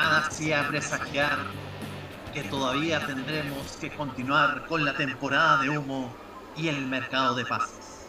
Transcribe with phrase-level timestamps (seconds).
[0.00, 1.36] nada hacía presagiar
[2.32, 6.10] que todavía tendremos que continuar con la temporada de humo
[6.56, 8.06] y el mercado de pases.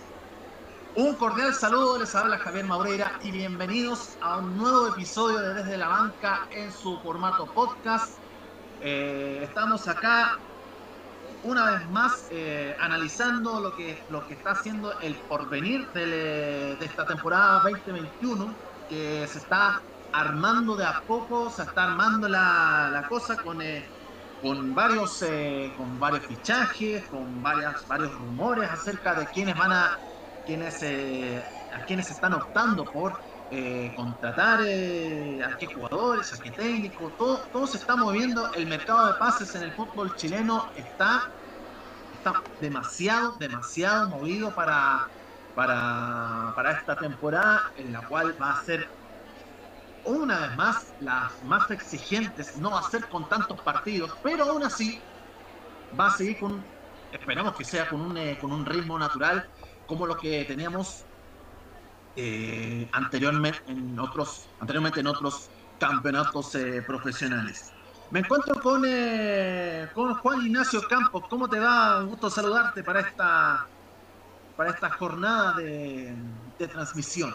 [0.96, 5.78] Un cordial saludo, les habla Javier Maureira y bienvenidos a un nuevo episodio de Desde
[5.78, 8.18] la Banca en su formato podcast.
[8.80, 10.38] Eh, estamos acá
[11.44, 16.86] una vez más eh, analizando lo que, lo que está haciendo el porvenir de, de
[16.86, 18.54] esta temporada 2021
[18.88, 19.82] que se está
[20.14, 23.84] armando de a poco, se está armando la, la cosa con, eh,
[24.42, 29.98] con, varios, eh, con varios fichajes, con varias, varios rumores acerca de quiénes van a,
[30.46, 33.20] quiénes, eh, a quienes están optando por
[33.98, 39.16] contratar, a qué jugadores, a qué técnicos, todo, todo se está moviendo, el mercado de
[39.16, 41.30] pases en el fútbol chileno está,
[42.14, 45.10] está demasiado, demasiado movido para,
[45.54, 48.88] para, para esta temporada en la cual va a ser
[50.06, 54.64] una vez más, las más exigentes no va a ser con tantos partidos, pero aún
[54.64, 55.02] así
[56.00, 56.64] va a seguir con,
[57.12, 59.48] esperamos que sea con un, eh, con un ritmo natural
[59.86, 61.06] como lo que teníamos
[62.16, 65.50] eh, anteriormente, en otros, anteriormente en otros
[65.80, 67.72] campeonatos eh, profesionales.
[68.10, 68.84] Me encuentro con,
[69.94, 71.24] con Juan Ignacio Campos.
[71.30, 72.00] ¿Cómo te va?
[72.00, 73.66] Un gusto saludarte para esta,
[74.58, 76.14] para esta jornada de
[76.70, 77.34] transmisión.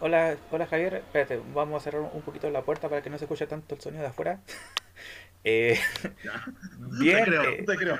[0.00, 3.24] Hola, hola Javier, espérate, vamos a cerrar un poquito la puerta para que no se
[3.24, 4.40] escuche tanto el sonido de afuera.
[5.44, 5.76] eh,
[7.00, 7.98] bien, te creo, eh, te creo.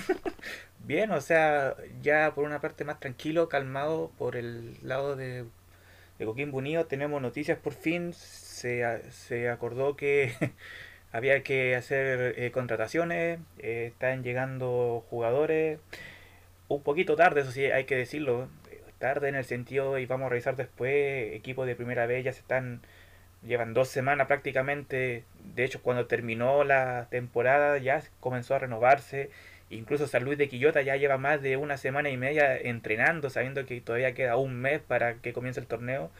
[0.80, 5.46] bien, o sea, ya por una parte más tranquilo, calmado por el lado de,
[6.18, 10.34] de Coquimbo Unido, tenemos noticias por fin, se, se acordó que
[11.12, 15.80] había que hacer eh, contrataciones, están llegando jugadores,
[16.68, 18.48] un poquito tarde, eso sí, hay que decirlo,
[19.02, 22.38] tarde en el sentido, y vamos a revisar después, equipos de primera vez ya se
[22.38, 22.80] están,
[23.44, 25.24] llevan dos semanas prácticamente,
[25.56, 29.28] de hecho cuando terminó la temporada ya comenzó a renovarse,
[29.70, 33.66] incluso San Luis de Quillota ya lleva más de una semana y media entrenando, sabiendo
[33.66, 36.10] que todavía queda un mes para que comience el torneo.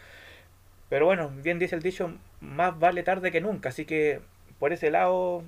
[0.88, 4.20] Pero bueno, bien dice el dicho, más vale tarde que nunca, así que
[4.58, 5.44] por ese lado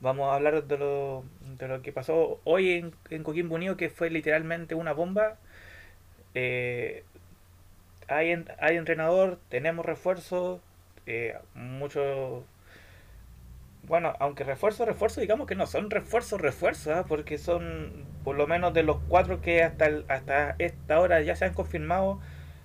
[0.00, 1.24] vamos a hablar de lo,
[1.58, 5.36] de lo que pasó hoy en, en Coquimbo Unido, que fue literalmente una bomba
[6.34, 7.04] eh,
[8.08, 10.60] hay, hay entrenador, tenemos refuerzo,
[11.06, 12.44] eh, mucho...
[13.84, 17.04] Bueno, aunque refuerzo, refuerzo, digamos que no son refuerzos, refuerzos, ¿ah?
[17.08, 21.46] porque son por lo menos de los cuatro que hasta, hasta esta hora ya se
[21.46, 22.20] han confirmado,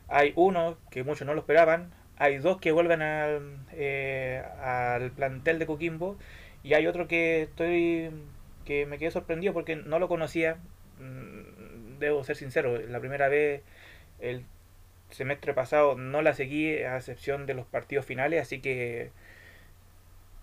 [0.07, 5.59] hay uno que muchos no lo esperaban, hay dos que vuelven al, eh, al plantel
[5.59, 6.17] de Coquimbo
[6.63, 8.11] y hay otro que estoy
[8.66, 10.57] que me quedé sorprendido porque no lo conocía
[11.99, 13.63] debo ser sincero, la primera vez
[14.19, 14.45] el
[15.09, 19.11] semestre pasado no la seguí a excepción de los partidos finales, así que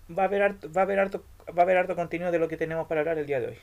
[0.09, 2.47] va a haber harto, va a haber harto, va a haber harto contenido de lo
[2.47, 3.57] que tenemos para hablar el día de hoy.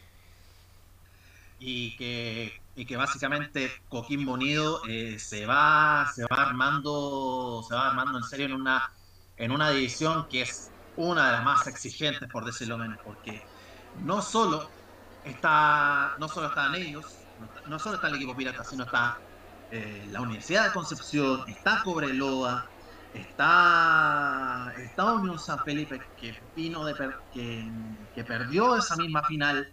[1.58, 7.90] Y que, y que básicamente Coquimbo Unido eh, se va se va armando se va
[7.90, 8.90] armando en serio en una
[9.36, 13.42] en una división que es una de las más exigentes por decirlo menos porque
[14.02, 14.68] no solo
[15.24, 17.21] está no solo están ellos
[17.66, 19.18] no solo está el equipo pirata, sino está
[19.70, 22.66] eh, la Universidad de Concepción, está Cobreloa,
[23.14, 26.94] está, está Unión San Felipe, que vino de
[27.32, 29.72] que, perdió esa misma final.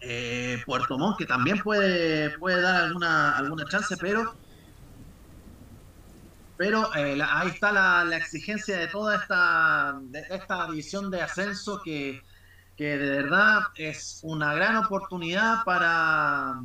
[0.00, 4.36] Eh, Puerto Montt, que también puede, puede dar alguna, alguna chance, pero
[6.56, 11.80] pero eh, ahí está la, la, exigencia de toda esta, de esta división de ascenso
[11.84, 12.20] que
[12.78, 16.60] que de verdad es una gran oportunidad para,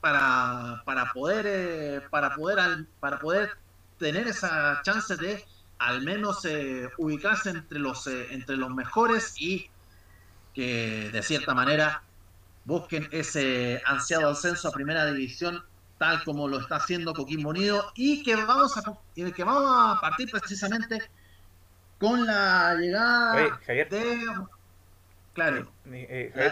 [0.00, 3.50] para, para poder eh, para poder para poder
[3.98, 5.44] tener esa chance de
[5.78, 9.70] al menos eh, ubicarse entre los eh, entre los mejores y
[10.54, 12.02] que de cierta manera
[12.64, 15.62] busquen ese ansiado ascenso a primera división
[15.98, 18.82] tal como lo está haciendo Coquimbo Unido y que vamos a
[19.14, 21.00] que vamos a partir precisamente
[22.00, 23.34] con la llegada
[23.88, 24.26] de
[25.34, 25.70] Claro.
[25.90, 26.50] Eh, eh,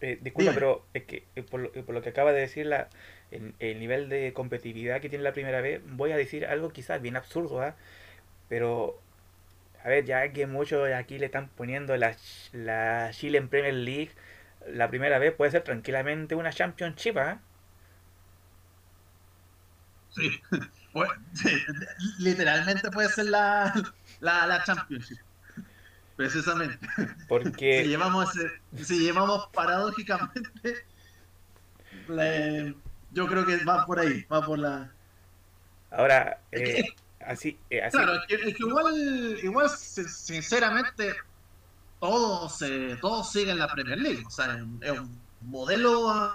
[0.00, 2.88] eh, disculpa, pero es que por lo, por, lo, que acaba de decir la,
[3.30, 7.02] el, el, nivel de competitividad que tiene la primera vez, voy a decir algo quizás
[7.02, 7.76] bien absurdo, ¿ah?
[8.48, 8.98] pero
[9.84, 12.16] a ver, ya que muchos aquí le están poniendo la,
[12.52, 14.12] la Chile en Premier League,
[14.66, 17.40] la primera vez puede ser tranquilamente una Championship, ¿ah?
[20.10, 20.40] Sí.
[20.92, 21.56] Bueno, sí,
[22.18, 23.72] literalmente puede ser la,
[24.18, 25.18] la, la Championship.
[26.20, 26.78] Precisamente.
[27.28, 27.80] Porque.
[27.82, 28.28] si, llevamos,
[28.76, 30.84] si llevamos paradójicamente.
[33.10, 34.92] yo creo que va por ahí, va por la.
[35.90, 36.38] Ahora.
[36.52, 36.84] Eh,
[37.26, 41.14] Así, eh, Claro, es que, igual, igual, sinceramente,
[42.00, 44.22] todos, eh, todos siguen la Premier League.
[44.26, 46.34] O sea, es un modelo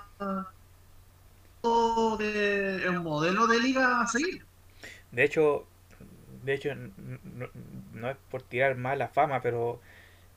[2.18, 4.46] de, un modelo de liga a seguir.
[5.12, 5.68] De hecho,
[6.46, 9.82] de hecho no, es por tirar mala fama, pero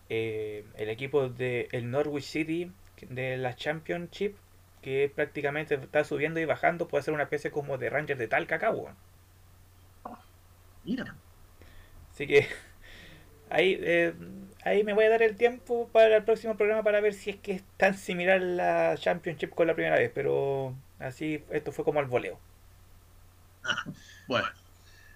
[0.09, 2.73] eh, el equipo de el Norwich City
[3.09, 4.37] de la Championship,
[4.83, 8.47] que prácticamente está subiendo y bajando, puede ser una especie como de Rangers de tal
[8.47, 8.91] cacao.
[10.85, 11.15] Mira.
[12.11, 12.49] Así que
[13.51, 14.15] ahí, eh,
[14.65, 17.37] ahí me voy a dar el tiempo para el próximo programa para ver si es
[17.37, 22.01] que es tan similar la Championship con la primera vez, pero así esto fue como
[22.01, 22.39] al voleo.
[23.65, 23.85] Ah,
[24.27, 24.49] bueno.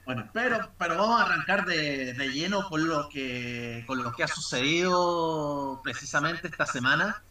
[0.04, 4.24] Bueno, pero, pero vamos a arrancar de, de, lleno con lo que con lo que
[4.24, 7.22] ha sucedido precisamente esta semana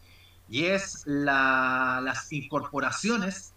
[0.48, 3.52] y es la, las incorporaciones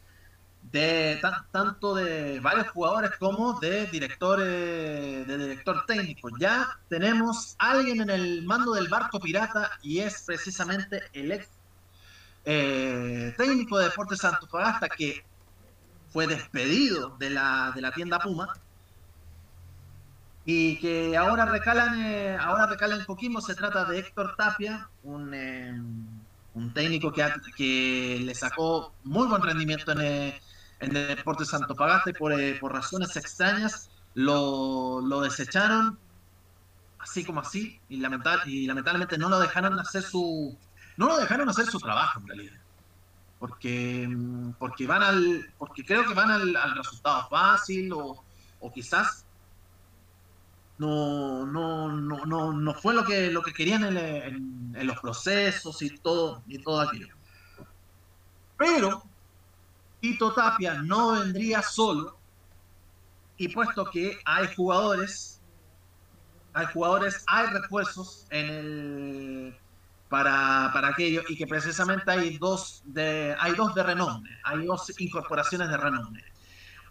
[0.71, 1.21] de
[1.51, 6.29] tanto de varios jugadores como de directores de director técnico.
[6.39, 11.47] Ya tenemos alguien en el mando del barco pirata y es precisamente el ex
[12.45, 14.21] eh, técnico de Deportes
[14.51, 15.25] Pagasta que
[16.09, 18.53] fue despedido de la, de la tienda Puma
[20.45, 25.73] y que ahora recalan eh, ahora recalan Coquimbo se trata de Héctor Tapia un, eh,
[26.53, 27.25] un técnico que,
[27.57, 30.41] que le sacó muy buen rendimiento en, eh,
[30.79, 33.89] en el Deportes Antofagasta y por, por razones extrañas.
[34.13, 35.99] Lo, lo, desecharon
[36.99, 40.57] así como así y, lamental, y lamentablemente no lo dejaron hacer su
[40.95, 42.59] no lo dejaron hacer su trabajo en realidad.
[43.39, 44.07] Porque
[44.57, 48.23] porque van al porque creo que van al, al resultado fácil o,
[48.61, 49.24] o quizás
[50.77, 55.81] no, no, no, no, no fue lo que, lo que querían en, en, los procesos
[55.81, 57.15] y todo, y todo aquello.
[58.57, 59.03] Pero
[60.01, 62.17] Tito Tapia no vendría solo,
[63.37, 65.41] y puesto que hay jugadores,
[66.53, 69.57] hay jugadores, hay refuerzos en el
[70.09, 74.91] para, para aquello, y que precisamente hay dos de, hay dos de renombre, hay dos
[74.99, 76.34] incorporaciones de renombre.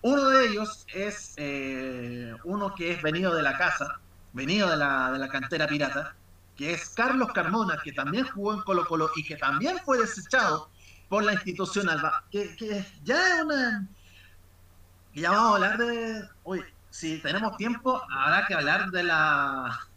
[0.05, 4.01] Uno de ellos es eh, uno que es venido de la casa,
[4.35, 6.15] venido de la, de la cantera pirata,
[6.57, 10.69] que es Carlos Carmona, que también jugó en Colo Colo y que también fue desechado
[11.09, 12.55] por la institución Alba, que,
[13.03, 13.47] ya
[15.31, 16.29] vamos a hablar de...
[16.45, 19.89] Uy, si tenemos tiempo, habrá que hablar de la...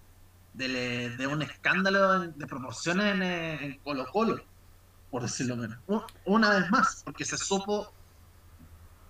[0.54, 4.42] De, un escándalo de proporciones en, en Colo Colo,
[5.12, 5.78] por decirlo menos.
[6.24, 7.92] Una vez más, porque se supo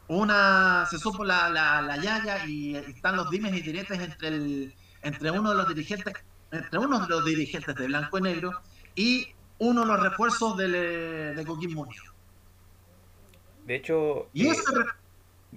[0.07, 4.75] una se supo la, la, la yaya y están los dimes y diretes entre el
[5.01, 6.13] entre uno de los dirigentes
[6.51, 8.51] entre uno de los dirigentes de blanco y negro
[8.95, 9.27] y
[9.59, 11.87] uno de los refuerzos de, de Coquimbo
[13.65, 14.63] De hecho, y eh, ese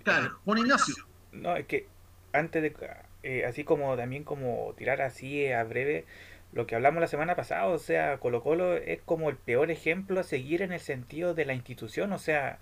[0.03, 0.95] claro, Juan Ignacio.
[1.33, 1.87] No, es que
[2.33, 2.75] antes de
[3.23, 6.07] eh, así como también como tirar así a breve
[6.53, 10.19] lo que hablamos la semana pasada, o sea, Colo Colo es como el peor ejemplo
[10.21, 12.59] a seguir en el sentido de la institución, o sea,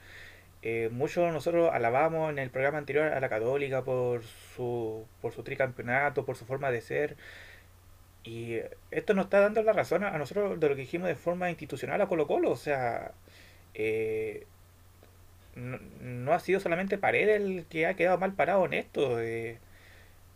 [0.63, 5.43] eh, muchos nosotros alabamos en el programa anterior a la Católica por su, por su
[5.43, 7.17] tricampeonato, por su forma de ser.
[8.25, 8.59] Y
[8.91, 12.01] esto nos está dando la razón a nosotros de lo que dijimos de forma institucional
[12.03, 12.51] a Colo Colo.
[12.51, 13.13] O sea,
[13.75, 14.47] eh,
[15.55, 19.21] no, ha sido solamente Paredes el que ha quedado mal parado en esto.
[19.21, 19.59] Eh,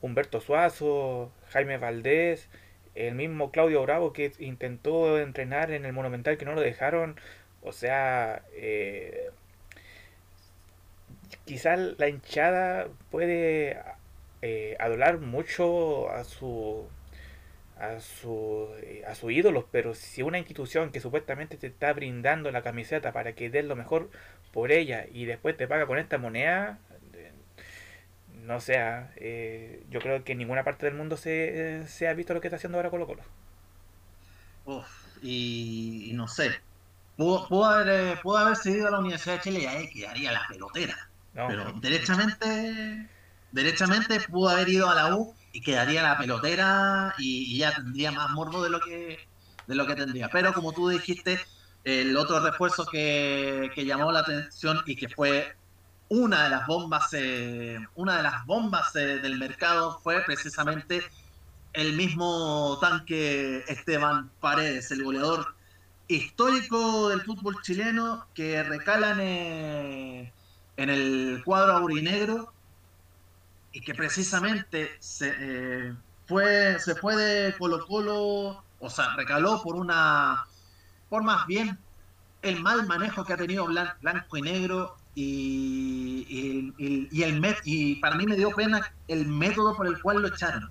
[0.01, 2.49] Humberto Suazo, Jaime Valdés,
[2.95, 7.17] el mismo Claudio Bravo que intentó entrenar en el Monumental que no lo dejaron.
[7.63, 9.31] O sea, eh,
[11.45, 13.83] quizás la hinchada puede
[14.43, 16.87] eh, adolar mucho a su
[17.83, 22.51] a su eh, a sus ídolos pero si una institución que supuestamente te está brindando
[22.53, 24.11] la camiseta para que des lo mejor
[24.53, 26.79] por ella y después te paga con esta moneda
[27.15, 27.33] eh,
[28.45, 32.35] no sea eh, yo creo que en ninguna parte del mundo se, se ha visto
[32.35, 33.23] lo que está haciendo ahora Colo Colo.
[35.21, 36.53] Y, y, no sé.
[37.17, 41.73] Pudo, pudo haber seguido a la Universidad de Chile y ahí quedaría la pelotera pero
[41.81, 43.09] derechamente,
[43.53, 48.31] derechamente pudo haber ido a la U y quedaría la pelotera y, ya tendría más
[48.31, 49.19] morbo de lo que
[49.67, 50.29] de lo que tendría.
[50.29, 51.39] Pero como tú dijiste,
[51.85, 55.57] el otro refuerzo que, llamó la atención y que fue
[56.09, 61.03] una de las bombas, eh, una de las bombas eh, del mercado fue precisamente
[61.73, 65.55] el mismo tanque Esteban Paredes, el goleador
[66.09, 70.33] histórico del fútbol chileno que recalan eh,
[70.77, 72.53] en el cuadro aurinegro
[73.73, 75.95] y que precisamente se, eh,
[76.27, 80.47] fue, se fue de Colo Colo, o sea, recaló por una,
[81.09, 81.79] por más bien
[82.43, 86.27] el mal manejo que ha tenido Blanco y Negro y,
[86.79, 90.71] y, el y para mí me dio pena el método por el cual lo echaron.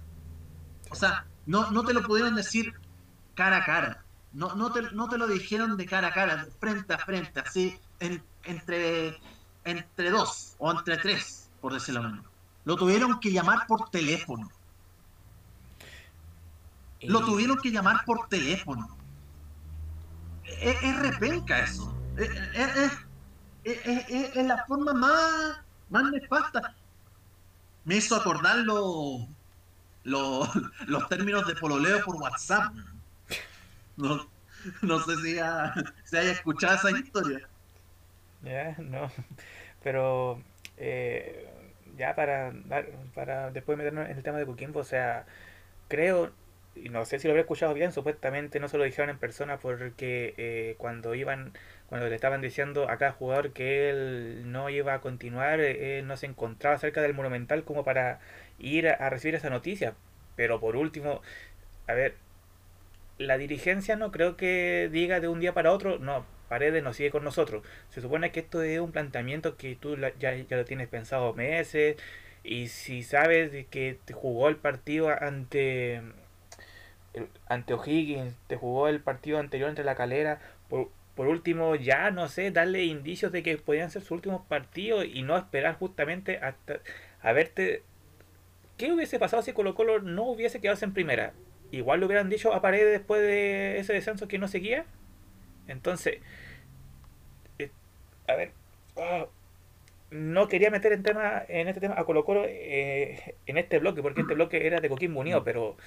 [0.89, 2.74] O sea, no, no te lo pudieron decir
[3.36, 4.03] cara a cara.
[4.34, 7.77] No, no, te, no te lo dijeron de cara a cara, frente a frente, así,
[8.00, 9.20] entre,
[9.65, 12.25] entre dos o entre tres, por decirlo menos.
[12.65, 14.50] Lo tuvieron que llamar por teléfono.
[17.01, 18.96] Lo tuvieron que llamar por teléfono.
[20.44, 21.96] Es, repenca eso.
[23.63, 25.58] Es, la forma más,
[25.89, 26.75] más nefasta.
[27.86, 29.27] Me hizo acordar los,
[30.03, 32.74] los términos de pololeo por WhatsApp.
[33.98, 34.30] No,
[34.82, 35.36] no sé si,
[36.03, 37.48] se haya escuchado esa historia.
[38.44, 39.12] Ya, no.
[39.84, 40.42] Pero
[40.78, 41.48] eh,
[41.98, 42.54] ya para,
[43.16, 45.26] para después meternos en el tema de Coquimbo, o sea,
[45.90, 46.32] creo,
[46.76, 49.60] y no sé si lo habría escuchado bien, supuestamente no se lo dijeron en persona
[49.60, 51.54] porque eh, cuando iban,
[51.90, 56.18] cuando le estaban diciendo a cada jugador que él no iba a continuar, eh, no
[56.18, 58.20] se encontraba cerca del Monumental como para
[58.60, 59.96] ir a recibir esa noticia.
[60.38, 61.22] Pero por último,
[61.88, 62.16] a ver,
[63.18, 67.12] la dirigencia no creo que diga de un día para otro, no, Paredes no sigue
[67.12, 67.63] con nosotros.
[67.91, 71.96] Se supone que esto es un planteamiento que tú ya, lo tienes pensado meses
[72.43, 76.01] y si sabes que te jugó el partido ante
[77.48, 82.51] ante O'Higgins, te jugó el partido anterior entre la calera, por, último ya no sé,
[82.51, 86.81] darle indicios de que podían ser sus últimos partidos y no esperar justamente hasta
[87.22, 87.84] a verte
[88.77, 91.31] ¿Qué hubiese pasado si Colo Colo no hubiese quedado en primera?
[91.72, 94.86] igual lo hubieran dicho a Paredes después de ese descenso que no seguía.
[95.67, 96.20] Entonces,
[98.32, 98.52] a ver,
[98.98, 99.26] ah,
[100.12, 104.02] no quería meter en tema en este tema a Colo Colo eh, en este bloque,
[104.02, 105.78] porque este bloque era de Coquimbo Unido, pero,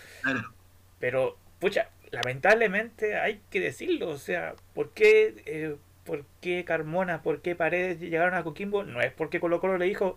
[0.99, 7.43] pero, pucha, lamentablemente hay que decirlo, o sea, ¿por qué, eh, ¿por qué Carmona, por
[7.43, 8.85] qué Paredes llegaron a Coquimbo?
[8.85, 10.17] No es porque Colo Colo le dijo,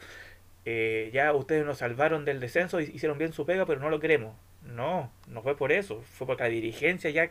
[1.13, 4.35] ya ustedes nos salvaron del descenso, hicieron bien su pega, pero no lo queremos.
[4.63, 7.29] No, no fue por eso, fue porque la dirigencia ya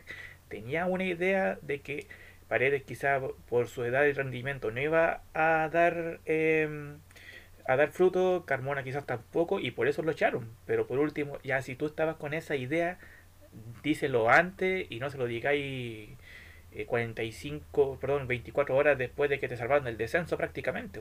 [0.49, 2.07] tenía una idea de que
[2.49, 6.99] Paredes quizá por su edad y rendimiento no iba a dar em,
[7.67, 10.49] a dar fruto, Carmona quizás tampoco y por eso lo echaron.
[10.67, 12.99] Pero por último, ya si tú estabas con esa idea,
[13.83, 16.11] díselo antes y no se lo digáis
[16.87, 21.01] 45, eh, perdón, 24 horas después de que te salvaron del descenso prácticamente.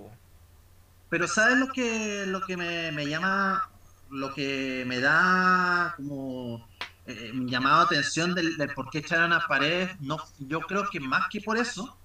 [1.10, 3.70] Pero ¿sabes lo que, lo que me, me llama
[4.10, 6.68] lo que me da como
[7.08, 11.42] eh, llamado atención del, por qué echaron a Paredes, no, yo creo que más que
[11.42, 11.98] por eso,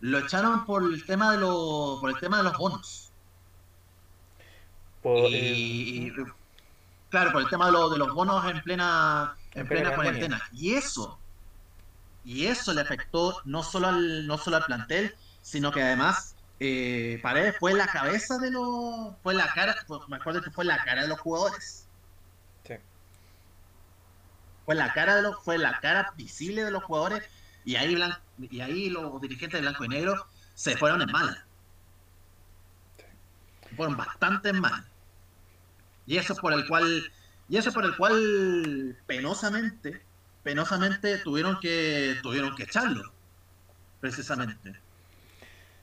[0.00, 3.12] lo echaron por el tema de los, por el tema de los bonos.
[5.04, 6.10] y,
[7.10, 10.42] claro, por el tema de, de los bonos en plena, en, plena, cuarentena.
[10.52, 11.18] Y eso,
[12.24, 17.20] y eso le afectó no solo al, no solo al plantel, sino que además eh,
[17.22, 19.14] Paredes fue la cabeza de los.
[19.22, 19.76] Fue la cara.
[20.08, 21.83] me acuerdo que fue la cara de los jugadores.
[24.64, 25.42] Fue la cara de los.
[25.42, 27.22] Fue la cara visible de los jugadores.
[27.64, 27.96] Y ahí,
[28.38, 31.44] y ahí los dirigentes de blanco y negro se fueron en mala.
[33.76, 34.84] Fueron bastante en mal.
[36.06, 37.12] Y eso por el cual.
[37.48, 40.02] Y eso por el cual penosamente.
[40.42, 42.18] Penosamente tuvieron que.
[42.22, 43.12] tuvieron que echarlo.
[44.00, 44.84] Precisamente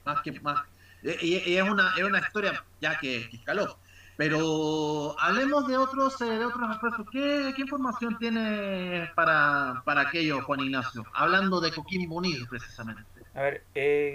[0.04, 0.62] más que más.
[1.02, 3.78] Y, es, una, es una historia ya que, escaló.
[4.16, 7.06] Pero hablemos de otros eh, de otros aspectos.
[7.10, 11.04] ¿Qué, ¿Qué, información tiene para, para aquello, Juan Ignacio?
[11.14, 13.02] Hablando de Coquimbo Unido, precisamente.
[13.34, 14.14] A ver, eh,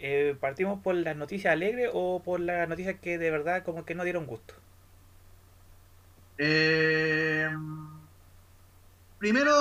[0.00, 3.94] eh, ¿partimos por las noticias alegres o por las noticias que de verdad como que
[3.94, 4.54] no dieron gusto?
[9.18, 9.52] primero,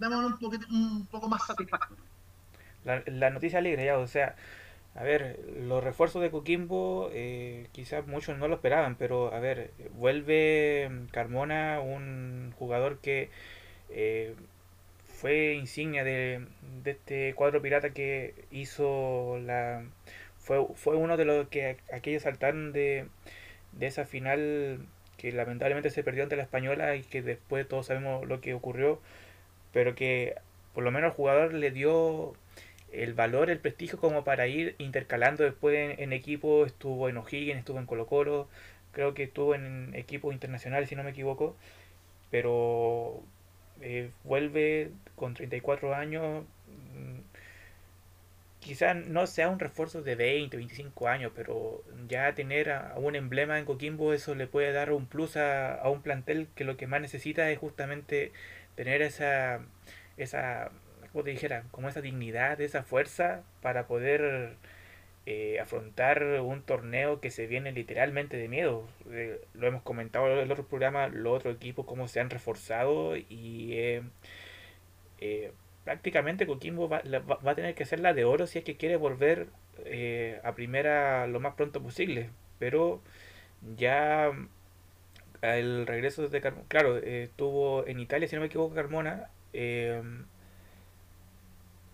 [0.00, 2.02] damos un, poquito, un poco más satisfactorio.
[2.84, 4.34] La, la noticia alegre, ya, o sea,
[4.98, 9.70] a ver, los refuerzos de Coquimbo eh, quizás muchos no lo esperaban, pero a ver,
[9.92, 13.30] vuelve Carmona, un jugador que
[13.90, 14.34] eh,
[15.06, 16.44] fue insignia de,
[16.84, 19.84] este cuadro pirata que hizo la...
[20.38, 23.06] Fue, fue uno de los que aquellos saltaron de,
[23.72, 24.80] de esa final
[25.16, 29.00] que lamentablemente se perdió ante la española y que después todos sabemos lo que ocurrió,
[29.72, 30.34] pero que
[30.74, 32.34] por lo menos el jugador le dio
[32.92, 37.78] el valor, el prestigio como para ir intercalando después en, equipo, estuvo en O'Higgins, estuvo
[37.78, 38.48] en Colo Colo,
[38.92, 41.56] creo que estuvo en equipos internacionales si no me equivoco,
[42.30, 43.22] pero
[43.80, 46.44] eh, vuelve con 34 años,
[46.94, 47.20] mm,
[48.60, 53.58] quizás no sea un refuerzo de 20, 25 años, pero ya tener a, un emblema
[53.58, 56.86] en Coquimbo eso le puede dar un plus a, a un plantel que lo que
[56.86, 58.32] más necesita es justamente
[58.76, 59.60] tener esa
[60.16, 60.70] esa
[61.18, 64.56] como dijera, como esa dignidad, esa fuerza para poder
[65.26, 68.86] eh, afrontar un torneo que se viene literalmente de miedo.
[69.10, 73.16] Eh, lo hemos comentado en el otro programa, los otros equipos cómo se han reforzado
[73.16, 73.72] y
[75.20, 75.52] eh,
[75.84, 78.96] prácticamente Coquimbo va, va, a tener que hacer la de oro si es que quiere
[78.96, 79.48] volver
[80.44, 82.30] a primera lo más pronto posible.
[82.60, 83.02] Pero
[83.76, 84.30] ya
[85.42, 89.30] el regreso de Carmona, claro, estuvo en Italia, si no me equivoco, Carmona.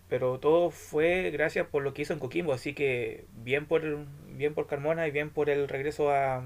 [0.09, 3.83] Pero todo fue gracias por lo que hizo en Coquimbo, así que bien por
[4.29, 6.45] bien por Carmona y bien por el regreso a,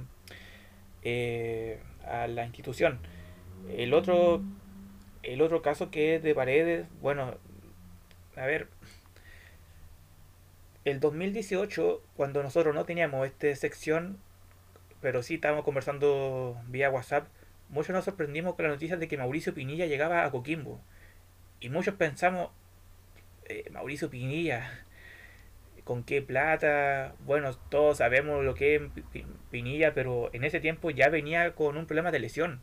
[1.02, 3.00] eh, a la institución.
[3.70, 4.42] El otro
[5.22, 7.36] el otro caso que es de Paredes, bueno,
[8.36, 8.68] a ver,
[10.84, 14.18] el 2018 cuando nosotros no teníamos esta sección
[15.00, 17.28] pero sí estábamos conversando vía WhatsApp,
[17.68, 20.80] muchos nos sorprendimos con la noticia de que Mauricio Pinilla llegaba a Coquimbo.
[21.60, 22.50] Y muchos pensamos,
[23.48, 24.84] eh, Mauricio Pinilla,
[25.84, 27.14] ¿con qué plata?
[27.20, 28.82] Bueno, todos sabemos lo que es
[29.50, 32.60] Pinilla, pero en ese tiempo ya venía con un problema de lesión.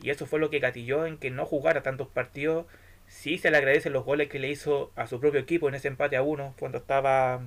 [0.00, 2.66] Y eso fue lo que gatilló en que no jugara tantos partidos.
[3.06, 5.88] Sí se le agradecen los goles que le hizo a su propio equipo en ese
[5.88, 7.42] empate a uno, cuando estaba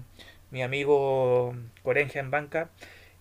[0.51, 2.69] mi amigo Corenja en banca.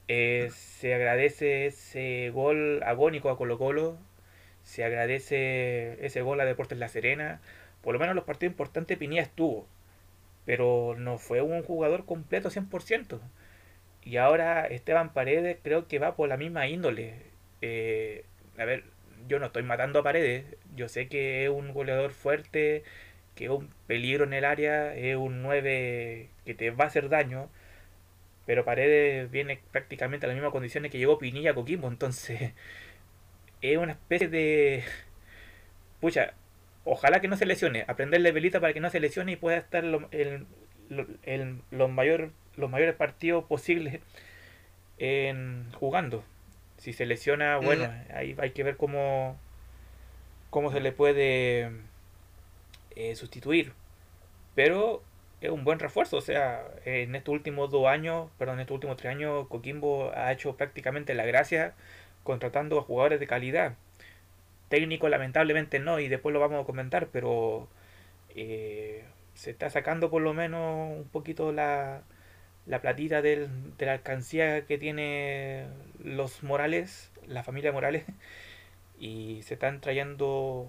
[0.08, 3.98] Eh, se agradece ese gol agónico a Colo Colo,
[4.62, 7.40] se agradece ese gol a Deportes La Serena.
[7.86, 9.68] Por lo menos los partidos importantes Pinilla estuvo,
[10.46, 13.20] pero no fue un jugador completo 100%.
[14.02, 17.14] Y ahora Esteban Paredes creo que va por la misma índole.
[17.62, 18.24] Eh,
[18.58, 18.84] a ver,
[19.28, 22.82] yo no estoy matando a Paredes, yo sé que es un goleador fuerte,
[23.36, 27.08] que es un peligro en el área, es un 9 que te va a hacer
[27.08, 27.50] daño
[28.46, 32.52] pero Paredes viene prácticamente a las mismas condiciones que llegó Pinilla a Coquimbo, entonces
[33.62, 34.84] es una especie de...
[36.00, 36.34] Pucha,
[36.86, 39.84] ojalá que no se lesione, aprenderle velita para que no se lesione y pueda estar
[39.84, 40.46] en,
[40.88, 44.00] los, mayor, los mayores partidos posibles
[44.98, 46.24] en, jugando.
[46.78, 48.06] Si se lesiona, bueno, eh.
[48.14, 49.38] ahí hay que ver cómo,
[50.50, 51.72] cómo se le puede
[52.94, 53.72] eh, sustituir.
[54.54, 55.02] Pero
[55.40, 56.18] es un buen refuerzo.
[56.18, 60.32] O sea, en estos últimos dos años, perdón, en estos últimos tres años, Coquimbo ha
[60.32, 61.74] hecho prácticamente la gracia
[62.22, 63.74] contratando a jugadores de calidad.
[64.68, 67.68] Técnico, lamentablemente no, y después lo vamos a comentar, pero
[68.30, 72.02] eh, se está sacando por lo menos un poquito la,
[72.66, 73.48] la platita de
[73.78, 75.66] la alcancía que tiene
[76.02, 78.04] los Morales, la familia Morales,
[78.98, 80.68] y se están trayendo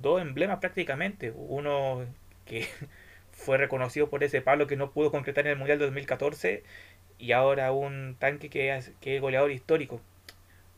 [0.00, 1.32] dos emblemas prácticamente.
[1.36, 2.06] Uno
[2.46, 2.66] que
[3.32, 6.62] fue reconocido por ese palo que no pudo concretar en el Mundial de 2014
[7.18, 10.00] y ahora un tanque que es, que es goleador histórico.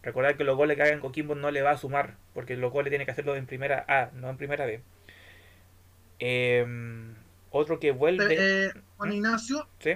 [0.02, 2.90] Recordar que los goles que hagan Coquimbo no le va a sumar, porque los goles
[2.90, 4.82] tiene que hacerlo en primera A, no en primera B.
[6.20, 7.14] Em,
[7.50, 8.26] otro que vuelve.
[8.66, 9.12] Eh, Juan ¿Mm?
[9.12, 9.68] Ignacio.
[9.80, 9.92] Sí.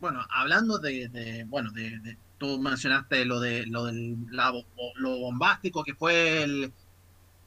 [0.00, 6.42] bueno, hablando de, bueno, de, tú mencionaste lo de lo del lo bombástico que fue
[6.42, 6.72] el,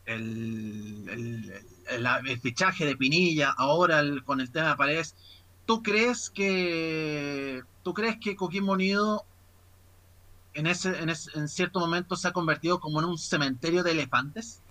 [0.05, 1.53] el,
[1.89, 5.15] el, fichaje de Pinilla, ahora con el tema de Paredes,
[5.65, 9.25] ¿tú crees que tú crees que Coquimbo Unido
[10.57, 14.61] en ese, en cierto momento se ha convertido como en un cementerio de elefantes?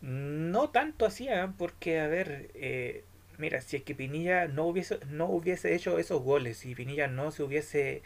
[0.00, 1.48] No tanto así, ¿eh?
[1.58, 3.04] porque a ver, eh,
[3.38, 7.30] mira, si es que Pinilla no hubiese, no hubiese hecho esos goles, si Pinilla no
[7.30, 8.02] se hubiese,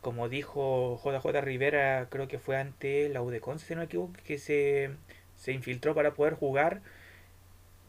[0.00, 4.38] como dijo JJ Rivera, creo que fue ante la UDECON, si no me equivoco, que
[4.38, 4.90] se
[5.38, 6.82] se infiltró para poder jugar,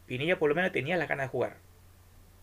[0.06, 1.56] Pinilla por lo menos tenía la ganas de jugar.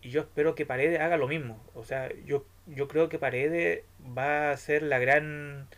[0.02, 1.62] Y yo espero que Paredes haga lo mismo.
[1.74, 3.82] O sea, yo, yo creo que Paredes
[4.16, 5.68] va a ser la gran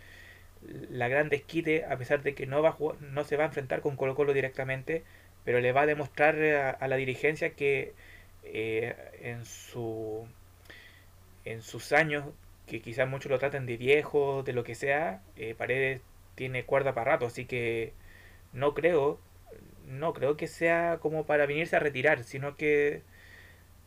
[0.91, 3.81] la gran desquite, a pesar de que no, va a no se va a enfrentar
[3.81, 5.05] con Colo Colo directamente,
[5.45, 6.37] pero le va a demostrar
[6.81, 7.95] a, la dirigencia que
[8.45, 10.27] eh, en su
[11.45, 12.25] en sus años,
[12.67, 16.03] que quizás muchos lo traten de viejo, de lo que sea, eh, Paredes
[16.35, 17.93] tiene cuerda para rato, así que
[18.53, 19.19] no creo,
[19.87, 23.03] no creo que sea como para venirse a retirar, sino que,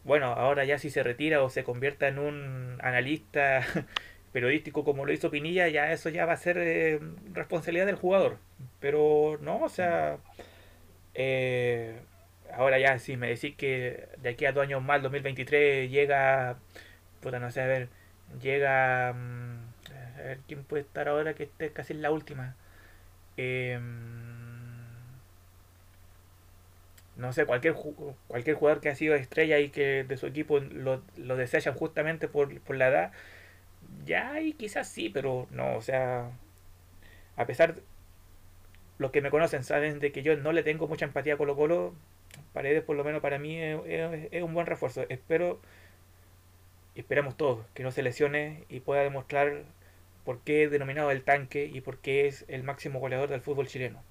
[0.03, 3.65] bueno, ahora ya si se retira o se convierta en un analista
[4.33, 6.99] periodístico como lo hizo Pinilla, ya eso ya va a ser eh,
[7.33, 8.37] responsabilidad del jugador.
[8.79, 10.17] Pero no, o sea,
[11.13, 12.01] eh,
[12.53, 16.57] ahora ya si me decís que de aquí a dos años más, 2023, llega,
[17.21, 17.89] puta, no sé, a ver,
[18.41, 19.57] llega, mm,
[20.19, 22.55] a ver quién puede estar ahora que esté casi en la última.
[23.37, 23.79] Eh,
[27.17, 27.75] no sé, cualquier,
[28.27, 32.27] cualquier jugador que ha sido estrella y que de su equipo lo, lo desean justamente
[32.27, 33.11] por, por la edad,
[34.05, 36.31] ya y quizás sí, pero no, o sea,
[37.37, 37.75] a pesar,
[38.97, 41.55] los que me conocen saben de que yo no le tengo mucha empatía a Colo
[41.55, 41.93] Colo,
[42.53, 45.05] Paredes por lo menos para mí es, un buen refuerzo.
[45.09, 45.59] Espero
[46.95, 49.63] esperamos todos que no se lesione y pueda demostrar
[50.25, 53.67] por qué es denominado el tanque y por qué es el máximo goleador del fútbol
[53.67, 54.03] chileno.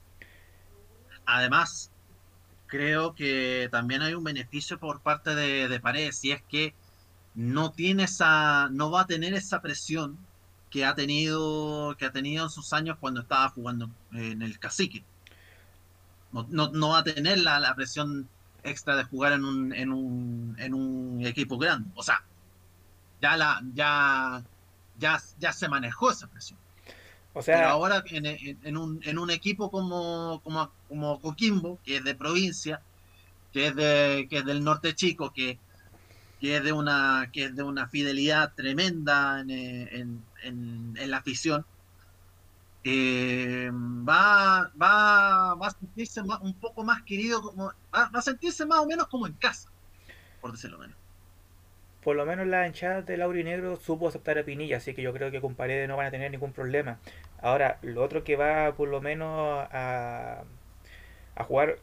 [1.27, 1.92] Además,
[2.73, 6.75] creo que también hay un beneficio por parte de, de Paredes y es que
[7.35, 10.17] no tiene esa, no va a tener esa presión
[10.71, 15.05] que ha tenido, que ha tenido en sus años cuando estaba jugando en el cacique.
[16.33, 18.27] No, no, va a tener la, la, presión
[18.63, 21.91] extra de jugar en un, en un, en un equipo grande.
[21.95, 22.25] O sea,
[23.21, 24.43] ya la, ya,
[24.99, 26.59] ya, ya se manejó esa presión.
[27.35, 32.05] O sea, Pero ahora en, un, en un equipo como, como, como Coquimbo, que es
[32.05, 32.83] de provincia,
[33.53, 35.59] que es de, que es del norte chico, que
[36.43, 40.25] que es de una, que es de una fidelidad tremenda en,
[41.07, 41.65] la afición,
[42.83, 48.81] eh, va, va, va a sentirse un poco más querido, como, va, a sentirse más
[48.81, 49.69] o menos como en casa,
[50.41, 50.97] por decirlo menos.
[52.03, 55.31] Por lo menos la hinchada de Negro supo aceptar a Pinilla, así que yo creo
[55.31, 56.99] que con Paredes no van a tener ningún problema.
[57.41, 60.43] Ahora, lo otro que va por lo menos a,
[61.37, 61.79] a jugar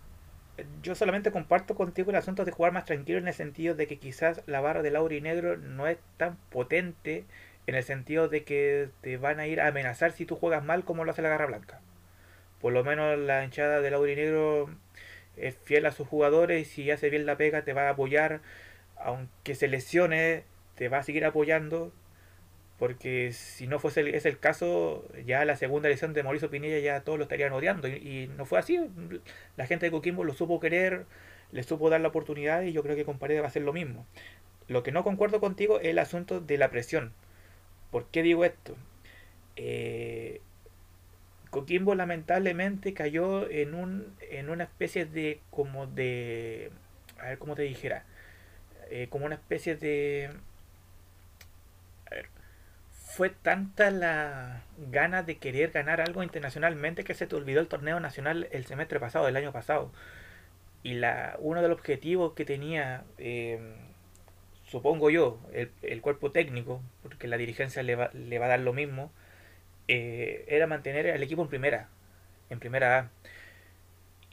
[0.82, 3.98] yo solamente comparto contigo el asunto de jugar más tranquilo en el sentido de que
[3.98, 7.26] quizás la barra del Negro no es tan potente
[7.68, 10.84] en el sentido de que te van a ir a amenazar si tú juegas mal
[10.84, 11.82] como lo hace la Garra Blanca.
[12.62, 14.70] Por lo menos la hinchada del Negro
[15.38, 18.42] es fiel a sus jugadores y si hace bien la pega te va a apoyar,
[19.00, 20.44] aunque se lesione,
[20.76, 21.92] te va a seguir apoyando
[22.80, 26.80] porque si no fuese el, es el caso, ya la segunda elección de Mauricio Pinilla
[26.80, 27.90] ya todos lo estarían odiando.
[27.90, 28.80] Y, no fue así.
[29.58, 31.06] La gente de Coquimbo lo supo querer,
[31.52, 33.74] le supo dar la oportunidad y yo creo que con Paredes va a ser lo
[33.74, 34.06] mismo.
[34.70, 37.12] Lo que no concuerdo contigo es el asunto de la presión.
[37.92, 38.78] ¿Por qué digo esto?
[39.58, 40.40] Eh,
[41.50, 46.72] Coquimbo lamentablemente cayó en, un, en una especie de como de...
[47.20, 48.06] A ver cómo te dijera.
[48.90, 50.32] Eh, como una especie de
[53.20, 58.00] fue tanta la gana de querer ganar algo internacionalmente que se te olvidó el torneo
[58.00, 59.92] nacional el semestre pasado, el año pasado.
[60.84, 63.76] Y la, uno de los objetivos que tenía, em,
[64.64, 68.74] supongo yo, el, cuerpo técnico, porque la dirigencia le va, le va a dar lo
[68.74, 69.12] mismo,
[69.88, 71.90] eh, era mantener al equipo en primera,
[72.50, 73.10] en primera A.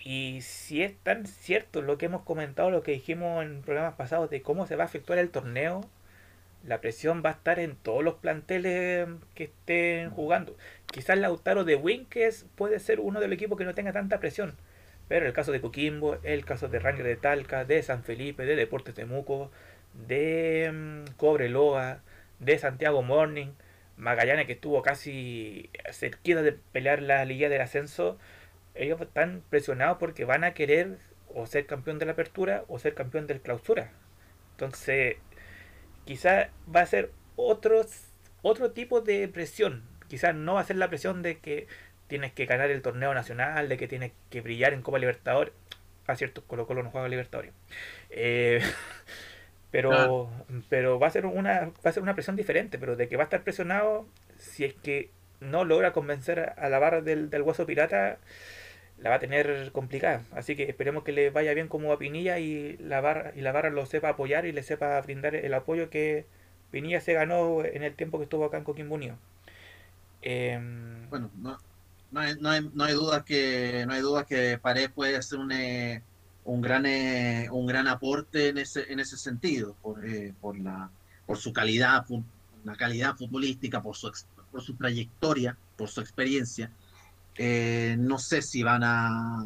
[0.09, 4.31] Y si es tan cierto lo que hemos comentado, lo que dijimos en programas pasados
[4.31, 5.81] de cómo se va a efectuar el torneo,
[6.65, 10.57] la presión va a estar en todos los planteles que estén jugando.
[10.87, 14.55] Quizás Lautaro de Winkes puede ser uno de los equipos que no tenga tanta presión.
[15.09, 18.55] Pero el caso de Coquimbo, el caso de Ranger de Talca, de San Felipe, de
[18.55, 19.51] Deportes Temuco,
[20.07, 22.01] de um, Cobreloa,
[22.39, 23.49] de Santiago Morning,
[23.97, 28.19] Magallanes que estuvo casi cerquita de pelear la Liga del Ascenso,
[28.79, 30.99] ellos están presionados porque van a querer
[31.35, 33.91] o ser campeón de la apertura o ser campeón del clausura.
[34.53, 35.17] Entonces,
[36.05, 38.09] quizá va a ser otros,
[38.43, 39.83] otro tipo de presión.
[40.09, 41.67] Quizás no va a ser la presión de que
[42.07, 45.53] tienes que ganar el torneo nacional, de que tienes que brillar en Copa Libertadores.
[46.07, 47.53] A ah, cierto, Colo Colo no juega Libertadores.
[48.11, 48.63] Eh,
[49.71, 50.31] pero,
[50.69, 53.25] pero va a ser una va a ser una presión diferente, pero de que va
[53.25, 54.07] a estar presionado
[54.39, 55.11] si es que
[55.41, 58.19] no logra convencer a la barra del, del hueso pirata
[58.99, 60.25] la va a tener complicada.
[60.33, 63.53] Así que esperemos que le vaya bien como a Pinilla y la barra, y la
[63.53, 66.27] barra lo sepa apoyar y le sepa brindar el apoyo que
[66.71, 68.99] Pinilla se ganó en el tiempo que estuvo acá en Coquimbo.
[70.23, 71.59] Em, bueno, no,
[72.11, 76.03] no, hay, no, no hay duda que no hay que Pared puede hacer un, eh,
[76.45, 80.91] un gran eh, un gran aporte en ese en ese sentido por, eh, por la
[81.27, 82.05] por su calidad
[82.65, 84.11] la calidad futbolística por su
[84.51, 86.71] por su trayectoria por su experiencia
[87.39, 89.45] eh, no sé si van a.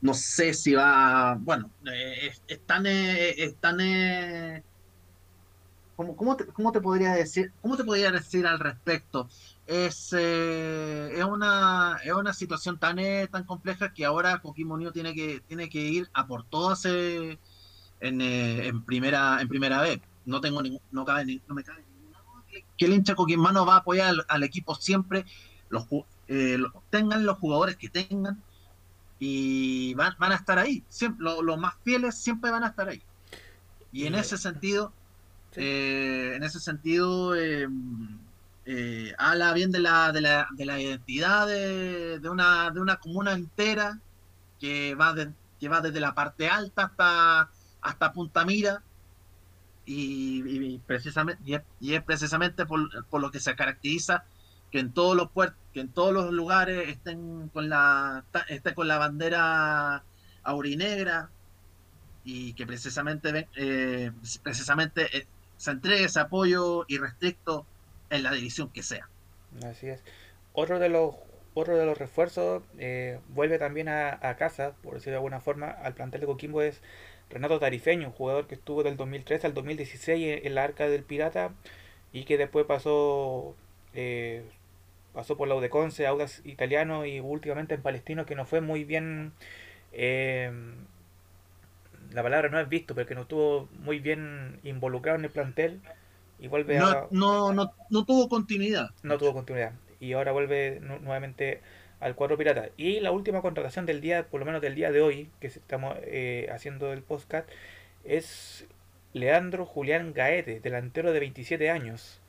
[0.00, 1.36] No sé si va.
[1.40, 2.86] Bueno, eh, están.
[2.86, 3.78] Eh, están
[5.96, 7.52] ¿cómo, cómo, te, ¿Cómo te podría decir?
[7.60, 9.28] ¿Cómo te podría decir al respecto?
[9.66, 12.98] Es, es, una, es una situación tan,
[13.30, 17.38] tan compleja que ahora Coquimbo tiene que, tiene que ir a por todas en,
[18.00, 20.00] en, primera, en primera vez.
[20.24, 21.84] No tengo ningún, no, cabe, no me cabe
[22.76, 25.24] que el hincha coquimbano va a apoyar al equipo siempre
[25.72, 25.86] los,
[26.28, 26.58] eh,
[26.90, 28.40] tengan los jugadores que tengan
[29.18, 30.84] y van, van a estar ahí.
[30.88, 33.02] Siempre, los más fieles siempre van a estar ahí.
[33.90, 34.92] Y en ese sentido,
[35.56, 37.66] eh, en ese sentido, eh,
[39.18, 43.32] habla bien de la, de la, de la identidad de, de, una, de una comuna
[43.32, 43.98] entera
[44.60, 48.82] que va, de, que va desde la parte alta hasta, hasta Punta Mira.
[49.84, 54.24] Y, precisamente y es, y es, precisamente por, por, lo que se caracteriza
[54.72, 58.88] que en todos los puertos, que en todos los lugares estén con la esté con
[58.88, 60.02] la bandera
[60.42, 61.30] aurinegra
[62.24, 64.10] y que precisamente, eh,
[64.42, 67.66] precisamente eh, se entregue ese apoyo irrestricto
[68.10, 69.08] en la división que sea.
[69.64, 70.02] Así es.
[70.52, 71.14] Otro de los
[71.54, 75.92] otro de los refuerzos eh, vuelve también a, casa, por decirlo de alguna forma, al
[75.92, 76.80] plantel de Coquimbo es
[77.28, 81.52] Renato Tarifeño, un jugador que estuvo del 2013 al 2016 en, la arca del Pirata
[82.10, 83.54] y que después pasó
[85.12, 89.32] pasó por la Udeconce, Audas Italiano y últimamente en Palestino, que no fue muy bien.
[89.92, 90.50] Eh,
[92.12, 95.80] la palabra no es visto, pero que no estuvo muy bien involucrado en el plantel
[96.38, 97.08] y vuelve no, a.
[97.10, 98.90] No, no, no tuvo continuidad.
[99.02, 99.72] No tuvo continuidad.
[100.00, 101.60] Y ahora vuelve nuevamente
[102.00, 102.70] al cuadro pirata.
[102.76, 105.96] Y la última contratación del día, por lo menos del día de hoy, que estamos
[106.02, 107.48] eh, haciendo el podcast,
[108.04, 108.66] es
[109.12, 112.20] Leandro Julián Gaete, delantero de 27 años.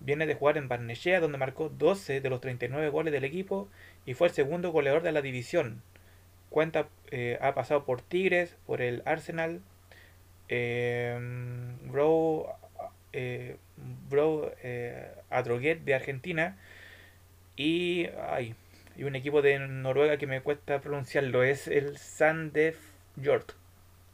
[0.00, 3.68] Viene de jugar en Barnechea, donde marcó 12 de los 39 goles del equipo
[4.04, 5.82] y fue el segundo goleador de la división.
[6.50, 9.60] Cuenta, eh, ha pasado por Tigres, por el Arsenal,
[10.48, 11.18] eh,
[11.84, 12.46] Bro,
[13.12, 13.56] eh,
[14.08, 15.10] Bro eh,
[15.84, 16.56] de Argentina
[17.56, 18.54] y, ay,
[18.96, 22.78] y un equipo de Noruega que me cuesta pronunciarlo, es el Sandef
[23.22, 23.52] Jort.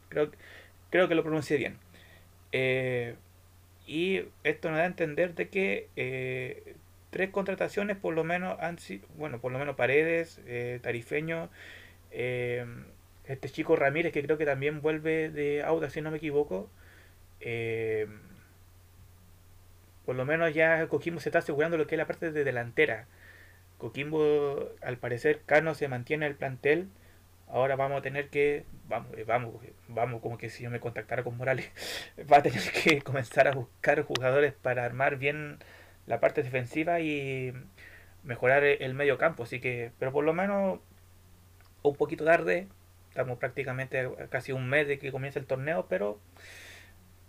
[0.09, 0.31] Creo,
[0.89, 1.77] creo que lo pronuncié bien.
[2.51, 3.15] Eh,
[3.85, 6.75] y esto nos da a entender de que eh,
[7.09, 11.49] tres contrataciones por lo menos han sido, bueno, por lo menos Paredes, eh, Tarifeño,
[12.11, 12.65] eh,
[13.25, 16.69] este chico Ramírez que creo que también vuelve de Auda si no me equivoco.
[20.05, 23.07] por lo menos ya Coquimbo se está asegurando lo que es la parte de delantera.
[23.77, 26.87] Coquimbo, al parecer, Cano se mantiene el plantel
[27.53, 29.53] ahora vamos a tener que, vamos, eh, vamos,
[29.87, 31.71] vamos, como que si yo me contactara con Morales,
[32.31, 35.59] va a tener que comenzar a buscar jugadores para armar bien
[36.07, 37.53] la parte defensiva y
[38.23, 39.43] mejorar el medio campo.
[39.43, 40.79] Así que, pero por lo menos
[41.83, 42.67] un poquito tarde,
[43.09, 46.19] estamos prácticamente casi un mes de que comienza el torneo, pero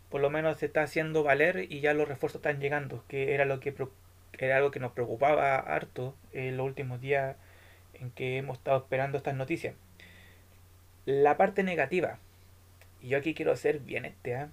[0.08, 3.44] por lo menos se está haciendo valer y ya los refuerzos están llegando, que era
[3.44, 3.74] lo que
[4.38, 7.37] era algo que nos preocupaba harto en los últimos días
[7.94, 9.74] en que hemos estado esperando estas noticias.
[11.07, 12.19] La parte negativa.
[13.03, 14.47] Yo aquí quiero ser bien este, ¿eh?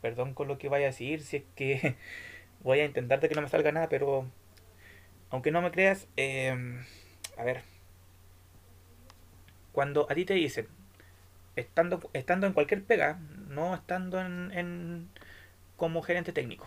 [0.00, 1.96] Perdón con lo que vaya a decir, si es que
[2.62, 4.26] voy a intentar de que no me salga nada, pero
[5.30, 6.54] aunque no me creas, eh,
[7.36, 7.62] a ver.
[9.72, 10.68] Cuando a ti te dicen,
[11.56, 15.08] estando, estando en cualquier pega, no estando en,
[15.76, 16.66] como gerente técnico.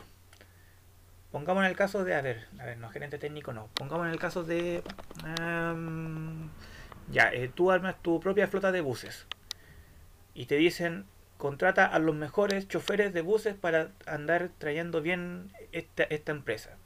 [1.31, 3.67] Pongamos en el caso de, a ver, a ver, no gerente técnico, no.
[3.75, 4.83] Pongamos en el caso de...
[5.39, 6.49] Um,
[7.11, 9.25] ya, eh, tú armas tu propia flota de buses
[10.33, 11.05] y te dicen
[11.37, 16.77] contrata a los mejores choferes de buses para andar trayendo bien esta, esta empresa.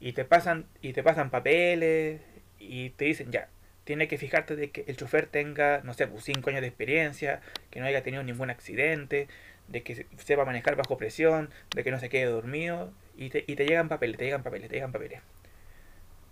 [0.00, 2.20] Y te pasan y te pasan papeles
[2.58, 3.48] y te dicen ya,
[3.84, 7.40] tiene que fijarte de que el chofer tenga, no sé, 5 pues, años de experiencia,
[7.70, 9.28] que no haya tenido ningún accidente,
[9.68, 13.56] de que sepa manejar bajo presión, de que no se quede dormido, y te, y
[13.56, 15.20] te llegan papeles, te llegan papeles, te llegan papeles.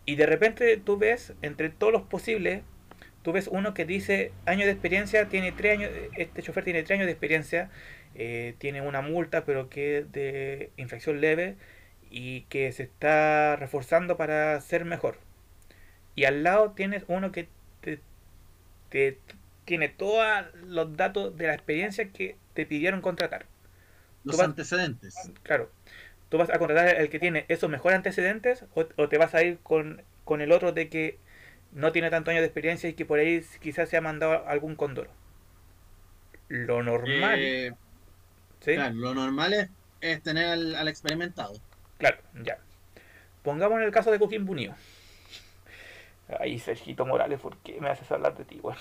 [0.04, 2.62] Y de repente tú ves, entre todos los posibles,
[3.22, 6.98] tú ves uno que dice años de experiencia, tiene tres años, este chofer tiene tres
[6.98, 7.70] años de experiencia,
[8.14, 11.56] eh, tiene una multa, pero que es de infracción leve
[12.10, 15.18] y que se está reforzando para ser mejor.
[16.14, 17.48] Y al lado tienes uno que
[18.90, 19.18] te,
[19.64, 20.26] tiene todos
[20.66, 23.46] los datos de la experiencia que te pidieron contratar.
[24.24, 25.14] Los antecedentes.
[25.44, 25.70] Claro.
[26.28, 29.42] ¿Tú vas a contratar el que tiene esos mejores antecedentes o, o te vas a
[29.42, 31.18] ir con, con el otro de que
[31.72, 34.76] no tiene tanto años de experiencia y que por ahí quizás se ha mandado algún
[34.76, 35.08] cóndor.
[36.48, 37.38] Lo normal.
[37.38, 37.72] Eh,
[38.60, 41.54] claro, lo normal es, tener al, experimentado.
[41.98, 42.58] Claro, ya.
[43.42, 44.74] Pongamos en el caso de Coquimbo Unido.
[46.38, 48.80] Ay, Sergito Morales, ¿por qué me haces hablar de ti, bueno?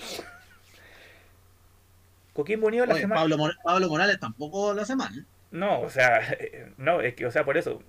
[2.32, 3.20] Coquimbo Unido la semana.
[3.20, 5.26] Pablo, Pablo Morales tampoco lo hace mal.
[5.50, 6.20] No, o sea,
[6.76, 7.82] no, es que, o sea, por eso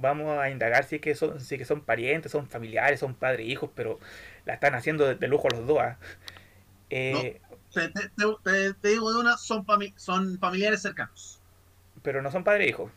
[0.00, 3.46] vamos a indagar si es que son, si que son parientes, son familiares, son padres
[3.46, 3.98] e hijos, pero
[4.44, 5.78] la están haciendo de, lujo los dos.
[5.80, 5.98] ¿ah?
[6.90, 7.40] Eh,
[7.72, 11.40] te, digo de una, son, son familiares cercanos.
[12.02, 12.90] Pero no son padre e hijo.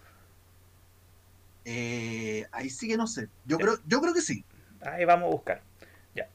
[1.65, 3.28] Eh, ahí sí que no sé.
[3.45, 4.45] Yo creo, yo creo que sí.
[4.82, 5.62] Ahí vamos a buscar.
[6.15, 6.28] Ya.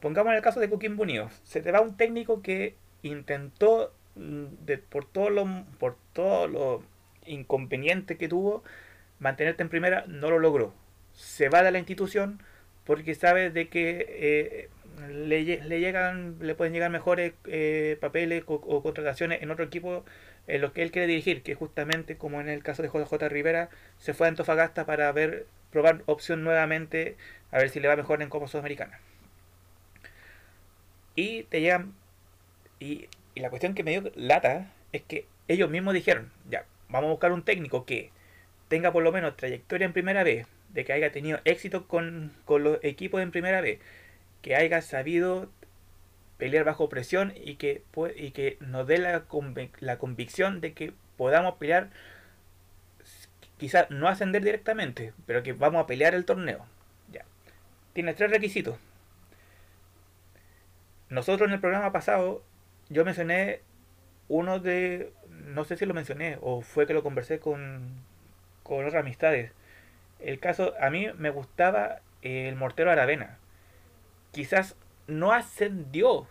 [0.00, 1.30] Pongamos en el caso de Coquimbo Unido.
[1.44, 6.82] Se te va un técnico que intentó mm, de, por todo lo por todo lo
[7.28, 8.62] inconveniente que tuvo,
[9.18, 10.74] mantenerte en primera, no lo logró.
[11.14, 12.40] Se va de la institución
[12.84, 14.68] porque sabe de que eh,
[15.10, 20.04] le, le, llegan, le pueden llegar mejores eh, papeles o, contrataciones en otro equipo
[20.46, 23.68] en los que él quiere dirigir, que justamente como en el caso de JJ Rivera,
[23.98, 27.16] se fue a Antofagasta para ver, probar opción nuevamente,
[27.50, 28.98] a ver si le va mejor en Copa Sudamericana.
[31.14, 31.92] Y te llegan,
[32.80, 37.12] y la cuestión que me dio lata es que ellos mismos dijeron, ya, vamos a
[37.12, 38.10] buscar un técnico que
[38.68, 42.78] tenga por lo menos trayectoria en primera vez, de que haya tenido éxito con, los
[42.82, 43.80] equipos en primera vez,
[44.42, 45.50] que haya sabido
[46.36, 47.82] pelear bajo presión y que,
[48.16, 49.24] y que nos dé la,
[49.80, 51.90] la convicción de que podamos pelear,
[53.56, 56.64] quizás no ascender directamente, pero que vamos a pelear el torneo.
[57.10, 57.24] Ya.
[57.92, 58.78] Tiene tres requisitos.
[61.08, 62.44] Nosotros en el programa pasado,
[62.90, 63.62] yo mencioné
[64.28, 65.10] uno de,
[65.48, 67.88] no sé si lo mencioné o fue que lo conversé con,
[68.62, 69.52] con otras amistades.
[70.20, 73.38] El caso, a mí me gustaba el mortero Aravena.
[74.32, 76.26] Quizás no ascendió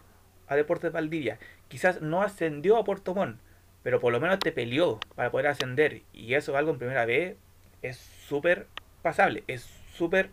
[0.47, 3.39] a Deportes Valdivia, quizás no ascendió a Puerto Montt,
[3.83, 6.01] pero por lo menos te peleó para poder ascender.
[6.13, 7.35] Y eso algo en primera vez
[7.81, 8.67] es súper
[9.01, 10.29] pasable, es súper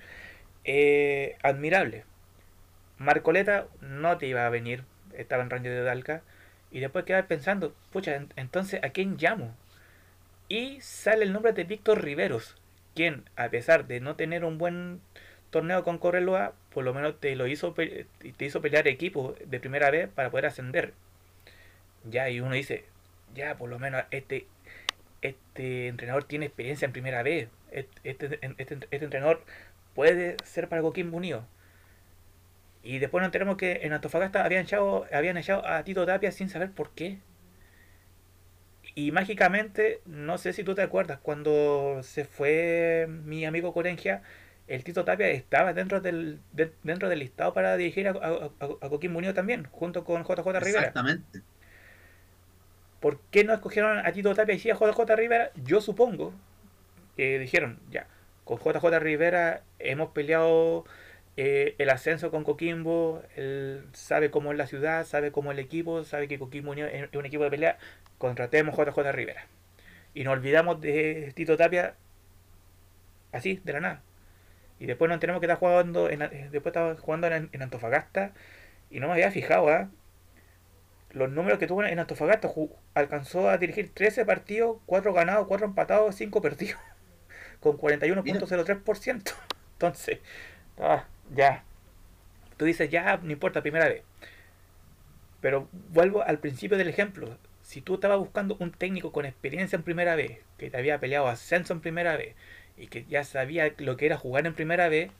[0.64, 2.04] eh, admirable.
[2.98, 4.84] Marcoleta no te iba a venir,
[5.16, 6.22] estaba en rango de Dalca.
[6.74, 9.54] Y después quedaba pensando, pucha, entonces ¿a quién llamo?
[10.48, 12.56] Y sale el nombre de Víctor Riveros,
[12.96, 15.00] quien, a pesar de no tener un buen
[15.50, 19.88] torneo con Correloa, por lo menos te lo hizo te hizo pelear equipo de primera
[19.92, 20.94] vez para poder ascender.
[22.10, 22.84] Ya, y uno dice,
[23.36, 24.48] ya, por lo menos este,
[25.22, 27.50] este entrenador tiene experiencia en primera vez.
[27.70, 29.44] Este, este, este, este entrenador
[29.94, 31.46] puede ser para Coquimbo Unido.
[32.84, 36.50] Y después nos enteramos que en Antofagasta habían echado, habían echado a Tito Tapia sin
[36.50, 37.18] saber por qué.
[38.94, 44.22] Y mágicamente, no sé si tú te acuerdas, cuando se fue mi amigo Corengia,
[44.68, 46.40] el Tito Tapia estaba dentro del,
[46.82, 50.80] dentro del listado para dirigir a, a, Coquín Muñoz también, junto con JJ Rivera.
[50.80, 51.40] Exactamente.
[53.00, 55.50] ¿Por qué no escogieron a Tito Tapia y sí a JJ Rivera?
[55.64, 56.34] Yo supongo
[57.16, 58.08] que dijeron, ya,
[58.44, 60.84] con JJ Rivera hemos peleado
[61.36, 65.64] eh, el ascenso con Coquimbo, él sabe cómo es la ciudad, sabe cómo es el
[65.64, 67.78] equipo, sabe que Coquimbo es un equipo de pelea,
[68.18, 69.46] contratemos JJ Rivera.
[70.14, 71.96] Y nos olvidamos de Tito Tapia
[73.32, 74.02] así, de la nada.
[74.78, 78.32] Y después nos tenemos que estar jugando en, eh, después estaba jugando en, Antofagasta
[78.90, 79.88] y no me había fijado, ¿ah?
[81.10, 82.50] Los números que tuvo en Antofagasta
[82.94, 86.80] alcanzó a dirigir 13 partidos, 4 ganados, 4 empatados, 5 perdidos,
[87.60, 89.34] con 41.03%.
[89.74, 90.18] Entonces,
[90.78, 91.64] ah, ya.
[92.56, 94.02] Tú dices, ya, no importa, primera vez.
[95.40, 97.38] Pero vuelvo al principio del ejemplo.
[97.62, 101.28] Si tú estabas buscando un técnico con experiencia en primera vez, que te había peleado
[101.28, 102.34] ascenso en primera vez,
[102.76, 105.10] y que ya sabía lo que era jugar en primera vez,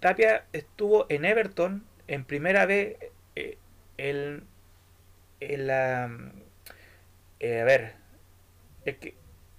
[0.00, 2.96] Tapia estuvo en Everton en primera vez
[3.36, 3.56] eh,
[3.96, 4.44] el,
[5.40, 6.10] la...
[7.40, 7.94] Eh, a ver,
[8.84, 9.14] es que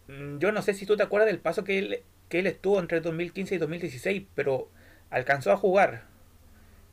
[0.08, 2.80] mm, yo no sé si tú te acuerdas del paso que él que él estuvo
[2.80, 4.70] entre 2015 y 2016, pero
[5.10, 6.04] alcanzó a jugar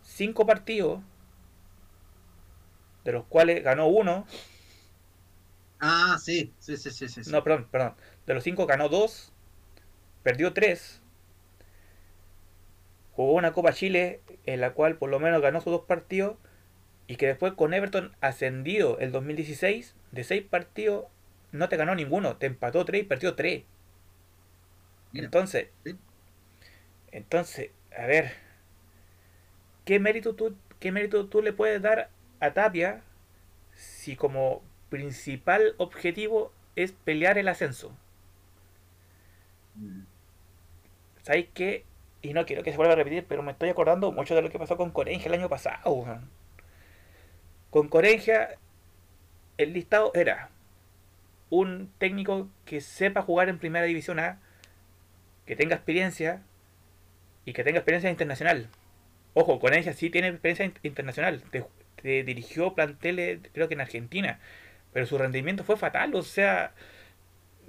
[0.03, 1.01] cinco partidos,
[3.05, 4.27] de los cuales ganó uno.
[5.81, 7.09] Ah, sí, sí, sí, sí.
[7.09, 7.31] sí.
[7.31, 7.95] No, perdón, perdón.
[8.27, 9.33] De los cinco ganó dos,
[10.23, 11.03] perdió tres,
[13.13, 16.37] jugó una Copa Chile en la cual por lo menos ganó sus dos partidos
[17.07, 21.07] y que después con Everton ascendido el 2016 de seis partidos
[21.53, 23.65] no te ganó ninguno, te empató tres y perdió tres.
[25.15, 25.69] Entonces,
[27.11, 28.33] entonces, a ver,
[29.85, 33.03] ¿qué mérito, tú, ¿qué mérito tú le puedes dar a Tapia
[33.75, 37.95] si como principal objetivo es pelear el ascenso?
[39.75, 40.03] Mm.
[41.23, 41.85] ¿Sabes qué?
[42.23, 44.51] Y no quiero que se vuelva a repetir, pero me estoy acordando mucho de lo
[44.51, 46.07] que pasó con Corenja el año pasado.
[47.71, 48.51] Con Corenja,
[49.59, 50.51] el listado era
[51.51, 54.41] un técnico que sepa jugar en Primera División A,
[55.47, 56.43] que tenga experiencia
[57.45, 58.69] y que tenga experiencia internacional.
[59.35, 61.43] Ojo, con sí tiene experiencia internacional.
[61.51, 61.65] Te,
[62.25, 64.41] dirigió planteles, creo que en Argentina,
[64.93, 66.15] pero su rendimiento fue fatal.
[66.15, 66.75] O sea,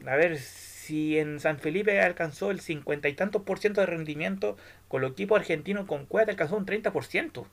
[0.06, 4.58] a ver, si en San Felipe alcanzó el cincuenta y tantos por ciento de rendimiento,
[4.88, 7.46] con el equipo argentino con Cueva alcanzó un 30%.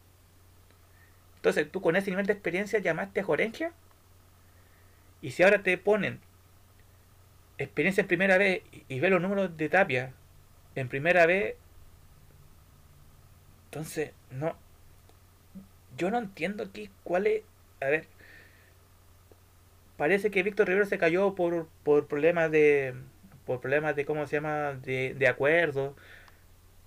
[1.36, 3.72] Entonces, tú con ese nivel de experiencia llamaste a Jorengia.
[5.22, 6.20] Y si ahora te ponen
[7.64, 10.12] experiencia en primera vez y ve los números de Tapia
[10.74, 11.56] en primera vez,
[13.70, 14.56] entonces, no.
[15.96, 17.42] Yo no entiendo aquí cuál es.
[17.80, 18.08] A ver.
[19.96, 22.94] Parece que Víctor Rivero se cayó por, por problemas de.
[23.46, 24.74] Por problemas de, ¿cómo se llama?
[24.74, 25.96] De, de acuerdo.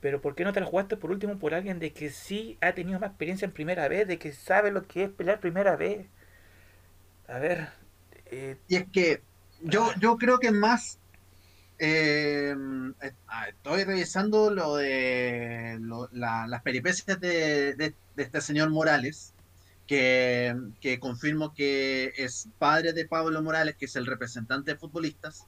[0.01, 2.74] Pero ¿por qué no te la jugaste por último por alguien de que sí ha
[2.74, 4.07] tenido más experiencia en primera vez?
[4.07, 6.07] De que sabe lo que es pelear primera vez.
[7.28, 7.69] A ver.
[8.28, 9.21] Eh, y es que
[9.64, 10.99] yo, yo creo que es más.
[11.80, 12.55] Eh,
[13.28, 15.80] ah, estoy revisando lo de
[16.11, 19.34] las peripecias de, este señor Morales.
[19.88, 25.45] que, que confirmo que es padre de Pablo Morales, que es el representante de futbolistas.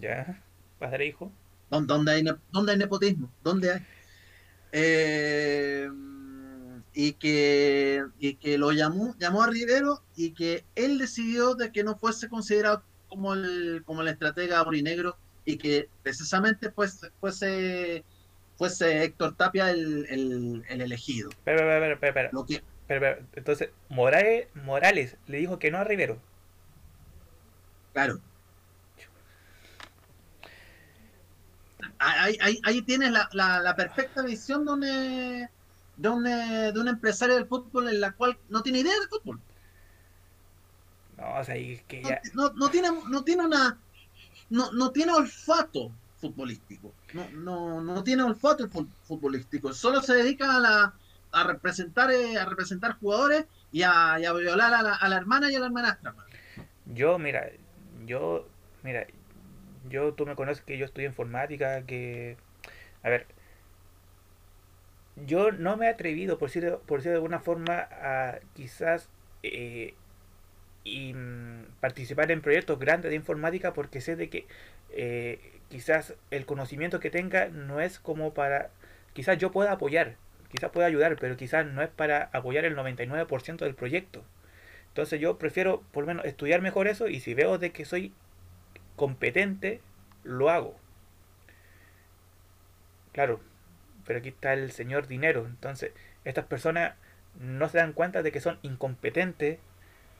[0.00, 0.42] Ya,
[0.78, 1.30] padre hijo.
[1.68, 3.30] ¿Dónde, hay, ¿Dónde hay nepotismo?
[3.42, 3.86] ¿Dónde hay?
[4.72, 5.88] Eh,
[6.94, 11.84] y que, y que lo llamó, llamó a Rivero y que él decidió de que
[11.84, 12.82] no fuese considerado
[13.12, 18.04] como el, como el estratega orinegro y que precisamente pues, fuese,
[18.56, 21.28] fuese Héctor Tapia el, el, elegido.
[21.44, 25.84] Pero, pero, pero, pero, Lo que, pero, entonces, Morales, Morales le dijo que no a
[25.84, 26.18] Rivero.
[27.92, 28.18] Claro.
[31.98, 37.46] Ahí, ahí, ahí tienes la, la, la perfecta visión de un, de un empresario del
[37.46, 39.38] fútbol en la cual no tiene idea de fútbol.
[41.22, 42.20] No, o sea, que ya...
[42.34, 43.78] no, no, tiene, no tiene una.
[44.50, 46.92] No, no tiene olfato futbolístico.
[47.14, 48.68] No, no, no tiene olfato
[49.04, 49.72] futbolístico.
[49.72, 50.94] Solo se dedica a, la,
[51.30, 55.16] a representar eh, a representar jugadores y a, y a violar a la, a la,
[55.16, 56.14] hermana y a la hermanastra.
[56.86, 57.50] Yo, mira,
[58.04, 58.48] yo,
[58.82, 59.06] mira,
[59.88, 62.36] yo, tú me conoces que yo estudio informática, que,
[63.04, 63.26] a ver,
[65.24, 69.08] yo no me he atrevido, por decirlo, por de alguna forma, a quizás
[69.42, 69.94] eh,
[70.84, 74.46] y, mm, participar en proyectos grandes de informática porque sé de que
[74.90, 78.70] eh, quizás el conocimiento que tenga no es como para...
[79.14, 80.16] Quizás yo pueda apoyar,
[80.50, 84.24] quizás pueda ayudar, pero quizás no es para apoyar el 99% del proyecto.
[84.88, 88.12] Entonces yo prefiero por lo menos estudiar mejor eso y si veo de que soy
[88.96, 89.80] competente,
[90.24, 90.76] lo hago.
[93.12, 93.40] Claro,
[94.06, 95.46] pero aquí está el señor dinero.
[95.46, 95.92] Entonces,
[96.24, 96.94] estas personas
[97.40, 99.58] no se dan cuenta de que son incompetentes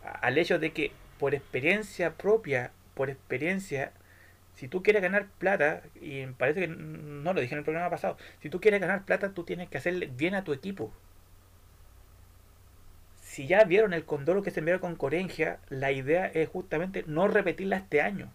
[0.04, 3.92] al hecho de que por experiencia propia, por experiencia,
[4.54, 8.16] si tú quieres ganar plata, y parece que no lo dije en el programa pasado,
[8.40, 10.92] si tú quieres ganar plata, tú tienes que hacerle bien a tu equipo.
[13.20, 17.28] Si ya vieron el condoro que se envió con Corengia, la idea es justamente no
[17.28, 18.30] repetirla este año.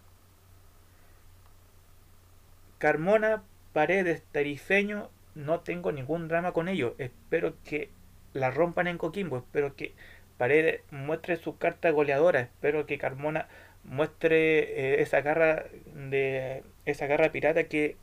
[2.80, 3.43] Carmona,
[3.74, 6.93] Paredes, Tarifeño no tengo ningún drama con ellos.
[6.97, 7.89] Espero que
[8.34, 9.38] la rompan en Coquimbo.
[9.38, 9.93] Espero que
[10.38, 12.41] Paredes muestre su carta goleadora.
[12.41, 13.47] Espero que Carmona
[13.83, 17.95] muestre eh, esa garra de esa garra pirata que,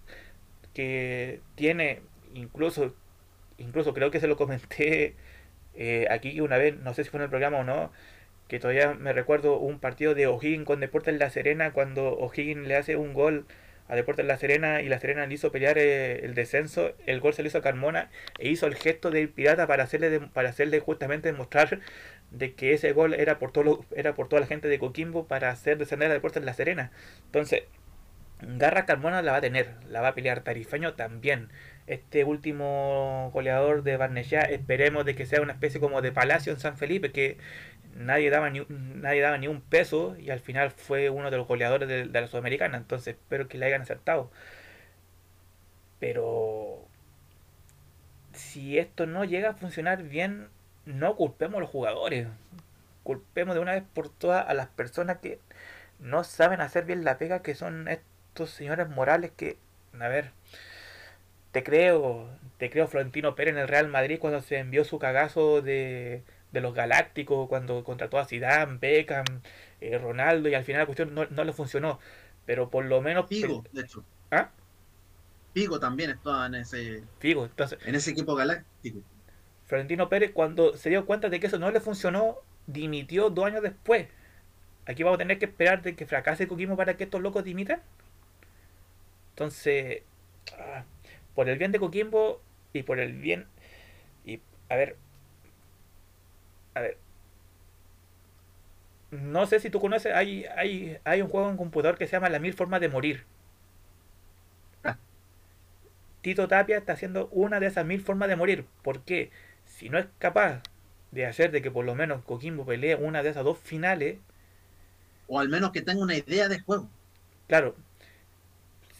[0.72, 2.00] que tiene
[2.34, 2.94] incluso
[3.58, 5.14] incluso creo que se lo comenté
[5.74, 7.92] eh, aquí una vez no sé si fue en el programa o no
[8.48, 12.76] que todavía me recuerdo un partido de O'Higgins con Deportes La Serena cuando O'Higgins le
[12.76, 13.46] hace un gol
[13.88, 17.34] a Deportes La Serena y La Serena le hizo pelear eh, el descenso, el gol
[17.34, 20.80] se le hizo a Carmona e hizo el gesto del pirata para hacerle para hacerle
[20.80, 21.80] justamente demostrar
[22.38, 25.50] de que ese gol era por todo era por toda la gente de Coquimbo para
[25.50, 26.90] hacer descender a Deportes La Serena.
[27.26, 27.64] Entonces,
[28.40, 31.50] Garra Carmona la va a tener, la va a pelear Tarifeño también.
[31.86, 36.60] Este último goleador de Barnechea, esperemos de que sea una especie como de palacio en
[36.60, 37.38] San Felipe, que
[37.94, 41.46] nadie daba ni, nadie daba ni un peso y al final fue uno de los
[41.46, 42.76] goleadores de, la Sudamericana.
[42.78, 44.30] Entonces espero que le hayan acertado.
[45.98, 46.86] Pero
[48.32, 50.48] si esto no llega a funcionar bien,
[50.86, 52.28] no culpemos a los jugadores.
[53.02, 55.38] Culpemos de una vez por todas a las personas que
[55.98, 59.58] no saben hacer bien la pega, que son estos señores morales que,
[60.00, 60.32] a ver,
[61.52, 62.28] te creo,
[62.58, 66.22] te creo Florentino Pérez en el Real Madrid cuando se envió su cagazo de
[66.54, 69.24] de los Galácticos, cuando contrató a Zidane, Beckham,
[69.80, 71.98] eh, Ronaldo, y al final la cuestión no, no le funcionó.
[72.46, 73.28] Pero por lo menos.
[73.28, 74.04] Figo, de hecho.
[74.30, 74.50] ¿Ah?
[75.52, 77.02] Figo también estaba en ese.
[77.18, 77.78] Figo, entonces.
[77.84, 79.00] En ese equipo galáctico.
[79.74, 82.36] Florentino Pérez, cuando se dio cuenta de que eso no le funcionó,
[82.68, 84.06] dimitió dos años después.
[84.86, 87.82] Aquí vamos a tener que esperar de que fracase Coquimbo para que estos locos dimitan.
[89.30, 90.02] Entonces,
[90.56, 90.84] ah,
[91.34, 92.40] por el bien de Coquimbo
[92.72, 93.46] y por el bien.
[94.24, 94.96] Y, a ver,
[96.74, 96.96] a ver.
[99.10, 102.28] No sé si tú conoces, hay, hay, hay un juego en computador que se llama
[102.28, 103.24] La Mil Formas de Morir.
[104.84, 104.98] Ah.
[106.22, 108.66] Tito Tapia está haciendo una de esas mil formas de morir.
[108.82, 109.30] porque
[109.76, 110.62] Si no es capaz
[111.10, 114.18] de hacer de que por lo menos Coquimbo pelee una de esas dos finales.
[115.26, 116.88] O al menos que tenga una idea de juego.
[117.48, 117.74] Claro.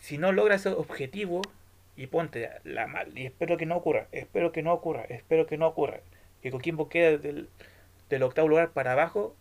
[0.01, 1.43] Si no logra ese objetivo,
[1.97, 5.57] y ponte la mal, y espero que no ocurra, espero que no ocurra, espero que
[5.57, 6.01] no ocurra
[6.43, 7.49] que Coquimbo quede del,
[8.11, 9.35] del octavo lugar para abajo,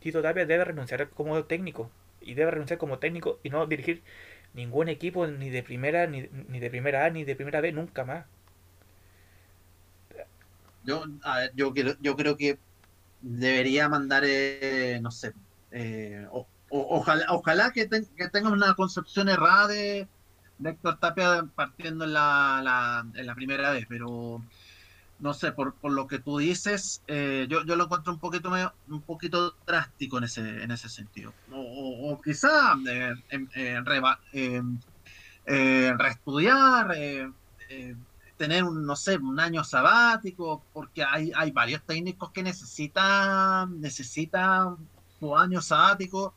[0.00, 1.90] Tito Tapia debe renunciar como técnico.
[2.22, 4.02] Y debe renunciar como técnico y no dirigir
[4.54, 8.24] ningún equipo ni de primera, ni, de primera A, ni de primera B, nunca más.
[10.84, 12.58] Yo, a yo, quiero, yo creo que
[13.20, 15.32] debería mandar, eh, no sé,
[15.70, 16.26] eh,
[16.68, 20.08] ojalá, ojalá que, que tenga una concepción errada de,
[20.62, 24.40] Héctor Tapia partiendo en la, en la primera vez, pero
[25.18, 28.50] no sé, por, por lo que tú dices, eh, yo, yo lo encuentro un poquito
[28.50, 31.32] medio, un poquito drástico en ese, en ese sentido.
[31.50, 33.14] O, o quizá eh,
[35.46, 36.94] eh, reestudiar,
[38.44, 44.76] tener un, no sé, un año sabático, porque hay, hay varios técnicos que necesitan, necesitan
[45.18, 46.34] su año sabático,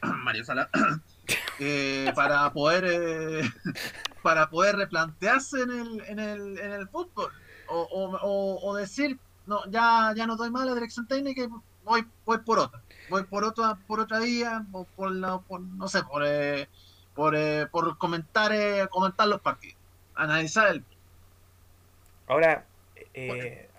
[0.02, 0.70] Mario Sala,
[2.14, 3.42] para poder
[4.22, 7.32] para poder replantearse en el, en el, en el fútbol
[7.68, 11.48] o, o, decir, no, ya, ya no doy más la dirección técnica y
[11.84, 12.82] voy, voy por otra.
[13.10, 16.68] Voy por otra, por otra vía, o por, la, por no sé, por, eh,
[17.14, 19.76] por, eh, por comentar, eh, comentar los partidos,
[20.14, 20.84] analizar el.
[22.28, 22.64] Ahora,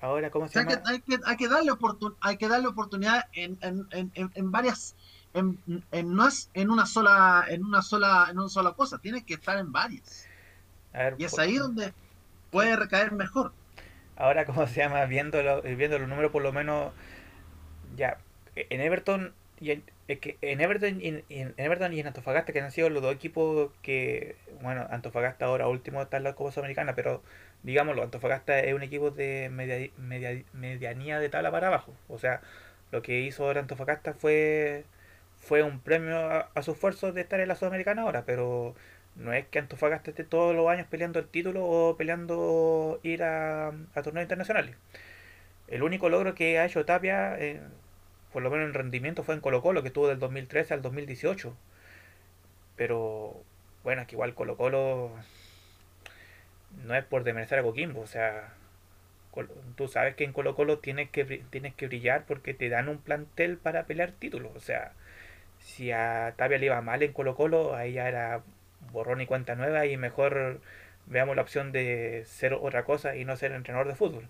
[0.01, 0.81] ahora ¿cómo se llama?
[0.85, 1.71] hay, que, hay, que darle
[2.21, 4.95] hay que darle oportunidad en, en, en, en varias
[5.33, 5.59] en,
[5.91, 9.35] en, no es en una sola en una sola en una sola cosa tiene que
[9.35, 10.27] estar en varias
[11.17, 11.93] y es ahí donde
[12.51, 13.53] puede recaer mejor
[14.19, 15.05] ahora, ¿cómo se llama?
[15.05, 16.93] Viendo, viendo los números, por lo menos,
[17.95, 18.19] ya,
[18.55, 22.61] en Everton y en, que en Everton, y en, en, Everton y en Antofagasta, que
[22.61, 26.93] han sido los dos equipos que, bueno, Antofagasta ahora último está en la Copa Sudamericana,
[26.95, 27.23] pero
[27.63, 31.93] digámoslo, Antofagasta es un equipo de media, media, medianía de tabla para abajo.
[32.07, 32.41] O sea,
[32.91, 34.85] lo que hizo ahora Antofagasta fue,
[35.39, 38.75] fue un premio a, a su esfuerzo de estar en la Sudamericana ahora, pero
[39.15, 43.69] no es que Antofagasta esté todos los años peleando el título o peleando ir a,
[43.69, 44.75] a torneos internacionales.
[45.67, 47.61] El único logro que ha hecho Tapia, eh,
[48.33, 51.55] por lo menos en rendimiento, fue en Colo Colo, que estuvo del 2013 al 2018.
[52.75, 53.43] Pero
[53.83, 55.11] bueno, es que igual Colo Colo
[56.85, 58.53] no es por demerecer a Coquimbo, o sea,
[59.75, 62.99] tú sabes que en Colo Colo tienes que, tienes que brillar porque te dan un
[62.99, 64.93] plantel para pelear títulos, o sea,
[65.59, 68.41] si a Tapia le iba mal en Colo Colo, ahí ya era
[68.91, 70.61] borrón y cuenta nueva y mejor
[71.07, 74.27] veamos la opción de ser otra cosa y no ser entrenador de fútbol.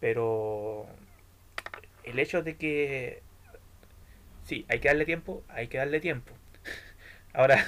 [0.00, 0.86] Pero
[2.04, 3.22] el hecho de que
[4.44, 6.32] sí, hay que darle tiempo, hay que darle tiempo.
[7.34, 7.66] Ahora,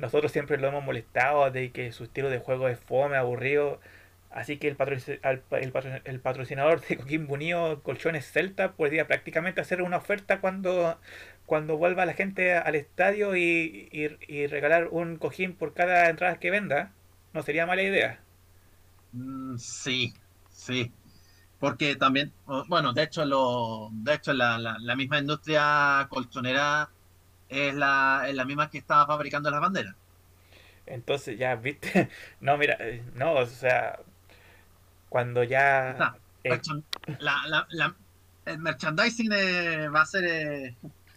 [0.00, 3.80] nosotros siempre lo hemos molestado de que su estilo de juego es fome, aburrido.
[4.30, 4.76] Así que el,
[6.04, 10.98] el, patrocinador de Coquimbo Unido, Colchones Celta, podría prácticamente hacer una oferta cuando
[11.50, 16.48] cuando vuelva la gente al estadio y, y, regalar un cojín por cada entrada que
[16.48, 16.92] venda,
[17.32, 18.20] no sería mala idea.
[19.12, 20.14] Mm, sí,
[20.48, 20.92] sí.
[21.58, 22.32] Porque también,
[22.68, 26.90] bueno, de hecho, lo, de hecho la, la, misma industria colchonera
[27.50, 29.94] es la, es la misma que estaba fabricando las banderas.
[30.86, 32.08] Entonces ya, viste,
[32.40, 34.00] no, mira, eh, no, o sea,
[35.08, 36.14] cuando ya...
[37.18, 37.94] la, la,
[38.46, 40.24] el merchandising eh, va a ser...
[40.24, 40.76] Eh,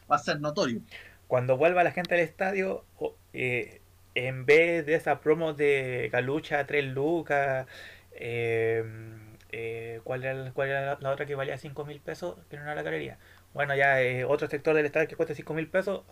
[0.10, 0.82] va a ser notorio.
[1.28, 2.86] Cuando vuelva la gente al estadio,
[3.34, 3.82] eh,
[4.16, 7.68] en vez de esa promo de Galucha 3 lucas,
[8.12, 12.38] em, eh, ¿cuál, era, ¿cuál era la otra que valía 5 mil pesos?
[12.50, 13.18] Que no era la galería.
[13.54, 16.04] Bueno, ya eh, otro sector del estadio que cuesta 5 mil pesos,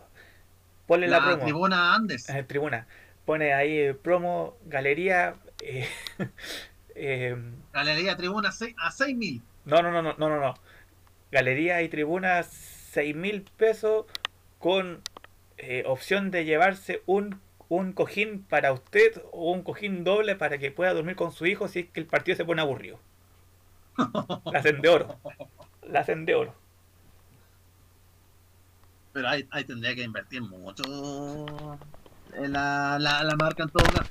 [0.92, 1.44] ponle la, promo.
[1.44, 2.28] Tribuna Andes.
[2.48, 2.86] tribuna.
[3.24, 5.36] Pone ahí promo, galería.
[6.96, 9.42] Em, galería, tribuna a 6 mil.
[9.64, 10.54] No, no, no, no, no, no.
[11.32, 12.48] Galería y tribunas
[12.92, 14.06] 6 mil pesos
[14.60, 15.02] con
[15.58, 17.40] eh, opción de llevarse un,
[17.70, 21.70] un cojín para usted o un cojín doble para que pueda dormir con su hijo
[21.70, 23.00] si es que el partido se pone aburrido.
[24.52, 25.18] La hacen de oro.
[25.84, 26.61] La hacen de oro.
[29.14, 30.84] Pero ahí, tendría que invertir mucho
[32.34, 34.10] en la, la, marca en todo caso.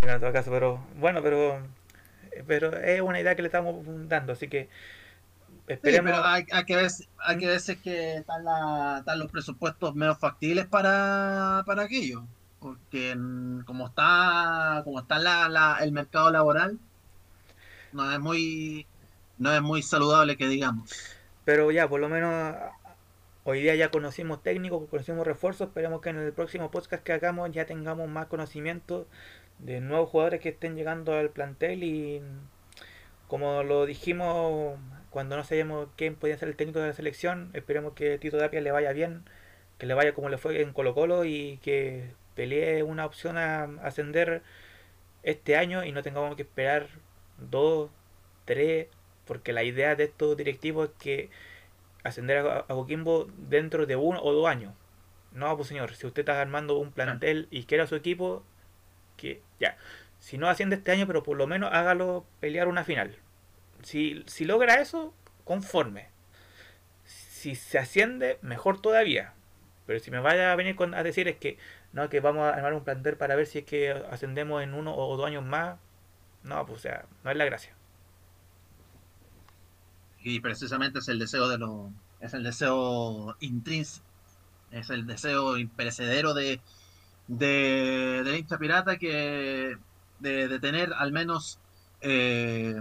[0.00, 1.60] En todo caso, pero bueno, pero,
[2.46, 4.68] pero es una idea que le estamos dando, así que
[5.66, 8.44] pero hay, que ver, hay que ver si que están,
[9.18, 12.24] los presupuestos menos factibles para, para aquello.
[12.60, 13.16] Porque
[13.64, 16.78] como está, como está la, el mercado laboral,
[17.92, 18.86] no es muy
[19.38, 20.90] no es muy saludable que digamos.
[21.44, 22.56] Pero ya, por lo menos
[23.44, 27.52] hoy día ya conocimos técnicos, conocimos refuerzos, esperemos que en el próximo podcast que hagamos
[27.52, 29.06] ya tengamos más conocimiento
[29.58, 32.22] de nuevos jugadores que estén llegando al plantel y
[33.28, 34.78] como lo dijimos
[35.10, 38.60] cuando no sabíamos quién podía ser el técnico de la selección, esperemos que Tito Tapia
[38.60, 39.24] le vaya bien,
[39.78, 43.64] que le vaya como le fue en Colo Colo y que pelee una opción a
[43.82, 44.42] ascender
[45.22, 46.88] este año y no tengamos que esperar
[47.38, 47.90] dos,
[48.44, 48.88] tres,
[49.26, 51.30] porque la idea de estos directivos es que
[52.04, 54.74] ascender a, Coquimbo dentro de uno o dos años.
[55.32, 58.44] No, pues señor, si usted está armando un plantel y quiere a su equipo,
[59.16, 59.76] que ya,
[60.20, 63.16] si no asciende este año, pero por lo menos hágalo pelear una final.
[63.82, 65.12] Si, si logra eso,
[65.44, 66.08] conforme.
[67.04, 69.34] Si se asciende, mejor todavía.
[69.86, 71.58] Pero si me vaya a venir con, a decir es que
[71.92, 74.96] no, que vamos a armar un plantel para ver si es que ascendemos en uno
[74.96, 75.78] o dos años más,
[76.42, 77.74] no, pues o sea, no es la gracia.
[80.24, 84.06] Y precisamente es el deseo de lo, es el deseo intrínseco,
[84.70, 86.60] es el deseo imperecedero de,
[87.28, 89.76] de pirata que
[90.18, 91.58] de, tener al menos
[92.00, 92.74] eh,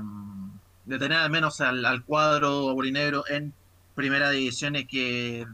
[0.86, 3.54] de tener al menos al, cuadro aurinegro en
[3.94, 5.46] primera división y que,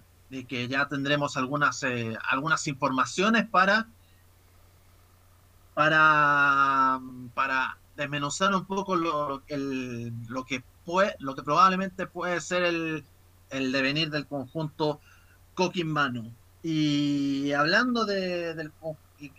[0.47, 3.87] que ya tendremos algunas eh, algunas informaciones para
[5.73, 6.99] para
[7.33, 13.03] para desmenuzar un poco lo, lo que puede, lo que probablemente puede ser el,
[13.51, 14.99] el devenir del conjunto
[15.53, 16.33] coquimano.
[16.63, 18.71] Y hablando de, del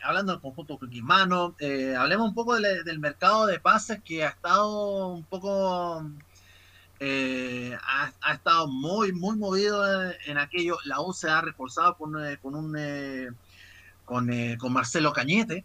[0.04, 5.08] hablando del conjunto coquimano, eh, hablemos un poco del mercado de pases que ha estado
[5.08, 6.04] un poco
[7.00, 9.82] eh, ha, estado muy muy movido
[10.26, 10.76] en aquello.
[10.84, 12.76] La U se ha reforzado con, eh, con un
[14.04, 15.64] con, con Marcelo Cañete,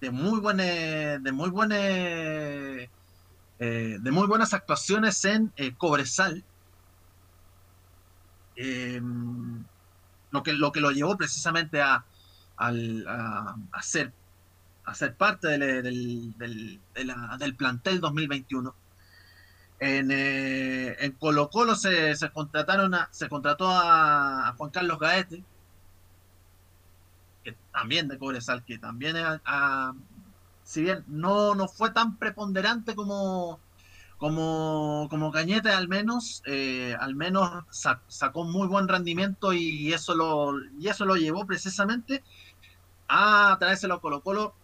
[0.00, 2.88] de muy buenas, de muy buenas,
[3.58, 6.44] eh, de muy buenas actuaciones en eh, Cobresal.
[8.56, 9.64] Em,
[10.30, 12.04] lo, que, lo que lo llevó precisamente a,
[12.56, 12.72] a,
[13.82, 14.12] ser,
[14.84, 16.80] a ser parte del, del,
[17.38, 18.74] del plantel 2021.
[19.80, 25.44] En, eh, en Colo Colo se, se contrataron se contrató a, a Juan Carlos Gaete,
[27.72, 29.16] también de Cobresal, que también
[30.68, 33.58] si bien no, no fue tan preponderante como,
[34.18, 37.64] como, como Cañete, al menos, eh, al menos
[38.08, 42.22] sacó muy buen rendimiento y eso lo, y eso lo llevó precisamente
[43.08, 44.54] a traérselo a Colo Colo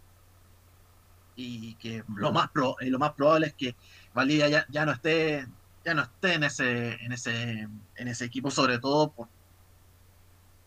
[1.36, 3.74] y que lo más pro, lo más probable es que
[4.12, 5.48] Valdivia ya, ya no esté
[5.86, 9.28] ya no esté en ese en ese en ese equipo sobre todo por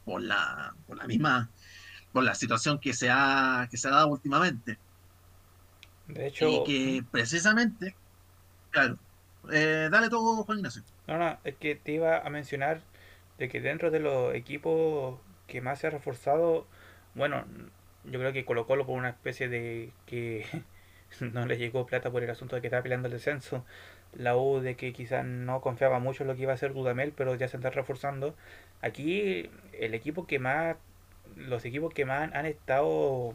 [0.03, 1.51] por la por la misma
[2.11, 4.79] por la situación que se ha, que se ha dado últimamente.
[6.07, 6.47] De hecho.
[6.49, 7.95] Y que precisamente,
[8.71, 8.97] claro,
[9.51, 10.83] eh, dale todo, Juan Ignacio.
[11.07, 12.81] No, no, es que te iba a mencionar
[13.37, 16.67] de que dentro de los equipos que más se ha reforzado,
[17.15, 17.45] bueno,
[18.05, 20.45] yo creo que Colo Colo por una especie de que
[21.21, 23.65] no le llegó plata por el asunto de que estaba peleando el descenso,
[24.13, 27.13] la U de que quizás no confiaba mucho en lo que iba a hacer Dudamel,
[27.15, 28.35] pero ya se está reforzando.
[28.81, 30.77] Aquí el equipo que más
[31.35, 33.33] los equipos que más han estado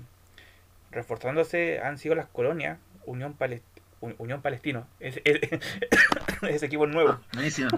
[0.93, 3.37] reforzándose han sido las colonias, Unión,
[4.19, 4.87] Unión Palestino.
[5.01, 7.11] Ese, equipo nuevo.
[7.11, 7.69] Ah, buenísimo.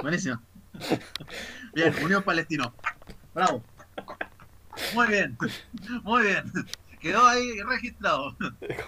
[0.00, 0.40] Buenísimo.
[1.74, 2.74] Bien, Unión Palestino.
[3.34, 3.62] Bravo.
[4.94, 5.36] Muy bien.
[6.02, 6.44] Muy bien.
[7.00, 8.36] Quedó ahí registrado.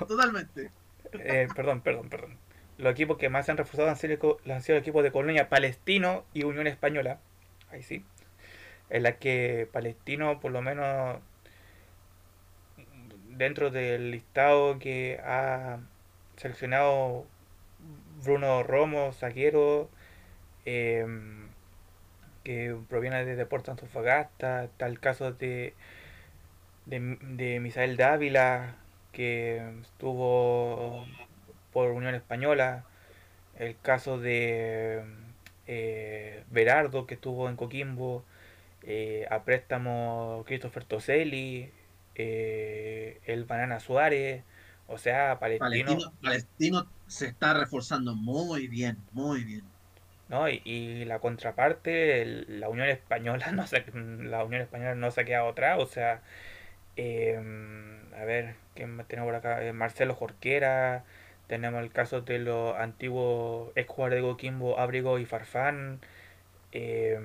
[0.08, 0.70] Totalmente.
[1.12, 2.36] Eh, perdón, perdón, perdón.
[2.78, 6.24] Los equipos que más se han reforzado han sido, han sido equipos de Colonia Palestino
[6.34, 7.20] y Unión Española.
[7.70, 8.04] Ahí sí
[8.90, 11.18] en la que Palestino por lo menos
[13.36, 15.78] dentro del listado que ha
[16.36, 17.26] seleccionado
[18.24, 19.90] Bruno Romo, zaguero,
[20.64, 21.48] em,
[22.44, 25.74] que proviene de Deportes Antofagasta, está el caso de,
[26.86, 28.76] de, Misael Dávila,
[29.12, 31.06] que estuvo
[31.72, 32.84] por Unión Española,
[33.58, 35.02] el caso de
[35.66, 38.24] eh, Berardo, que estuvo en Coquimbo,
[38.82, 41.70] eh, a préstamo Christopher Toselli,
[42.16, 44.42] eh, el Banana Suárez,
[44.88, 49.64] o sea, Palestino, Palestino, se está reforzando muy bien, muy bien.
[50.28, 50.48] ¿no?
[50.48, 55.48] Y, la contraparte, la Unión Española no se, la Unión Española no se ha quedado
[55.48, 56.22] atrás, o sea,
[56.96, 59.64] em, a ver, ¿quién tenemos por acá?
[59.64, 61.04] Eh, Marcelo Jorquera,
[61.48, 66.00] tenemos el caso de los antiguos ex de Goquimbo, Abrigo y Farfán,
[66.72, 67.18] eh,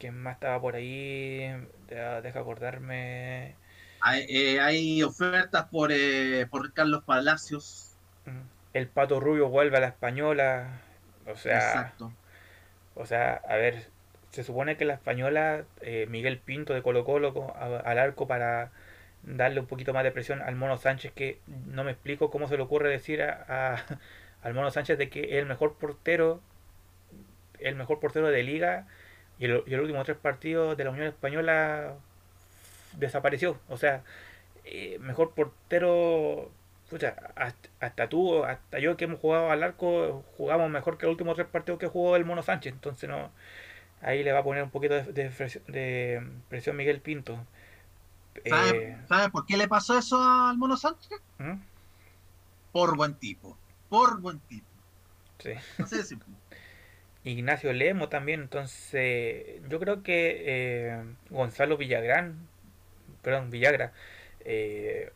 [0.00, 1.54] ¿Quién más estaba por ahí?
[1.88, 3.54] Deja acordarme.
[4.00, 7.94] Hay, eh, ofertas por, eh, por Carlos Palacios.
[8.72, 10.80] El Pato Rubio vuelve a la española.
[11.26, 11.58] O sea.
[11.58, 12.12] Exacto.
[12.94, 13.88] O sea, a ver,
[14.30, 18.72] se supone que la española, eh, Miguel Pinto de Colo Colo al arco para
[19.22, 22.56] darle un poquito más de presión al Mono Sánchez, que no me explico cómo se
[22.56, 23.84] le ocurre decir a,
[24.42, 26.40] al Mono Sánchez de que es el mejor portero,
[27.58, 28.86] el mejor portero de liga
[29.40, 31.94] y el, y último tres partidos de la Unión Española
[32.92, 33.58] desapareció.
[33.68, 34.04] O sea,
[34.64, 36.52] eh, mejor portero.
[37.80, 41.48] hasta, tú, hasta yo que hemos jugado al arco, jugamos mejor que los últimos tres
[41.48, 42.72] partidos que jugó el Mono Sánchez.
[42.72, 43.30] Entonces, no
[44.02, 47.38] ahí le va a poner un poquito de, presión Miguel Pinto.
[48.44, 51.20] Eh, ¿Sabes por qué le pasó eso al Mono Sánchez?
[51.38, 51.60] ¿Mm?
[52.72, 53.56] Por buen tipo.
[53.88, 54.66] Por buen tipo.
[55.38, 55.52] Sí.
[57.24, 58.42] Ignacio Lemo también.
[58.42, 62.48] Entonces, yo creo que eh, Gonzalo Villagrán,
[63.22, 63.92] perdón, Villagra,
[64.44, 65.12] eh,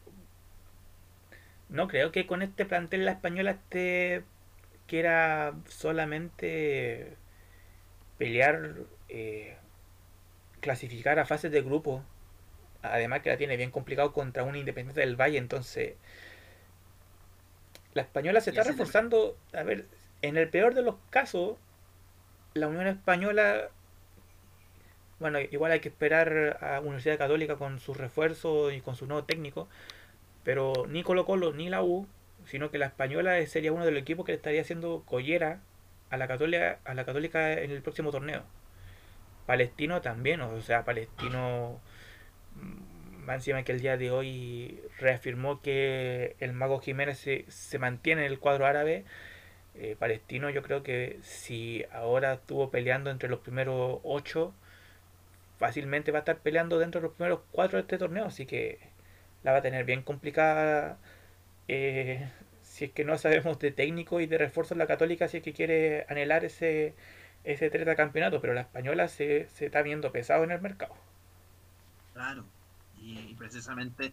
[1.68, 4.22] no creo que con este plantel la española esté
[4.86, 7.16] que era solamente
[8.18, 8.74] pelear,
[9.09, 9.57] eh,
[10.61, 12.05] clasificar a fases de grupo.
[12.82, 15.94] Además que la tiene bien complicado contra un Independiente del Valle, entonces
[17.94, 19.38] la española se está reforzando.
[19.55, 19.86] A ver,
[20.20, 21.57] en el peor de los casos,
[22.55, 23.68] la Unión Española,
[25.18, 29.24] bueno, igual hay que esperar a Universidad Católica con su refuerzo y con su nuevo
[29.24, 29.68] técnico,
[30.44, 32.07] pero ni Colo Colo ni la U,
[32.46, 35.61] sino que la Española sería uno de los equipos que le estaría haciendo collera
[36.11, 38.44] a la Católica, a la Católica en el próximo torneo.
[39.46, 41.80] Palestino también, o sea, Palestino
[42.55, 47.78] mm, más encima que el día de hoy reafirmó que el mago Jiménez se, se
[47.80, 49.05] mantiene en el cuadro árabe
[49.74, 54.54] eh, palestino yo creo que si ahora estuvo peleando entre los primeros ocho,
[55.58, 58.78] fácilmente va a estar peleando dentro de los primeros cuatro de este torneo, así que
[59.42, 60.98] la va a tener bien complicada
[61.68, 62.28] eh,
[62.62, 65.52] si es que no sabemos de técnico y de refuerzo la católica, si es que
[65.52, 66.94] quiere anhelar ese,
[67.44, 70.94] ese campeonato, pero la española se, se está viendo pesado en el mercado.
[72.12, 72.44] Claro,
[73.00, 74.12] y precisamente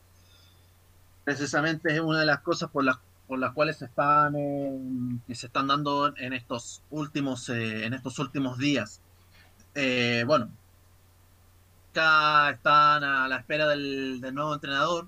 [1.24, 2.98] precisamente es una de las cosas por las
[3.32, 8.20] por las cuales se están eh, se están dando en estos últimos eh, en estos
[8.20, 9.00] últimos días.
[9.74, 10.52] Eh, bueno
[11.92, 15.08] acá están a la espera del, nuevo entrenador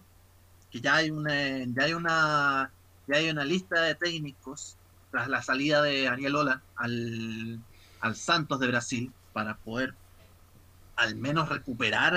[0.71, 1.33] que ya hay una
[1.65, 2.71] ya hay una
[3.07, 4.77] ya hay una lista de técnicos
[5.11, 7.59] tras la salida de Ariel Ola al,
[7.99, 9.95] al Santos de Brasil para poder
[10.95, 12.13] al menos recuperar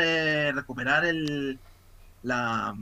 [0.55, 1.59] recuperar el
[2.23, 2.75] la,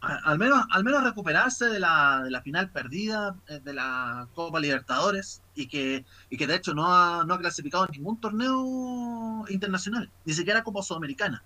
[0.00, 4.60] al, menos, al menos recuperarse de la, de la final perdida eh, de la Copa
[4.60, 10.62] Libertadores y que, de hecho no ha, no ha clasificado ningún torneo internacional, ni siquiera
[10.62, 11.42] Copa Sudamericana.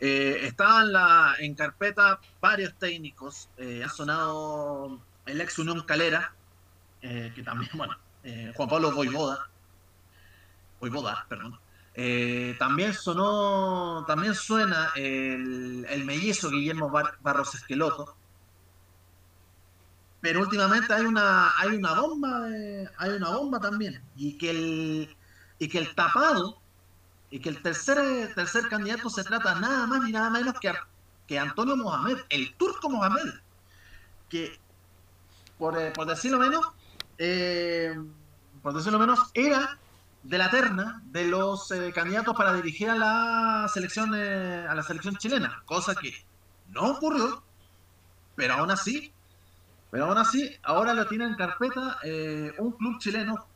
[0.00, 6.34] Eh, estaban la, en carpeta varios técnicos, eh, ha sonado el ex Unión Calera,
[7.02, 7.96] eh, que también, bueno,
[8.54, 9.48] Juan Pablo Voivoda,
[10.80, 11.58] Voivoda, perdón,
[11.94, 16.90] eh, también sonó, también suena el, el mellizo Guillermo
[17.20, 18.16] Barros Esqueloto.
[20.20, 22.46] Pero últimamente hay una, hay una bomba,
[22.98, 24.02] hay una bomba también.
[24.16, 25.16] Y que el,
[25.58, 26.60] y que el tapado,
[27.28, 30.72] y que el tercer, tercer candidato se trata nada más ni nada menos que,
[31.26, 33.34] que Antonio Mohamed, el turco Mohamed.
[34.28, 34.60] Que,
[35.58, 36.66] por, eh, por decirlo menos,
[37.18, 37.94] eh,
[38.62, 39.76] por decirlo menos, era
[40.22, 44.82] de la terna de los eh, candidatos para dirigir a la selección eh, a la
[44.82, 46.12] selección chilena, cosa que
[46.70, 47.42] no ocurrió,
[48.36, 49.12] pero aún así,
[49.90, 53.46] pero aún así, ahora lo tiene en carpeta eh, un club chileno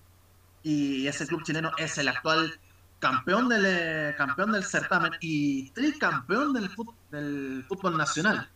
[0.63, 2.59] y ese club chileno es el actual
[2.99, 6.71] campeón del campeón del certamen y tricampeón del
[7.11, 8.51] del fútbol nacional.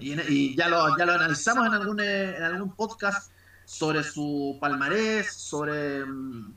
[0.00, 3.30] Y, ya lo ya lo analizamos en algún en algún podcast
[3.70, 6.54] sobre su palmarés, sobre, mm,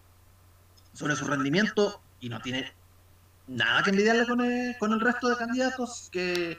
[0.94, 2.74] sobre su rendimiento, y no tiene
[3.48, 6.58] nada que envidiarle con el, con el resto de candidatos que,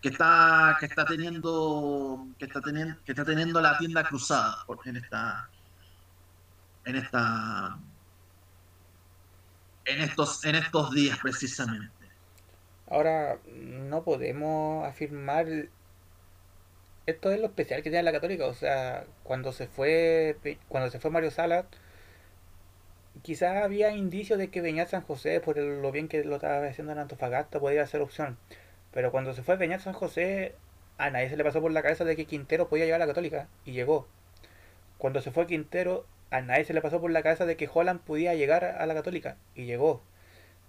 [0.00, 4.96] que está que está teniendo que está teniendo que está teniendo la tienda cruzada en
[4.96, 5.50] esta
[6.84, 7.78] en esta
[9.84, 12.06] en estos en estos días precisamente.
[12.86, 15.46] Ahora no podemos afirmar
[17.08, 18.46] esto es lo especial que tiene la Católica.
[18.46, 20.36] O sea, cuando se fue
[20.68, 21.64] cuando se fue Mario Salas,
[23.22, 26.92] quizás había indicios de que Beñat San José, por lo bien que lo estaba haciendo
[26.92, 28.38] en Antofagasta, podía ser opción.
[28.92, 30.54] Pero cuando se fue Beñat San José,
[30.98, 33.12] a nadie se le pasó por la cabeza de que Quintero podía llegar a la
[33.12, 34.06] Católica y llegó.
[34.98, 38.00] Cuando se fue Quintero, a nadie se le pasó por la cabeza de que Holland
[38.02, 40.02] podía llegar a la Católica y llegó.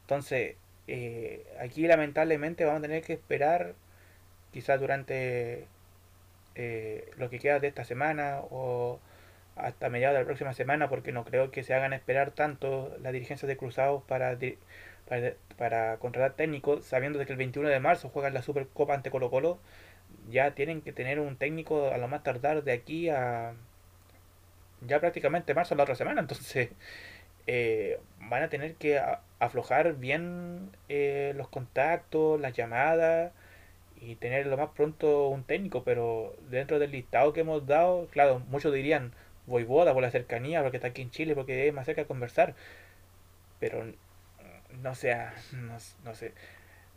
[0.04, 0.56] Entonces,
[0.88, 3.76] eh, aquí lamentablemente vamos a tener que esperar
[4.52, 5.68] quizás durante
[6.62, 8.99] eh, lo que queda de esta semana o
[9.55, 13.14] hasta mediados de la próxima semana, porque no creo que se hagan esperar tanto las
[13.14, 14.38] dirigencias de Cruzados para,
[15.57, 19.30] para, contratar técnicos, sabiendo de que el 21 de marzo juegan la Supercopa ante Colo
[19.30, 19.60] Colo,
[20.30, 23.53] ya tienen que tener un técnico a lo más tardar de aquí a
[24.82, 26.72] ya prácticamente marzo la otra semana, entonces
[27.47, 29.01] eh, van a tener que
[29.39, 33.32] aflojar bien eh, los contactos, las llamadas,
[34.02, 38.39] y tener lo más pronto un técnico, pero dentro del listado que hemos dado, claro,
[38.50, 39.14] muchos dirían
[39.45, 42.56] Voivoda por la cercanía, porque está aquí en Chile, porque es más cerca de conversar,
[43.60, 43.84] pero
[44.82, 45.34] no sea,
[46.04, 46.34] no, sé,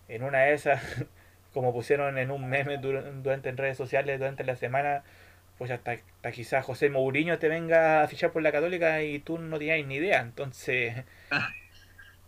[0.08, 0.82] en una de esas,
[1.54, 5.02] como pusieron en un meme durante en redes sociales durante la semana,
[5.58, 9.38] pues hasta, hasta quizás José Mourinho te venga a fichar por la Católica y tú
[9.38, 11.04] no tienes ni idea, entonces,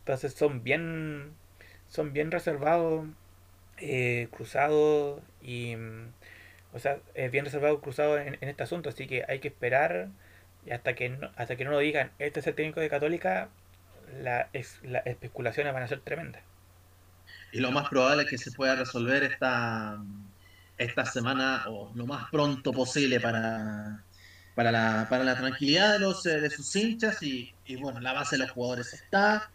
[0.00, 1.34] entonces son bien,
[1.88, 3.06] son bien reservados
[3.78, 5.74] eh, cruzado y,
[6.72, 10.08] o sea, es bien reservado cruzado en, este asunto, así que hay que esperar
[10.66, 13.48] Y hasta que no, hasta que no lo digan, este es el técnico de Católica,
[14.20, 14.48] la,
[14.82, 16.42] las especulaciones van a ser tremendas.
[17.52, 19.98] Y lo más probable es que se pueda resolver esta,
[20.78, 24.02] esta semana o lo más pronto posible para,
[24.54, 27.22] para, la, para la tranquilidad de, los, de sus hinchas.
[27.22, 29.50] Y, y bueno, la base de los jugadores está.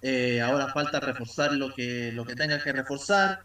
[0.00, 3.44] Eh, ahora falta reforzar lo que, lo que tenga que reforzar.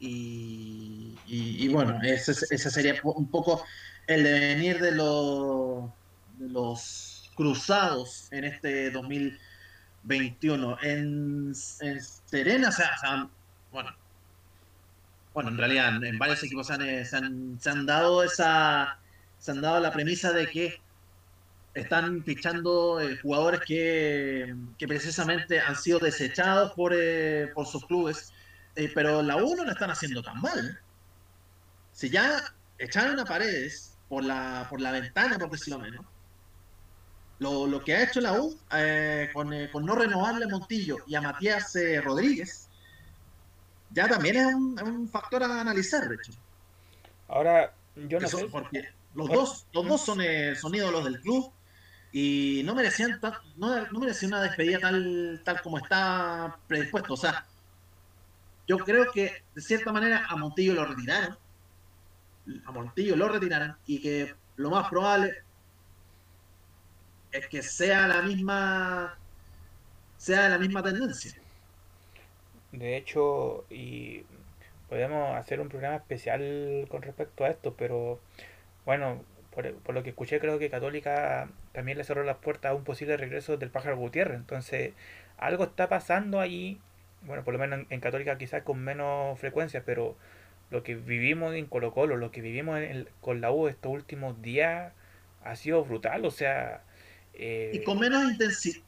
[0.00, 3.64] Y, y, bueno, ese, ese, sería un poco
[4.06, 5.90] el devenir de, los
[6.38, 10.78] de los cruzados en este 2021.
[10.82, 13.28] En, en Serena, o sea,
[13.70, 13.94] bueno,
[15.34, 18.98] bueno, en realidad en, varios equipos se han, se, han, se han, dado esa,
[19.38, 20.80] se han dado la premisa de que
[21.74, 28.32] están fichando eh, jugadores que, que, precisamente han sido desechados por, eh, por sus clubes,
[28.76, 30.80] eh, pero la U no lo están haciendo tan mal.
[31.92, 32.40] Si ya
[32.78, 36.04] echaron a Paredes por la, por la ventana, por decirlo menos,
[37.38, 38.58] lo, lo que ha hecho la U
[39.32, 42.68] con, con, no renovarle a Montillo y a Matías Rodríguez,
[43.90, 46.32] ya también es un, un, factor a analizar, de hecho.
[47.28, 48.46] Ahora, yo no sé.
[48.46, 50.20] Porque los dos, los dos son,
[50.54, 51.52] son ídolos del club
[52.12, 53.20] y no merecían
[53.56, 57.46] no, no merecían una despedida tal tal como está predispuesto o sea
[58.66, 61.36] yo creo que de cierta manera a Montillo lo retiraron
[62.64, 65.32] a Montillo lo retiraron y que lo más probable
[67.32, 69.18] es que sea la misma
[70.16, 71.32] sea la misma tendencia
[72.72, 74.24] de hecho y
[74.88, 78.20] podemos hacer un programa especial con respecto a esto pero
[78.84, 82.84] bueno por, lo que escuché, creo que Católica también le cerró las puertas a un
[82.84, 84.36] posible regreso del pájaro Gutiérrez.
[84.36, 84.92] Entonces,
[85.38, 86.80] algo está pasando allí.
[87.22, 90.16] Bueno, por lo menos en, Católica quizás con menos frecuencia, pero
[90.70, 92.80] lo que vivimos en Colo Colo, lo que vivimos
[93.20, 94.92] con la U estos últimos días
[95.44, 96.24] ha sido brutal.
[96.24, 96.82] O sea...
[97.34, 98.32] Eh, y, con menos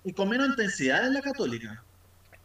[0.05, 1.83] y con menos intensidad en la Católica.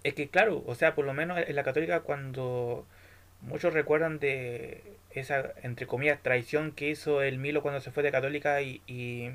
[0.03, 2.85] Es que claro, o sea, por lo menos en la Católica cuando
[3.41, 8.11] muchos recuerdan de esa, entre comillas, traición que hizo el Milo cuando se fue de
[8.11, 9.31] Católica y,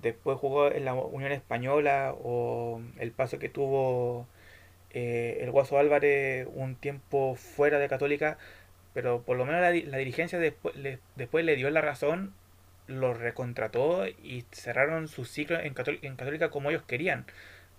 [0.00, 4.26] después jugó en la Unión Española o el paso que tuvo
[4.94, 8.38] eh, el Guaso Álvarez un tiempo fuera de Católica,
[8.94, 12.34] pero por lo menos la, dirigencia después le, después le dio la razón,
[12.86, 17.26] lo recontrató y cerraron su ciclo en Católica, en Católica como ellos querían,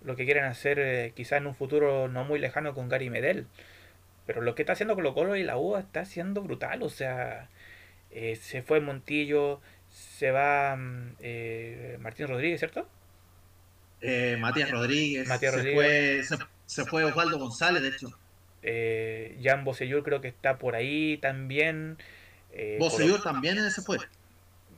[0.02, 3.46] lo que quieren hacer eh, quizás en un futuro no muy lejano con Gary Medel.
[4.26, 6.82] Pero lo que está haciendo Colo Colo y la U está siendo brutal.
[6.82, 7.48] O sea,
[8.10, 12.88] eh, se fue Montillo, se va mm, eh, Martín Rodríguez, ¿cierto?
[14.00, 15.28] Eh, Matías Rodríguez.
[15.28, 16.36] Matías se, Fue, se,
[16.86, 18.08] fue Osvaldo González, de hecho.
[18.62, 21.98] Eh, Jan Bosellur creo que está por ahí también.
[22.52, 23.98] Eh, Bosellur también se fue.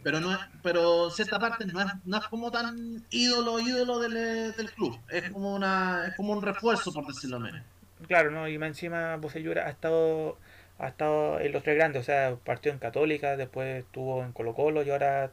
[0.02, 4.54] Pero no pero en cierta parte no es, no es como tan ídolo, ídolo del,
[4.54, 4.98] del club.
[5.08, 7.62] Es como una, es como un refuerzo, por decirlo menos.
[8.06, 8.48] Claro, ¿no?
[8.48, 10.38] Y más encima Bocellura ha estado,
[10.78, 14.54] ha estado en los tres grandes, o sea, partió en Católica, después estuvo en Colo
[14.54, 15.32] Colo y ahora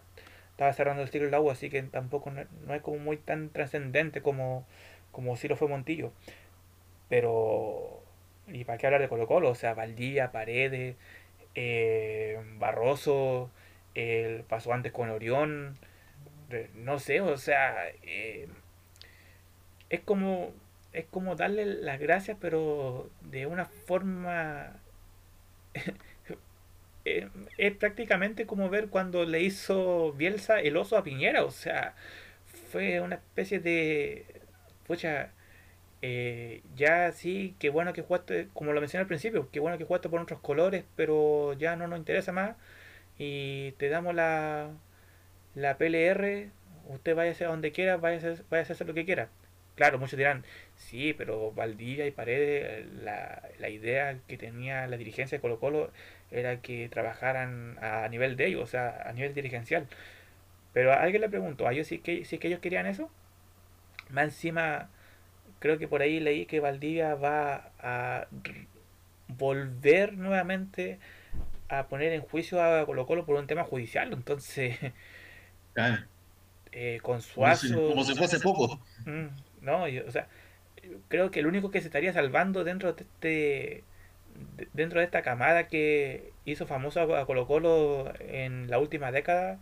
[0.51, 4.21] estaba cerrando el ciclo del agua, así que tampoco no, es como muy tan trascendente
[4.21, 4.65] como,
[5.11, 6.11] como si lo fue Montillo.
[7.09, 8.03] Pero,
[8.47, 9.49] ¿y para qué hablar de Colo Colo?
[9.49, 10.95] O sea, Valdía, Paredes,
[11.55, 13.51] eh, Barroso,
[13.95, 15.77] el pasó antes con Orión,
[16.75, 18.47] no sé, o sea, eh,
[19.89, 20.53] es como
[20.95, 24.79] es como darle las gracias, pero de una forma...
[27.07, 27.29] Eh,
[27.59, 31.93] es prácticamente como ver cuando le hizo Bielsa el oso a Piñera, o sea,
[32.71, 34.25] fue una especie de...
[34.87, 35.29] Pucha,
[36.07, 39.85] eh, ya sí, qué bueno que jugaste, como lo mencioné al principio, qué bueno que
[39.85, 42.55] jugaste por otros colores, pero ya no nos interesa más
[43.17, 44.71] y te damos la,
[45.55, 46.51] la PLR,
[46.89, 49.29] usted vaya a donde quiera, vaya a, vaya a hacer lo que quiera.
[49.75, 50.45] Claro, muchos dirán,
[50.75, 55.91] sí, pero Valdivia y Paredes, la, la idea que tenía la dirigencia de Colo Colo
[56.31, 59.87] era que trabajaran a nivel de ellos, o sea, a nivel dirigencial.
[60.73, 63.09] Pero a alguien le pregunto, ¿a ellos sí que, sí que ellos querían eso?
[64.09, 64.89] Más encima,
[65.65, 68.27] creo que por ahí leí que Valdivia va a
[69.27, 70.99] volver nuevamente
[71.69, 74.77] a poner en juicio a Colo Colo por un tema judicial, entonces...
[76.77, 77.87] Eh, con Suazo...
[77.89, 78.79] Como si, fuese poco.
[79.05, 79.27] Mm,
[79.61, 80.27] no, o sea,
[81.07, 83.83] creo que el único que se estaría salvando dentro de este
[84.73, 89.59] dentro de esta camada que hizo famoso a Colo Colo en la última década,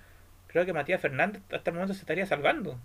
[0.47, 2.80] creo que Matías Fernández hasta el momento se estaría salvando.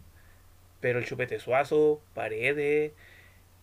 [0.80, 2.92] Pero el Chupete Suazo, Paredes,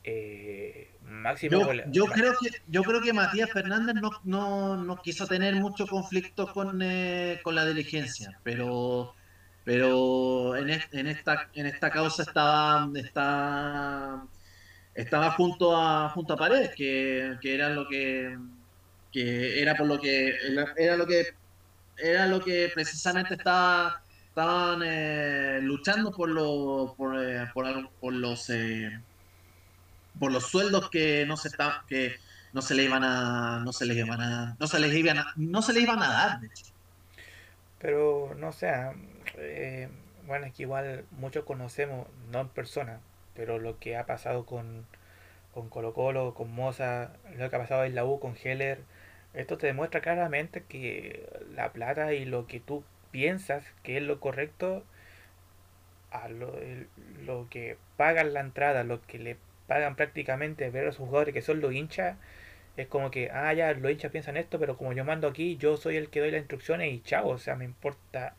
[0.06, 1.72] eh, Máximo...
[1.92, 6.52] Yo, creo que, yo creo que Matías Fernández no, no, no quiso tener mucho conflicto
[6.52, 9.16] con, eh, con la dirigencia, pero
[9.64, 14.28] pero en, en, esta, en esta causa estaba, estaba,
[14.94, 18.38] estaba junto a junto a Paredes, que, que era lo que,
[19.12, 20.36] que era por lo que
[20.78, 21.34] era lo que
[21.98, 24.04] era lo que precisamente estaba
[24.36, 29.00] estaban eh, luchando por, lo, por, eh, por, los eh,
[30.20, 32.16] por los sueldos que no se está, que
[32.56, 35.34] no se le iban a no se les iban a no se les iban a,
[35.36, 36.40] no se les iban a dar
[37.80, 38.72] pero no sé
[40.26, 43.02] bueno es que igual muchos conocemos no en persona
[43.36, 44.86] pero lo que ha pasado con
[45.54, 48.82] con Colo Colo con Moza lo que ha pasado en la U con Heller
[49.34, 54.22] esto te demuestra claramente que la plata y lo que tú piensas que es lo
[54.22, 54.86] correcto
[56.12, 56.54] a lo,
[57.26, 59.38] lo que pagan la entrada, lo que le
[59.68, 62.18] pagan prácticamente ver a sus jugadores que son los hinchas,
[62.78, 65.78] es como que, ah, ya, los hinchas piensan esto, pero como yo mando aquí, yo
[65.78, 68.36] soy el que doy las instrucciones y chao, o sea, me importa,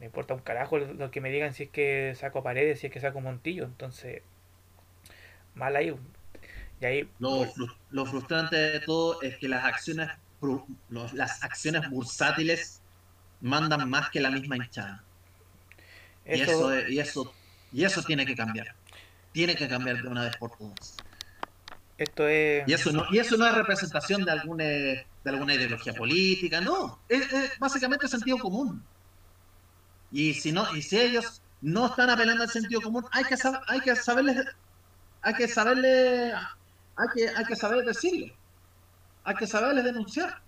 [0.00, 2.92] me importa un carajo lo, que me digan si es que saco paredes, si es
[2.92, 4.22] que saco montillo, entonces,
[5.54, 5.94] mal ahí.
[6.80, 7.46] Y ahí lo,
[7.90, 10.08] lo frustrante de todo es que las acciones,
[11.12, 12.82] las acciones bursátiles
[13.40, 15.04] mandan más que la misma hinchada.
[16.26, 17.34] Y, eso, y, eso,
[17.72, 18.74] y eso tiene que cambiar.
[19.34, 20.94] Tiene que cambiar de una vez por todas.
[21.98, 22.68] Esto es...
[22.68, 27.00] Y eso no, y eso no es representación de alguna, de alguna ideología política, no.
[27.08, 28.80] Es, básicamente sentido común.
[30.12, 33.58] Y si no, y si ellos no están apelando al sentido común, hay que saber,
[33.66, 34.46] hay que saberles,
[35.22, 38.36] hay que saberle, hay que, hay que saber decirle,
[39.24, 40.40] hay que saberles denunciar.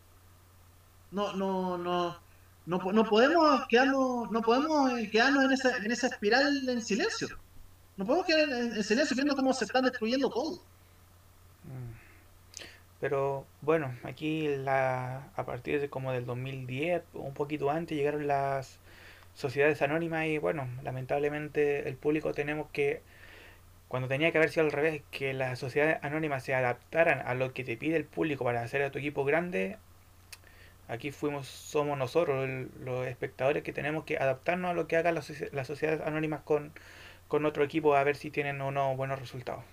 [1.10, 2.20] No, no, no,
[2.66, 7.36] no, no podemos quedarnos, no podemos eh, quedarnos en esa, en esa espiral en silencio.
[7.96, 10.56] No podemos quedar en, silencio viendo cómo se están destruyendo todo.
[11.64, 11.92] Mm.
[13.00, 18.78] Pero bueno, aquí la, a partir de como del 2010, un poquito antes, llegaron las
[19.34, 23.02] sociedades anónimas y bueno, lamentablemente el público tenemos que,
[23.88, 27.52] cuando tenía que haber sido al revés, que las sociedades anónimas se adaptaran a lo
[27.52, 29.78] que te pide el público para hacer a tu equipo grande,
[30.88, 32.48] Aquí fuimos, somos nosotros
[32.80, 35.26] los espectadores que tenemos que adaptarnos a lo que hagan las,
[35.66, 36.72] sociedades anónimas con,
[37.28, 39.64] con otro equipo a ver si tienen o no buenos resultados.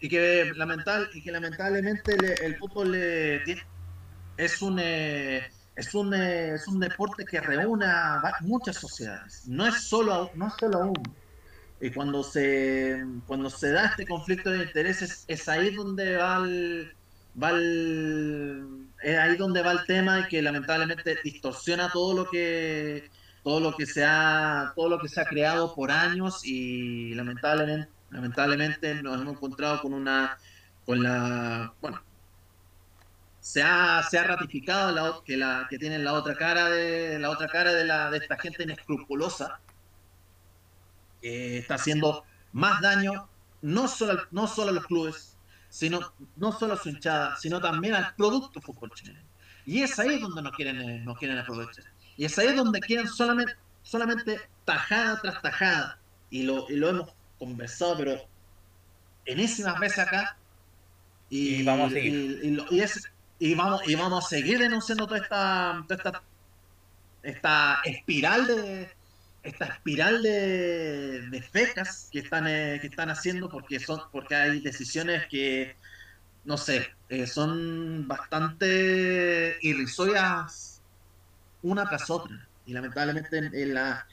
[0.00, 6.68] Y que, lamental, y que lamentablemente el fútbol es un eh, es un eh, es
[6.68, 9.46] un deporte que reúne a muchas sociedades.
[9.46, 11.16] No es solo no es solo uno.
[11.80, 16.94] Y cuando se cuando se da este conflicto de intereses es ahí donde va el,
[17.42, 17.50] va
[19.02, 23.10] es ahí donde va el tema y que lamentablemente distorsiona todo lo que
[23.46, 27.88] todo lo que se ha todo lo que se ha creado por años y lamentablemente
[28.10, 30.36] lamentablemente nos hemos encontrado con una
[30.84, 32.02] con la bueno
[33.38, 37.46] se ha, se ha ratificado que la que tienen la otra cara de la otra
[37.46, 39.60] cara de la de esta gente inescrupulosa
[41.22, 43.28] que está haciendo más daño
[43.62, 45.38] no solo no solo a los clubes
[45.68, 46.00] sino
[46.34, 49.20] no solo a su hinchada, sino también al producto fútbol chileno.
[49.66, 51.84] Y es ahí donde nos quieren, eh, nos quieren aprovechar.
[52.16, 55.98] Y es ahí donde quieren solamente, solamente tajada tras tajada.
[56.30, 58.28] Y lo, y lo hemos conversado, pero
[59.24, 60.36] enésimas veces acá.
[61.28, 62.40] Y, vamos a seguir.
[63.38, 66.22] Y, vamos, y vamos a seguir denunciando toda esta, toda esta,
[67.22, 68.88] esta espiral de,
[69.42, 74.60] esta espiral de, de fecas que están, eh, que están haciendo porque, son, porque hay
[74.60, 75.76] decisiones que,
[76.44, 80.75] no sé, eh, son bastante irrisorias
[81.70, 82.36] una tras otra.
[82.66, 84.06] Y lamentablemente en, la,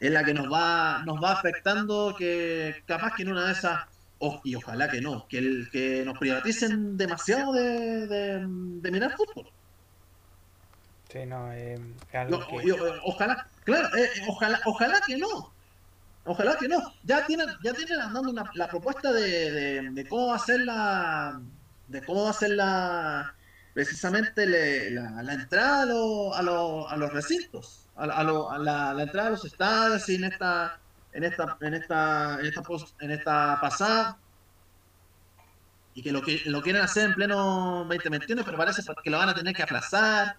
[0.00, 3.80] en la que nos va, nos va afectando que capaz que en una de esas,
[4.44, 9.50] y ojalá que no, que, el, que nos privaticen demasiado de, de, mirar fútbol.
[11.10, 11.80] Sí, no, eh,
[13.04, 15.52] ojalá, Claro, eh, eh, ojalá, ojalá que no.
[16.24, 16.80] Ojalá que no.
[17.02, 21.40] Ya tienen, ya tienen andando una, la propuesta de, de, cómo hacer la,
[21.88, 23.34] de cómo hacer la,
[23.74, 28.58] precisamente la, la, entrada a, lo, a, lo, a, los recintos, a, a, lo, a
[28.58, 30.78] la, entrada a los estadios y en esta,
[31.12, 32.62] en esta, en esta, en esta,
[33.00, 34.18] en esta pasada
[35.94, 39.28] y que lo que lo quieren hacer en pleno 2021, pero parece que lo van
[39.28, 40.36] a tener que aplazar.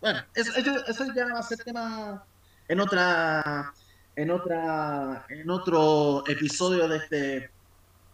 [0.00, 2.24] Bueno, eso, eso ya va a ser tema
[2.68, 3.72] en otra
[4.16, 7.50] en otra en otro episodio de este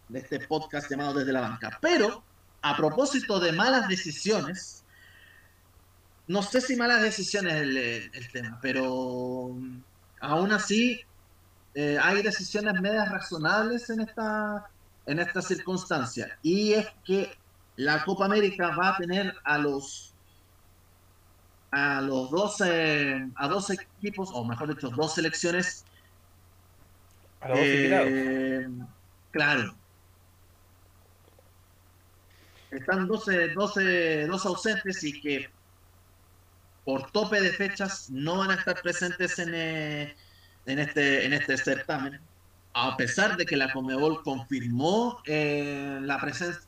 [0.09, 1.77] de este podcast llamado Desde la banca.
[1.81, 2.23] Pero
[2.69, 4.83] a propósito de malas decisiones,
[6.27, 9.55] no sé si malas decisiones es el, tema, pero
[10.19, 11.01] aún así
[11.73, 14.65] eh, hay decisiones medias razonables en esta
[15.05, 17.37] en esta circunstancia y es que
[17.77, 20.13] la Copa América va a tener a los
[21.71, 25.85] a los 12, a dos equipos, o mejor dicho, dos selecciones.
[27.41, 28.67] A los dos eh,
[29.31, 29.75] claro.
[32.71, 35.49] Están 12, 12, dos ausentes y que
[36.85, 40.15] por tope de fechas no van a estar presentes en, eh,
[40.65, 42.19] en, este, en este certamen,
[42.73, 46.61] a pesar de que la Comebol confirmó eh, la presencia,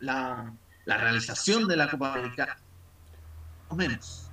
[0.00, 0.52] la,
[0.84, 2.58] la, realización de la Copa América,
[3.68, 4.30] o menos,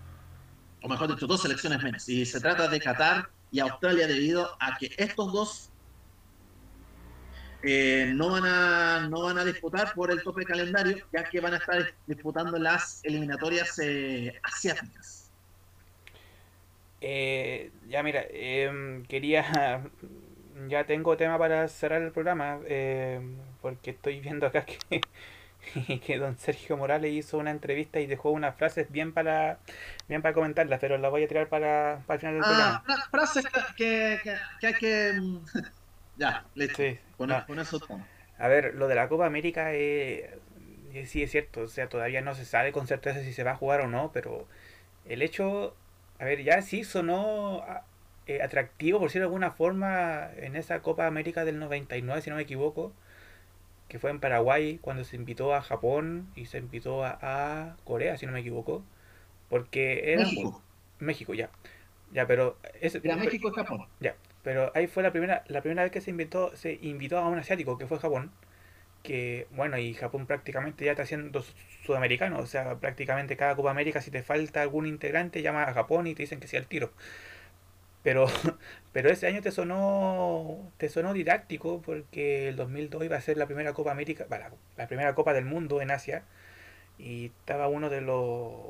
[0.81, 2.09] o mejor dicho, dos selecciones menos.
[2.09, 5.70] Y se trata de Qatar y Australia debido a que estos dos
[7.63, 11.53] eh, no, van a, no van a disputar por el tope calendario, ya que van
[11.53, 13.79] a estar disputando las eliminatorias
[14.43, 15.21] asiáticas.
[17.01, 19.83] Eh, ya mira, em, quería...
[20.67, 25.01] Ya tengo tema para cerrar el programa, em, porque estoy viendo acá que,
[26.05, 29.59] que don Sergio Morales hizo una entrevista y dejó unas frases bien para
[30.07, 33.05] bien para comentarlas, pero las voy a tirar para, para el final del ah, programa.
[33.09, 33.45] Frases
[33.75, 34.19] que,
[34.59, 35.19] que, hay que...
[36.17, 36.83] ya, listo.
[37.17, 37.79] con, eso
[38.37, 40.39] A ver, lo de la Copa América eh,
[41.05, 43.55] sí es cierto, o sea, todavía no se sabe con certeza si se va a
[43.55, 44.47] jugar o no, pero
[45.05, 45.75] el hecho
[46.21, 47.83] a ver, ya sí sonó ah,
[48.27, 52.35] eh, atractivo, por decirlo de alguna forma, en esa Copa América del 99, si no
[52.35, 52.93] me equivoco,
[53.87, 58.27] que fue en Paraguay, cuando se invitó a Japón y se invitó a, Corea, si
[58.27, 58.83] no me equivoco,
[59.49, 60.25] porque era...
[60.25, 60.61] México.
[60.99, 61.49] México, ya.
[62.13, 62.55] Ya, pero...
[62.79, 63.87] Es, México y Japón.
[63.99, 67.27] Ya, pero ahí fue la primera, la primera vez que se invitó, se invitó a
[67.27, 68.31] un asiático, que fue Japón
[69.03, 71.43] que, bueno, y Japón prácticamente ya está haciendo
[71.85, 76.07] sudamericano, o sea, prácticamente cada Copa América, si te falta algún integrante, llama a Japón
[76.07, 76.91] y te dicen que sea el tiro.
[78.03, 78.25] Pero,
[78.93, 83.45] pero ese año te sonó, te sonó didáctico porque el 2002 iba a ser la
[83.45, 84.25] primera Copa América,
[84.77, 86.23] la primera Copa del Mundo en Asia
[86.97, 88.63] y estaba uno de los,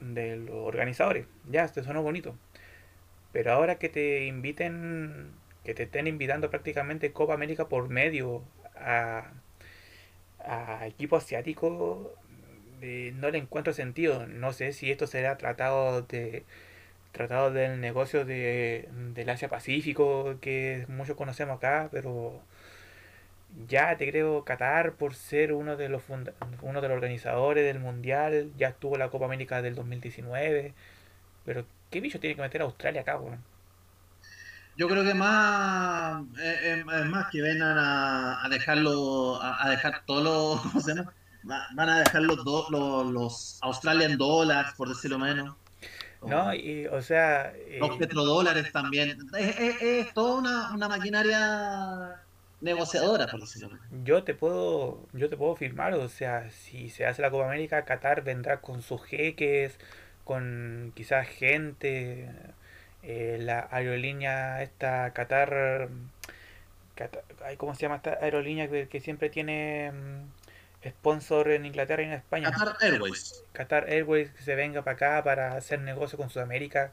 [0.00, 2.36] de los organizadores, ya, te sonó bonito.
[3.34, 5.32] Pero ahora que te inviten,
[5.64, 8.42] que te estén invitando prácticamente Copa América por medio
[8.76, 9.32] a,
[10.40, 12.14] a equipo asiático
[12.82, 14.26] eh, no le encuentro sentido.
[14.26, 16.44] No sé si esto será tratado de
[17.12, 22.42] tratado del negocio de, del Asia Pacífico que muchos conocemos acá, pero
[23.68, 26.02] ya te creo Qatar por ser uno de los
[26.62, 30.74] uno de los organizadores del mundial, ya estuvo la Copa América del 2019,
[31.44, 33.38] pero qué bicho tiene que meter a Australia acá, weón.
[34.76, 40.24] Yo creo que más eh, eh, es más que vengan a, dejarlo, a, dejar todos
[40.24, 41.12] los, ¿cómo se llama?
[41.44, 45.54] Van a dejar los, los, los Australian Dollars, por decirlo menos.
[46.26, 47.52] No, y, o sea...
[47.78, 49.16] Los eh, petrodólares también.
[49.38, 52.22] Es, toda una, una, maquinaria
[52.60, 53.86] negociadora, por decirlo menos.
[54.02, 57.84] Yo te puedo, yo te puedo firmar, o sea, si se hace la Copa América,
[57.84, 59.78] Qatar vendrá con sus jeques,
[60.24, 62.30] con quizás gente
[63.02, 65.88] eh, la aerolínea esta Qatar,
[67.58, 72.50] ¿cómo se llama esta aerolínea que, siempre tiene mm, sponsor en Inglaterra y en España?
[72.50, 73.44] Qatar Airways.
[73.52, 76.92] Qatar Airways que se venga para acá para hacer negocio con Sudamérica,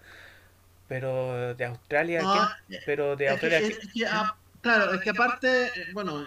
[0.90, 2.22] pero de Australia,
[2.86, 3.70] pero de Australia.
[4.10, 6.26] Ah, claro, es que aparte, eh, bueno,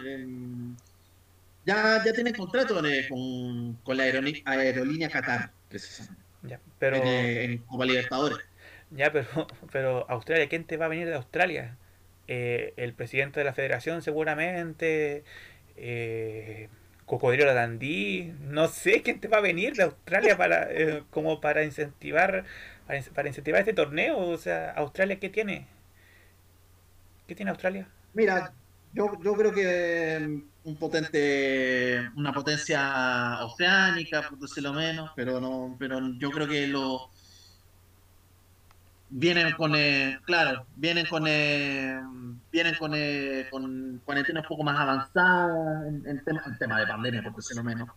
[1.66, 2.74] ya, ya tienen contrato
[3.10, 6.23] con, con la aerolínea, Qatar, precisamente.
[6.44, 6.96] Ya, pero...
[6.96, 8.38] En, en Copa Libertadores.
[8.90, 9.26] Ya, pero,
[9.72, 11.76] pero Australia, ¿quién te va a venir de Australia?
[12.26, 15.24] Eh, el presidente de la federación seguramente,
[15.76, 16.68] eh,
[17.04, 21.64] Cocodrilo Dandí, no sé quién te va a venir de Australia para eh, como para
[21.64, 22.44] incentivar
[22.86, 25.66] para, incentivar este torneo, o sea, Australia qué tiene?
[27.26, 27.88] ¿Qué tiene Australia?
[28.14, 28.52] Mira,
[28.94, 35.76] yo, yo creo que mm, un potente una potencia oceánica, por decirlo menos, pero no
[35.78, 37.10] pero yo creo que lo
[39.16, 42.00] vienen con, eh, claro, vienen con, eh,
[42.50, 47.22] vienen con, eh, con cuarentena un poco más avanzada en, tema, en tema de pandemia,
[47.22, 47.88] por decirlo menos.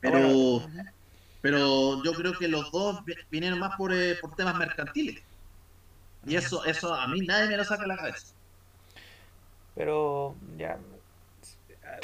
[0.00, 0.62] Pero,
[1.42, 5.22] pero yo creo que los dos vinieron más por, eh, por temas mercantiles.
[6.24, 8.35] Y eso, eso a mí nadie me lo saca de la cabeza.
[9.76, 10.78] Pero ya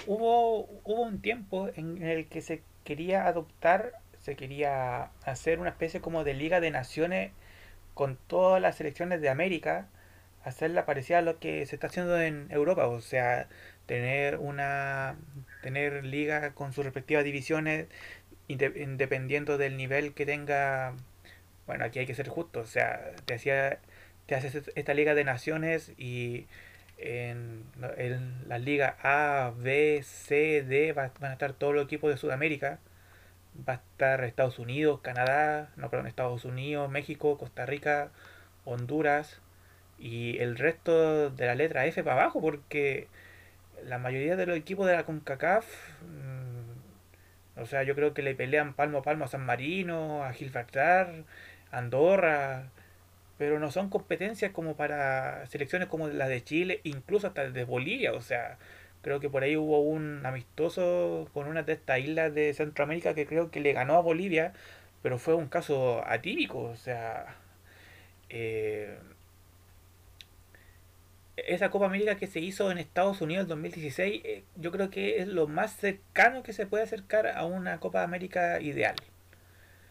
[0.07, 6.01] hubo, hubo un tiempo en el que se quería adoptar, se quería hacer una especie
[6.01, 7.33] como de liga de naciones
[7.95, 9.89] con todas las selecciones de América,
[10.45, 13.49] hacerla parecida a lo que se está haciendo en Europa, o sea,
[13.87, 15.17] tener una
[15.63, 17.87] tener liga con sus respectivas divisiones
[18.49, 20.95] independiendo del nivel que tenga
[21.67, 23.79] bueno aquí hay que ser justo o sea te hacía
[24.27, 26.47] te haces esta liga de naciones y
[27.03, 27.65] en,
[27.97, 32.79] en la liga A, B, C, D van a estar todos los equipos de Sudamérica.
[33.69, 38.11] Va a estar Estados Unidos, Canadá, no, perdón, Estados Unidos, México, Costa Rica,
[38.65, 39.41] Honduras
[39.99, 43.09] y el resto de la letra F para abajo porque
[43.85, 45.67] la mayoría de los equipos de la CONCACAF,
[46.03, 50.33] mm, o sea, yo creo que le pelean palmo a palmo a San Marino, a
[50.33, 51.25] Gibraltar,
[51.71, 52.71] Andorra,
[53.43, 58.13] pero no son competencias como para selecciones como la de Chile, incluso hasta de Bolivia,
[58.13, 58.57] o sea,
[59.03, 63.27] creo que por ahí hubo un amistoso con una de estas islas de Centroamérica que
[63.27, 64.53] creo que le ganó a Bolivia,
[65.03, 67.35] pero fue un caso atípico, o sea,
[68.29, 68.97] eh,
[71.37, 75.19] esa Copa América que se hizo en Estados Unidos en 2016, eh, yo creo que
[75.19, 78.95] es lo más cercano que se puede acercar a una Copa América ideal.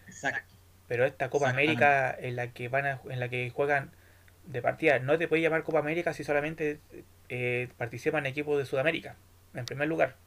[0.08, 0.51] Exacto.
[0.92, 3.92] Pero esta Copa América en la que van en la que juegan
[4.46, 6.82] de partida, no te puede llamar Copa América si solamente
[7.30, 9.16] eh, participan equipos de Sudamérica,
[9.54, 10.18] en primer lugar.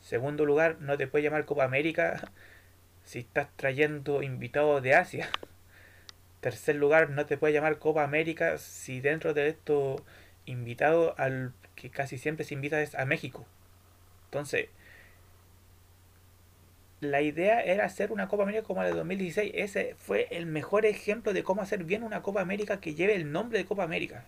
[0.00, 2.32] Segundo lugar, no te puede llamar Copa América
[3.04, 5.28] si estás trayendo invitados de Asia.
[6.40, 10.02] Tercer lugar, no te puede llamar Copa América si dentro de esto
[10.46, 13.44] invitado al que casi siempre se invita es a México.
[14.24, 14.70] Entonces,
[17.02, 19.52] la idea era hacer una Copa América como la de 2016.
[19.56, 23.32] Ese fue el mejor ejemplo de cómo hacer bien una Copa América que lleve el
[23.32, 24.24] nombre de Copa América.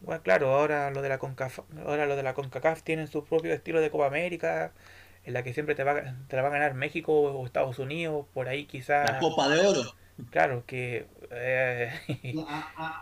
[0.00, 3.54] Bueno, claro, ahora lo de la CONCACAF, ahora lo de la CONCACAF tienen su propio
[3.54, 4.72] estilo de Copa América,
[5.22, 8.26] en la que siempre te, va, te la va a ganar México o Estados Unidos,
[8.34, 9.08] por ahí quizás...
[9.08, 9.82] La Copa de Oro.
[10.30, 11.06] Claro, que...
[11.30, 11.92] Eh,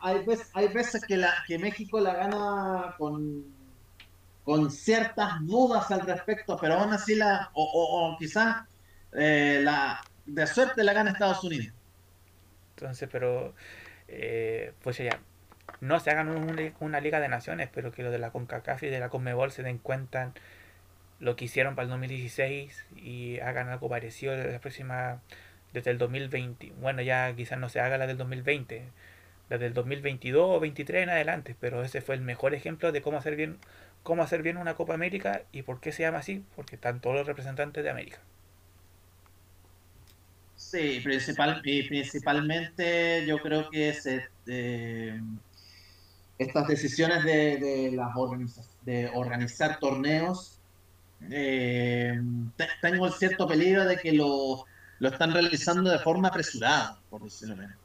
[0.02, 3.46] hay, veces, hay veces que, la, que México la gana con,
[4.44, 7.50] con ciertas dudas al respecto, pero aún así la...
[7.54, 8.66] O, o, quizás
[9.14, 11.74] eh, la, de suerte la gana Estados Unidos.
[12.76, 13.54] Entonces, pero...
[14.14, 15.20] Eh, pues ya,
[15.80, 16.28] no se hagan
[16.80, 19.62] una Liga de Naciones, pero que lo de la CONCACAF y de la CONMEBOL se
[19.62, 20.32] den cuenta
[21.18, 25.20] lo que hicieron para el 2016 y hagan algo parecido la próxima
[25.72, 26.72] desde el 2020.
[26.80, 28.84] Bueno, ya quizás no se haga la del 2020,
[29.48, 33.18] desde el 2022 o 2023 en adelante, pero ese fue el mejor ejemplo de cómo
[33.18, 33.58] hacer bien
[34.02, 37.16] cómo hacer bien una Copa América y por qué se llama así, porque están todos
[37.16, 38.18] los representantes de América.
[40.72, 41.02] Sí,
[41.64, 45.20] y principalmente yo creo que se, eh,
[46.38, 48.16] estas decisiones de, las
[49.12, 50.58] organizar torneos,
[51.30, 52.18] eh,
[52.80, 54.64] tengo el cierto peligro de que lo,
[54.98, 57.76] lo, están realizando de forma apresurada, por decirlo menos.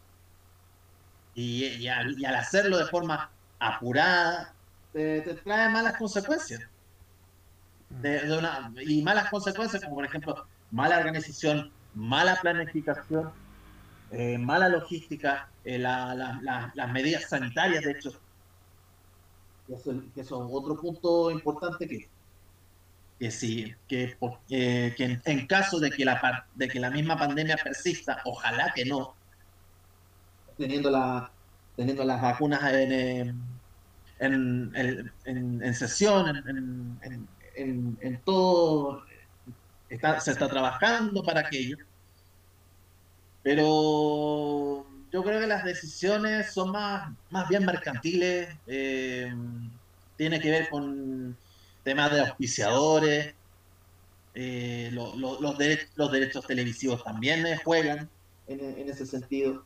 [1.35, 4.53] Y, y, al, hacerlo de forma apurada,
[4.93, 6.61] te, trae malas consecuencias.
[8.80, 13.32] Y malas consecuencias como por ejemplo mala organización, mala planificación,
[14.11, 18.11] eh, mala logística, eh, las medidas sanitarias, de hecho,
[19.65, 22.07] que eso, es otro punto importante que,
[23.19, 24.15] que sí, que,
[24.49, 28.86] eh, que en, caso de que, la, de que la misma pandemia persista, ojalá que
[28.86, 29.15] no,
[30.56, 31.32] teniendo, la,
[31.76, 33.41] teniendo las vacunas en,
[34.19, 39.03] en, en, en sesión, en, en, todo,
[40.19, 41.78] se está trabajando para aquello,
[43.44, 49.34] pero yo creo que las decisiones son más, más bien mercantiles, eh,
[50.18, 51.38] tiene que ver con
[51.84, 53.34] temas de auspiciadores,
[54.34, 58.10] eh, los, los derechos televisivos también juegan
[58.48, 59.64] en, ese sentido.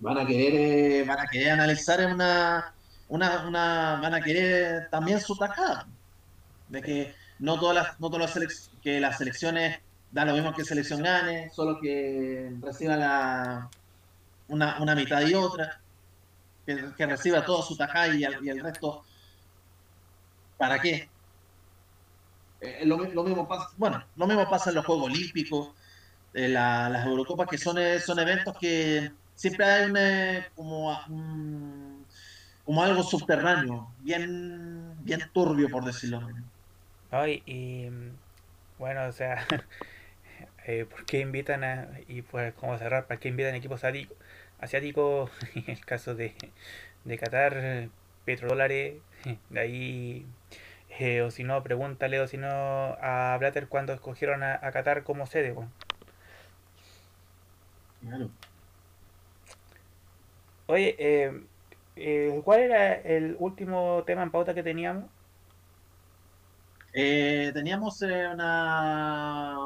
[0.00, 2.74] Van a querer, eh, van a querer analizar una,
[3.08, 5.86] una, una, van a querer también su tacada,
[6.68, 9.80] de que no todas las, no todas las que las selecciones
[10.10, 13.68] da lo mismo que selección gane, solo que reciba la,
[14.48, 15.80] una, una mitad y otra,
[16.64, 19.02] que, reciba todo su tajá y, el resto,
[20.56, 21.08] ¿para qué?
[22.60, 25.70] Eh, lo, mismo pasa, bueno, lo mismo pasa en los Juegos Olímpicos,
[26.32, 29.98] eh, las Eurocopas, que son, eh, son eventos que siempre hay un,
[30.54, 30.96] como,
[32.64, 36.20] como algo subterráneo, bien, bien turbio, por decirlo.
[37.16, 37.88] Ay, y
[38.76, 39.46] bueno, o sea,
[40.66, 43.84] eh, ¿por qué invitan a, y pues como cerrar, para qué invitan equipos
[44.58, 46.34] asiáticos, en el caso de,
[47.04, 47.88] de Qatar,
[48.24, 48.96] petrodólares,
[49.50, 50.26] de ahí,
[50.98, 55.26] eh, o si no, pregúntale, o si no, a Blatter cuando escogieron a, Qatar como
[55.26, 55.54] sede,
[60.66, 61.32] Oye, eh,
[61.94, 65.13] eh, ¿cuál era el último tema en pauta que teníamos?
[66.94, 69.56] Eh, teníamos una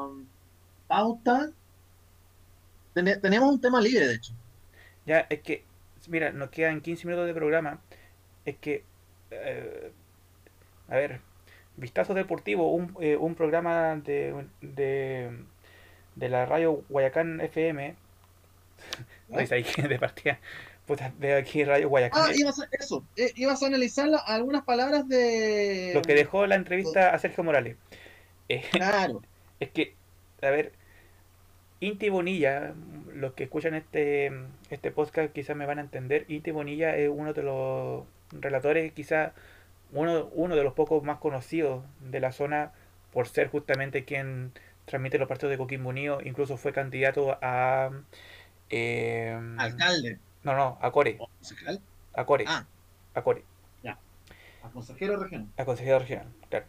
[0.87, 1.51] pauta.
[2.93, 4.33] teníamos un tema libre, de hecho.
[5.05, 5.63] Ya, es que,
[6.07, 7.79] mira, nos quedan 15 minutos de programa.
[8.45, 8.83] Es que,
[9.31, 9.91] eh,
[10.89, 11.21] a ver,
[11.77, 15.31] Vistazo Deportivo, un, eh, un programa de, de,
[16.15, 17.95] de la radio Guayacán FM.
[19.33, 20.39] Ahí de partida.
[20.89, 22.23] Puta, de aquí Radio Guayacán.
[22.25, 23.05] Ah, ibas a, eso.
[23.15, 25.91] Eh, ibas a analizar algunas palabras de.
[25.93, 27.77] Lo que dejó la entrevista a Sergio Morales.
[28.49, 29.21] Eh, claro.
[29.59, 29.93] Es que,
[30.41, 30.71] a ver,
[31.79, 32.73] Inti Bonilla,
[33.13, 34.31] los que escuchan este,
[34.71, 36.25] este podcast quizás me van a entender.
[36.27, 39.33] Inti Bonilla es uno de los relatores, quizás
[39.91, 42.71] uno, uno de los pocos más conocidos de la zona
[43.13, 44.53] por ser justamente quien
[44.85, 46.19] transmite los partidos de Coquimbo Unido.
[46.23, 47.91] Incluso fue candidato a.
[48.71, 50.17] Eh, Alcalde.
[50.49, 51.19] No, no, a Core.
[52.15, 52.45] A Core.
[52.47, 52.65] Ah.
[53.13, 53.43] A Core.
[53.83, 53.99] Ya.
[54.63, 55.47] A consejero regional.
[55.57, 56.65] A consejero regional, claro.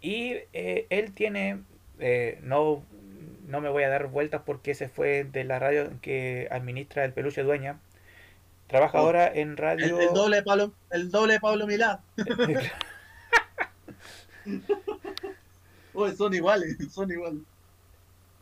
[0.00, 1.64] Y eh, él tiene,
[1.98, 2.84] eh, no,
[3.48, 7.12] no me voy a dar vueltas porque ese fue de la radio que administra el
[7.12, 7.80] peluche dueña.
[8.68, 9.06] Trabaja oh.
[9.06, 9.98] ahora en radio.
[9.98, 11.98] El, doble de Pablo, el doble de Pablo Milán.
[16.16, 17.42] son iguales, son iguales.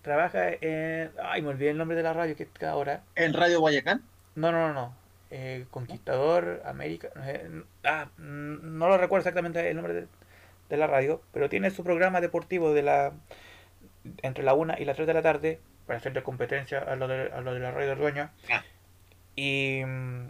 [0.03, 1.12] Trabaja en.
[1.23, 3.03] Ay, me olvidé el nombre de la radio que está ahora.
[3.15, 4.05] ¿En Radio Guayacán?
[4.36, 5.06] No, no, no, no.
[5.30, 7.08] Eh, Conquistador, América.
[7.84, 10.06] ah, no lo recuerdo exactamente el nombre
[10.68, 13.12] de, la radio, pero tiene su programa deportivo de la
[14.22, 17.32] entre la 1 y las 3 de la tarde para hacerle competencia a lo de,
[17.32, 18.32] a lo de la radio de dueña.
[18.50, 18.62] Ah.
[19.34, 20.28] Y mm,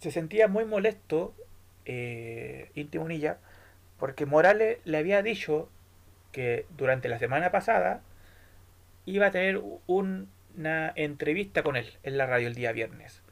[0.00, 1.34] se sentía muy molesto,
[1.84, 3.38] eh, Unilla,
[3.98, 5.68] porque Morales le había dicho
[6.32, 8.00] que durante la semana pasada
[9.04, 13.22] iba a tener una entrevista con él en la radio el día viernes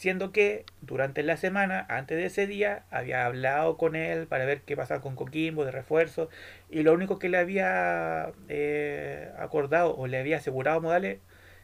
[0.00, 4.62] siendo que durante la semana, antes de ese día, había hablado con él para ver
[4.62, 6.30] qué pasaba con Coquimbo de refuerzo,
[6.70, 11.18] y lo único que le había eh, acordado o le había asegurado Modales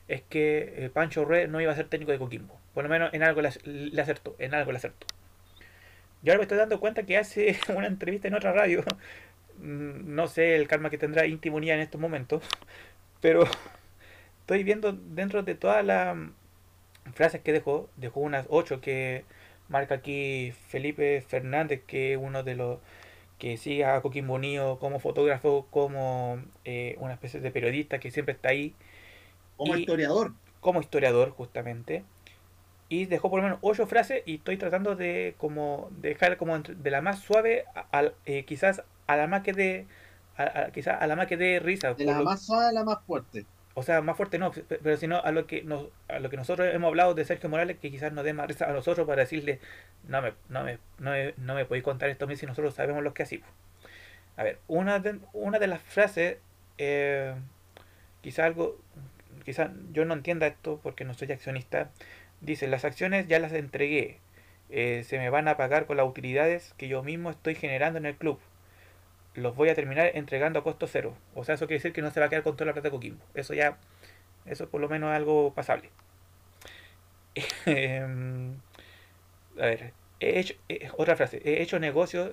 [0.08, 2.60] es que eh, Pancho Rueda no iba a ser técnico de Coquimbo.
[2.74, 3.48] Por lo menos en algo le,
[4.02, 5.06] acertó, en algo le acertó.
[6.22, 8.84] Yo ahora me estoy dando cuenta que hace una entrevista en otra radio.
[9.60, 12.42] Mm, no sé el karma que tendrá Intimonía en estos momentos,
[13.22, 13.44] pero
[14.40, 16.32] estoy viendo dentro de toda la
[17.14, 19.24] frases que dejó, dejó unas ocho que
[19.68, 22.78] marca aquí Felipe Fernández, que es uno de los
[23.38, 28.34] que sigue a Coquimbo Unido como fotógrafo, como eh, una especie de periodista que siempre
[28.34, 28.74] está ahí.
[29.56, 30.32] Como historiador.
[30.60, 32.04] Como historiador, justamente.
[32.88, 36.90] Y dejó por lo menos ocho frases y estoy tratando de como dejar como de
[36.90, 39.86] la más suave a, eh, quizás a la más que de
[40.72, 41.94] quizás a la más que de risa.
[41.94, 43.44] De la más suave a la más fuerte
[43.78, 46.74] o sea, más fuerte no, pero sino a lo que nos, a lo que nosotros
[46.74, 49.60] hemos hablado de Sergio Morales, que quizás nos dé más risa a nosotros para decirle,
[50.08, 53.12] no me, no me, no me, podéis contar esto a mí si nosotros sabemos lo
[53.12, 53.46] que hacemos.
[54.38, 56.38] A ver, una de, una de las frases,
[56.78, 57.34] eh,
[58.22, 58.80] quizás algo,
[59.44, 61.90] quizás yo no entienda esto porque no soy accionista,
[62.40, 64.20] dice, las acciones ya las entregué,
[64.70, 68.06] eh, se me van a pagar con las utilidades que yo mismo estoy generando en
[68.06, 68.40] el club
[69.36, 71.16] los voy a terminar entregando a costo cero.
[71.34, 72.88] O sea, eso quiere decir que no se va a quedar con toda la plata
[72.88, 73.24] de Coquimbo.
[73.34, 73.78] Eso ya,
[74.46, 75.90] eso por lo menos es algo pasable.
[77.66, 78.54] Em,
[79.58, 82.32] a ver, he hecho, eh, otra frase, he hecho negocios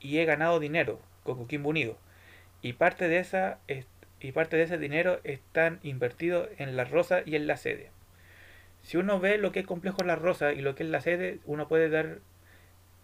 [0.00, 1.96] y he ganado dinero con Coquimbo Unido.
[2.62, 3.58] Y parte de esa
[4.20, 7.90] y parte de ese dinero están invertidos en la rosa y en la sede.
[8.82, 11.40] Si uno ve lo que es complejo la rosa y lo que es la sede,
[11.46, 12.20] uno puede dar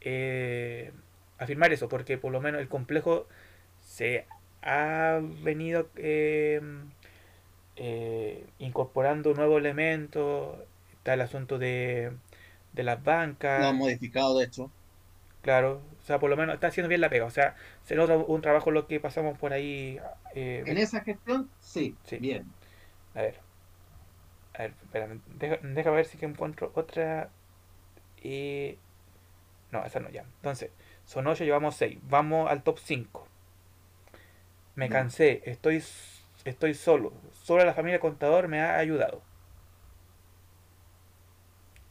[0.00, 0.92] eh,
[1.38, 3.26] afirmar eso, porque por lo menos el complejo
[3.80, 4.26] se
[4.62, 6.60] ha venido eh,
[7.76, 10.58] eh, incorporando nuevos elementos,
[10.92, 12.12] está el asunto de,
[12.72, 13.60] de las bancas.
[13.60, 14.70] Lo han modificado, de hecho.
[15.42, 17.54] Claro, o sea, por lo menos está haciendo bien la pega, o sea,
[17.84, 19.98] se nota un trabajo lo que pasamos por ahí.
[20.34, 22.44] Eh, en esa gestión, sí, sí, bien.
[23.14, 23.40] A ver,
[24.54, 25.20] a ver, espérame,
[25.62, 27.30] deja, ver si que encuentro otra.
[28.22, 28.78] y
[29.72, 30.22] no, esa no, ya.
[30.22, 30.70] Entonces,
[31.08, 32.00] son 8, llevamos 6.
[32.02, 33.26] Vamos al top 5.
[34.74, 35.82] Me cansé, estoy,
[36.44, 37.14] estoy solo.
[37.32, 39.22] Solo la familia contador me ha ayudado.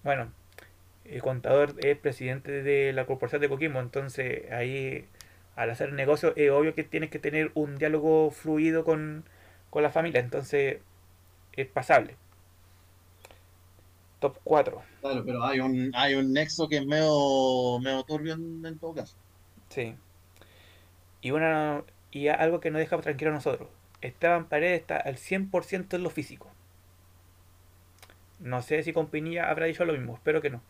[0.04, 0.32] Bueno,
[1.04, 5.08] el contador es presidente de la corporación de Coquimbo, entonces ahí
[5.56, 9.26] al hacer negocio es obvio que tienes que tener un diálogo fluido con,
[9.72, 10.78] con la familia, entonces
[11.54, 12.18] es pasable.
[14.20, 14.82] Top 4.
[15.02, 19.16] Claro, pero hay un, hay un nexo que es medio, medio turbio en, todo caso.
[19.70, 19.96] Sí.
[21.22, 23.70] Y, una, y algo que nos deja tranquilo a nosotros.
[24.02, 26.50] Esteban Paredes está al 100% en lo físico.
[28.40, 30.62] No sé si con Pinilla habrá dicho lo mismo, espero que no.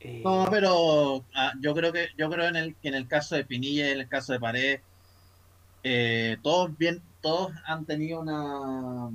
[0.00, 3.34] Eh, no, pero ah, yo creo que yo creo en el, que en el caso
[3.34, 4.80] de Pinilla y en el caso de Paredes,
[5.82, 9.10] eh, todos bien, todos han tenido una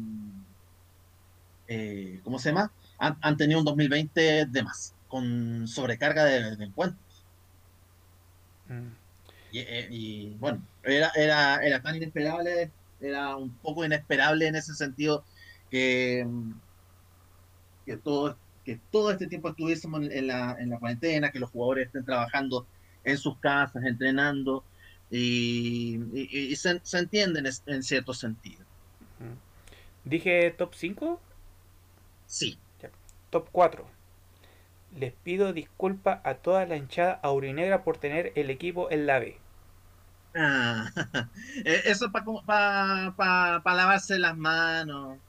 [1.74, 2.72] eh, ¿cómo se llama?
[3.00, 7.26] Han, tenido un 2020 de más, con sobrecarga de, encuentros.
[8.68, 8.88] Mm.
[9.54, 12.72] Eh, y, bueno, era, era, era tan inesperable,
[13.02, 15.24] era un poco inesperable en ese sentido
[15.70, 16.26] que,
[17.86, 21.88] que, todo, que todo este tiempo estuviésemos en la, en la cuarentena, que los jugadores
[21.88, 22.66] estén trabajando
[23.04, 24.64] en sus casas, entrenando,
[25.10, 28.64] y, y, se, se, entiende en, cierto sentido.
[30.06, 31.22] ¿Dije top 5?
[32.34, 32.58] Sí.
[33.30, 33.86] Top 4.
[34.98, 39.38] Les pido disculpas a toda la hinchada aurinegra por tener el equipo en la B.
[40.34, 40.90] Ah,
[41.64, 45.20] eh, eso es para pa, lavarse las manos.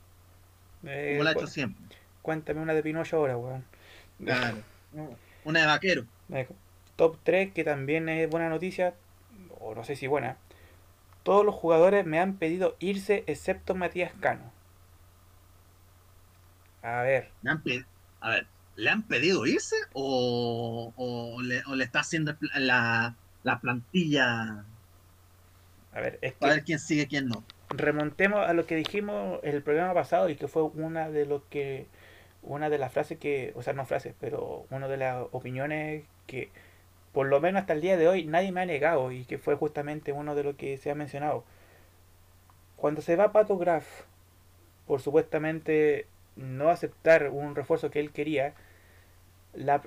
[0.85, 1.95] Eh, como lo ha hecho siempre.
[2.23, 3.65] Cuéntame una de Pinocho ahora, weón.
[4.25, 4.63] Claro.
[5.45, 6.07] Una de vaquero.
[6.97, 8.95] Top 3, que también es buena noticia,
[9.61, 10.39] o no sé si buena.
[11.23, 14.54] Todos los jugadores me han pedido irse excepto Matías Cano.
[16.85, 17.31] A ver.
[18.21, 18.47] a ver,
[18.77, 24.65] ¿le han pedido irse o, o, le, o le, está haciendo la, la plantilla
[25.95, 27.45] a ver, es Para ver quién sigue, quién no.
[27.71, 31.87] Remontemos a lo que dijimos el programa pasado y que fue una de los que
[32.43, 36.51] una de las frases que, o sea, no frases, pero una de las opiniones que
[37.13, 39.55] por lo menos hasta el día de hoy nadie me ha negado y que fue
[39.55, 41.45] justamente uno de los que se ha mencionado.
[42.77, 43.87] Cuando se va Pato Graf
[44.87, 46.07] por supuestamente
[46.37, 48.55] no aceptar un refuerzo que él quería,
[49.55, 49.83] la,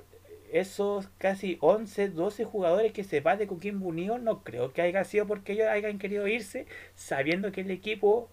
[0.52, 5.03] esos casi 11, 12 jugadores que se van de Coquimbo Unido, no creo que haya
[5.03, 8.30] sido porque ellos hayan querido irse sabiendo que el equipo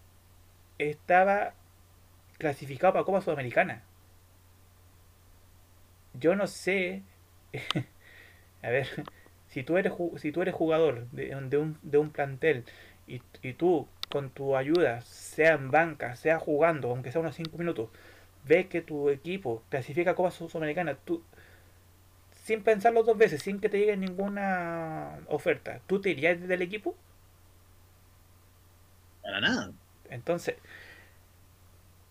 [0.78, 1.54] estaba
[2.38, 3.82] clasificado para Copa Sudamericana.
[6.14, 7.02] Yo no sé,
[8.62, 8.88] a ver,
[9.48, 12.64] si tú eres, si tú eres jugador de, un, de un plantel
[13.06, 17.58] y, y tú con tu ayuda, sea en banca, sea jugando, aunque sea unos 5
[17.58, 17.90] minutos,
[18.44, 21.24] ves que tu equipo clasifica a Copa Sudamericana, tú
[22.44, 26.94] sin pensarlo dos veces, sin que te llegue ninguna oferta, ¿tú te irías del equipo?
[29.20, 29.72] Para nada.
[30.10, 30.54] Entonces,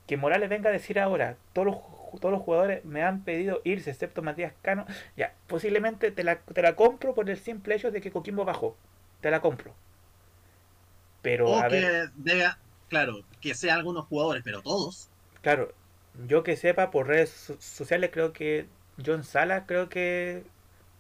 [0.06, 1.78] que Morales venga a decir ahora, todos los,
[2.20, 4.86] todos los jugadores me han pedido irse, excepto Matías Cano,
[5.16, 8.76] ya, posiblemente te la, te la compro por el simple hecho de que Coquimbo bajó.
[9.22, 9.74] Te la compro.
[11.24, 12.10] Pero o que
[12.90, 15.10] claro, que sean algunos jugadores, pero todos.
[15.42, 15.74] Claro,
[16.28, 18.68] yo que sepa por redes sociales creo que
[19.04, 20.44] John Sala creo que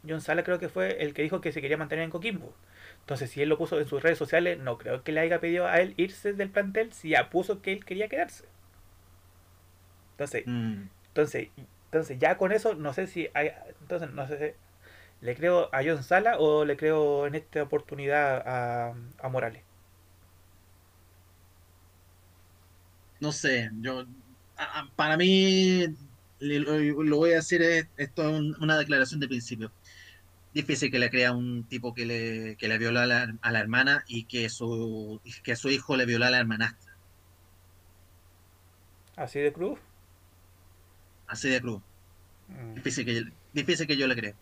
[0.07, 2.51] John Sala creo que fue el que dijo que se quería mantener en Coquimbo.
[3.01, 5.67] Entonces, si él lo puso en sus redes sociales, no creo que le haya pedido
[5.67, 8.45] a él irse del plantel si ya puso que él quería quedarse.
[10.13, 10.83] Entonces, mm.
[11.09, 11.49] entonces,
[11.85, 13.51] entonces ya con eso no sé si hay,
[13.81, 14.55] entonces no sé
[15.21, 19.63] le creo a John Sala o le creo en esta oportunidad a, a Morales.
[23.23, 24.05] No sé, yo
[24.97, 25.85] para mí
[26.39, 27.61] lo, voy a decir,
[27.95, 29.71] esto es una declaración de principio.
[30.53, 33.59] Difícil que le crea un tipo que le, que le violó a la, a la,
[33.61, 36.97] hermana y que su, que su hijo le violó a la hermanastra.
[39.15, 39.79] ¿Así de cruz?
[41.25, 41.81] Así de cruz.
[42.49, 42.73] Mm.
[42.73, 43.23] Difícil, que,
[43.53, 44.35] difícil que yo le crea.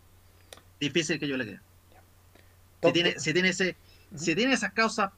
[0.79, 1.61] Difícil que yo le crea.
[2.81, 3.75] Si tiene, si tiene, ese,
[4.15, 5.13] si tiene esa causa,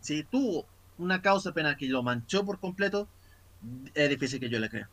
[0.00, 0.66] si tuvo
[0.98, 3.08] una causa penal que lo manchó por completo,
[3.94, 4.88] es difícil que yo le crea.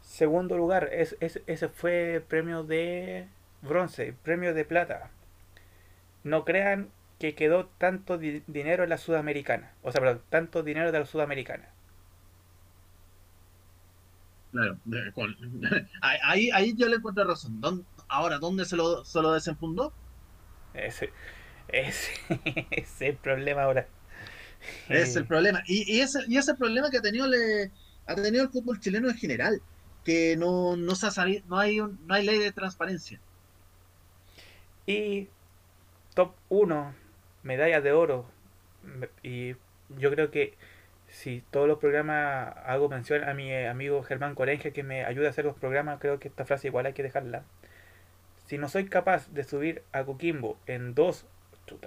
[0.00, 3.28] Segundo lugar, es, ese fue premio de
[3.62, 5.10] bronce, premio de plata.
[6.24, 9.72] No crean que quedó tanto dinero en la sudamericana.
[9.82, 11.68] O sea, perdón, tanto dinero de la sudamericana.
[14.52, 14.78] Claro,
[16.00, 17.60] ahí, ahí yo le encuentro razón.
[18.08, 19.92] ahora, ¿dónde se lo, se lo desenfundó?
[20.72, 21.12] Ese,
[21.68, 22.12] ese,
[22.70, 23.86] es el problema ahora.
[24.88, 25.62] Es el problema.
[25.66, 27.70] Y, y, ese, y ese problema que ha tenido, le,
[28.06, 29.62] ha tenido el fútbol chileno en general
[30.04, 33.20] que no, no, se ha no, hay, no hay ley de transparencia.
[34.86, 35.28] Y
[36.14, 36.94] top 1,
[37.42, 38.24] medalla de oro.
[39.22, 39.54] Y
[39.90, 40.54] yo creo que
[41.08, 45.30] si todos los programas hago mención a mi amigo Germán Corenge que me ayuda a
[45.30, 47.44] hacer los programas, creo que esta frase igual hay que dejarla.
[48.46, 51.26] Si no soy capaz de subir a Coquimbo en dos,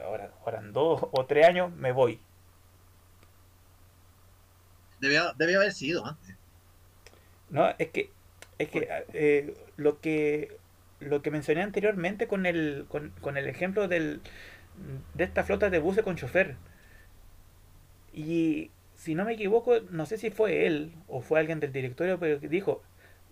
[0.03, 2.19] ahora, ahora en dos o tres años, me voy.
[4.99, 6.35] Debía, debía haber sido antes.
[7.49, 8.11] No, es que,
[8.59, 10.57] es que eh, lo que
[11.01, 14.21] lo que mencioné anteriormente con el, con, el ejemplo del,
[15.15, 16.55] de esta flota de buses con chofer.
[18.13, 22.19] Y si no me equivoco, no sé si fue él o fue alguien del directorio,
[22.19, 22.83] pero dijo,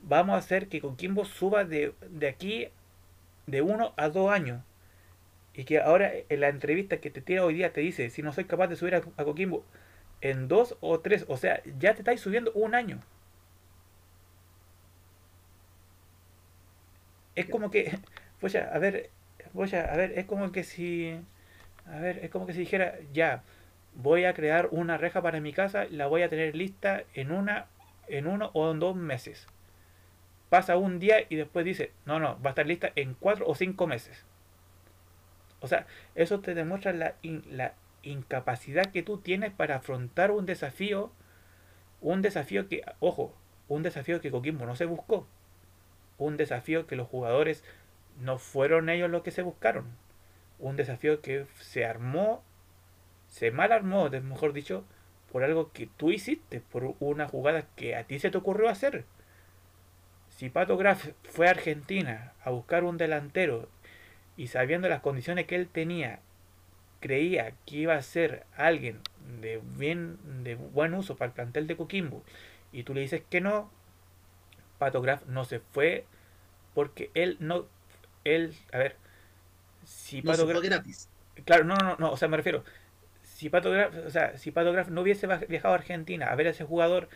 [0.02, 2.70] vamos a hacer que Coquimbo suba de, de aquí
[3.46, 4.64] de uno a dos años.
[5.54, 8.34] Y que ahora en la entrevista que te tira hoy día te dice, si no
[8.34, 9.66] soy capaz de subir a, a Coquimbo
[10.22, 13.00] en dos o tres, o sea, ya te estáis subiendo un año.
[17.36, 17.98] es como que
[18.40, 19.10] Pues ya, a ver,
[19.54, 21.20] voy a, a ver, es como que si,
[21.86, 23.44] a ver, es como que si dijera, ya,
[23.96, 27.68] voy a crear una reja para mi casa, la voy a tener lista en una,
[28.08, 29.46] en uno o en dos meses.
[30.50, 33.56] Pasa un día y después dice, no, no, va a estar lista en cuatro o
[33.56, 34.26] cinco meses.
[35.62, 37.16] O sea, eso te demuestra la,
[37.50, 37.74] la
[38.04, 41.12] incapacidad que tú tienes para afrontar un desafío,
[42.02, 43.36] un desafío que, ojo,
[43.68, 45.28] un desafío que Coquimbo no se buscó,
[46.18, 47.64] un desafío que los jugadores
[48.20, 49.86] no fueron ellos los que se buscaron,
[50.60, 52.44] un desafío que se armó,
[53.28, 54.86] se mal armó, mejor dicho,
[55.32, 59.06] por algo que tú hiciste, por una jugada que a ti se te ocurrió hacer.
[60.30, 63.68] Si Pato Graf fue a Argentina a buscar un delantero
[64.40, 66.22] y sabiendo las condiciones que él tenía,
[67.02, 69.02] creía que iba a ser alguien
[69.42, 72.24] de bien de buen uso para el plantel de Coquimbo
[72.72, 73.70] y tú le dices que no,
[74.78, 76.06] Pato Graf no se fue
[76.74, 77.68] porque él no
[78.24, 78.96] él, a ver,
[79.84, 81.10] si Pato Graf gratis.
[81.44, 82.64] Claro, no, no, no, o sea, me refiero
[83.24, 86.48] si Pato Graf, o sea, si Pato Graf no hubiese viajado a Argentina a ver
[86.48, 87.10] a ese jugador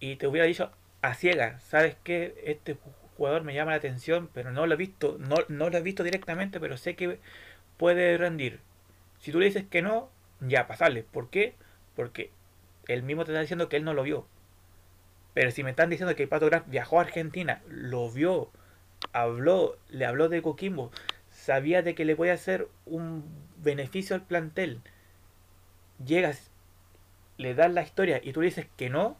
[0.00, 0.70] y te hubiera dicho
[1.00, 2.34] a ciega, ¿sabes qué?
[2.44, 2.76] Este
[3.16, 6.02] jugador me llama la atención, pero no lo he visto, no, no lo he visto
[6.02, 7.18] directamente, pero sé que
[7.76, 8.60] puede rendir.
[9.18, 10.10] Si tú le dices que no,
[10.40, 11.04] ya pasarle.
[11.04, 11.54] ¿Por qué?
[11.94, 12.30] Porque
[12.88, 14.26] él mismo te está diciendo que él no lo vio.
[15.34, 18.50] Pero si me están diciendo que Pato Graf viajó a Argentina, lo vio,
[19.12, 20.90] habló, le habló de Coquimbo,
[21.30, 23.24] sabía de que le voy a hacer un
[23.56, 24.80] beneficio al plantel,
[26.04, 26.50] llegas,
[27.38, 29.16] le das la historia y tú le dices que no,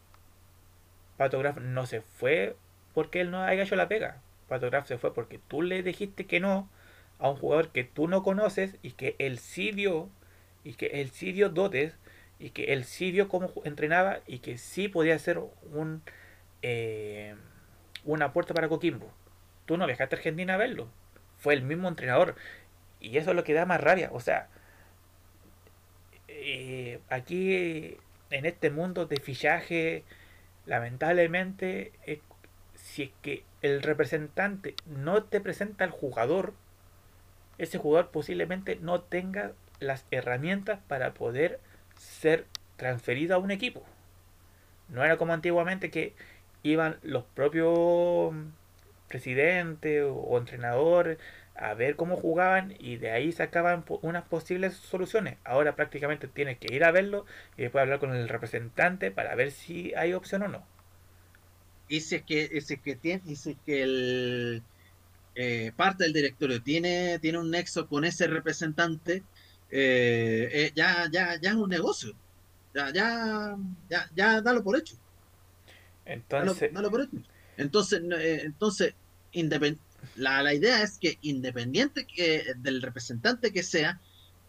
[1.17, 2.57] Pato Graf no se fue
[2.95, 4.21] porque él no haya hecho la pega.
[4.49, 6.69] Pato Graf se fue porque tú le dijiste que no
[7.19, 10.11] a un jugador que tú no conoces y que él sí vio
[10.65, 11.97] y que él sí dio dotes
[12.39, 15.39] y que él sí vio cómo entrenaba y que sí podía ser
[15.73, 16.03] un
[16.63, 17.35] eh,
[18.05, 19.13] una puerta para Coquimbo.
[19.67, 20.89] Tú no viajaste a Argentina a verlo.
[21.39, 22.37] Fue el mismo entrenador.
[23.01, 24.11] Y eso es lo que da más rabia.
[24.13, 24.49] O sea,
[26.29, 27.97] eh, aquí
[28.31, 30.05] en este mundo de fichaje,
[30.67, 32.21] lamentablemente, eh,
[32.93, 36.53] si es que el representante no te presenta al jugador,
[37.57, 41.59] ese jugador posiblemente no tenga las herramientas para poder
[41.97, 42.45] ser
[42.77, 43.83] transferido a un equipo.
[44.91, 46.15] No era como antiguamente que
[46.63, 48.35] iban los propios
[49.09, 51.19] presidentes o entrenadores
[51.55, 55.39] a ver cómo jugaban y de ahí sacaban unas posibles soluciones.
[55.45, 57.25] Ahora prácticamente tienes que ir a verlo
[57.57, 60.72] y después hablar con el representante para ver si hay opción o no.
[61.93, 64.63] Y si es que, si que tiene, y si es que el
[65.35, 69.23] eh, parte del directorio tiene, tiene un nexo con ese representante,
[69.71, 72.15] eh, eh, ya, ya, ya es un negocio.
[72.75, 73.59] Ya, ya,
[73.91, 74.97] ya, ya dalo por hecho.
[76.07, 77.19] Entonces, dalo, por hecho.
[77.59, 78.01] Entonces,
[78.43, 78.95] entonces
[80.17, 84.01] la, la, idea es que independiente que, del representante que sea,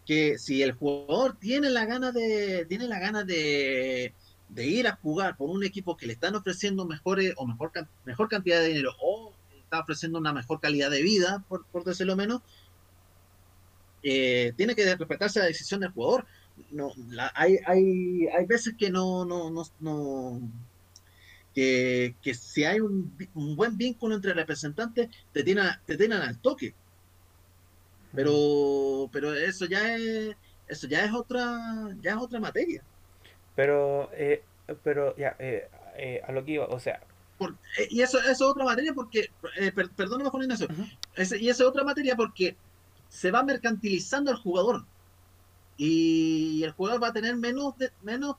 [0.06, 4.14] que si el jugador tiene la gana de, tiene la gana de,
[4.54, 7.72] de ir a jugar por un equipo que le están ofreciendo mejores o mejor,
[8.04, 9.32] mejor cantidad de dinero o
[9.62, 12.42] está ofreciendo una mejor calidad de vida, por, por decirlo menos,
[14.02, 16.26] eh, tiene que respetarse la decisión del jugador.
[16.70, 16.92] No,
[17.34, 19.50] hay, hay, hay veces que no, no,
[19.80, 20.40] no,
[21.52, 26.38] que, que si hay un, un, buen vínculo entre representantes, te tienen, te tienen al
[26.38, 26.74] toque.
[28.14, 30.36] Pero, pero eso ya es,
[30.68, 32.84] eso ya es otra, ya es otra materia.
[33.54, 34.42] Pero, eh,
[34.82, 37.00] pero ya, eh, eh, a lo que iba, o sea.
[37.90, 39.30] y eso, eso es otra materia porque,
[39.74, 40.68] per, perdóname Juan Ignacio,
[41.16, 42.56] y esa es otra materia porque
[43.08, 44.84] se va mercantilizando el jugador
[45.76, 48.36] y el jugador va a tener menos, de, menos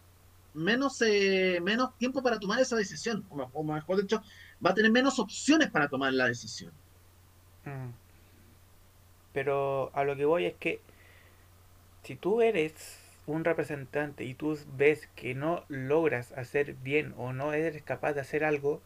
[0.55, 4.23] menos, eh, menos tiempo para tomar esa decisión, o mejor dicho,
[4.65, 6.71] va a tener menos opciones para tomar la decisión.
[7.65, 7.89] Mm.
[9.33, 10.79] Pero a lo que voy es que
[12.03, 12.73] si tú eres
[13.25, 18.21] un representante y tú ves que no logras hacer bien o no eres capaz de
[18.21, 18.81] hacer algo,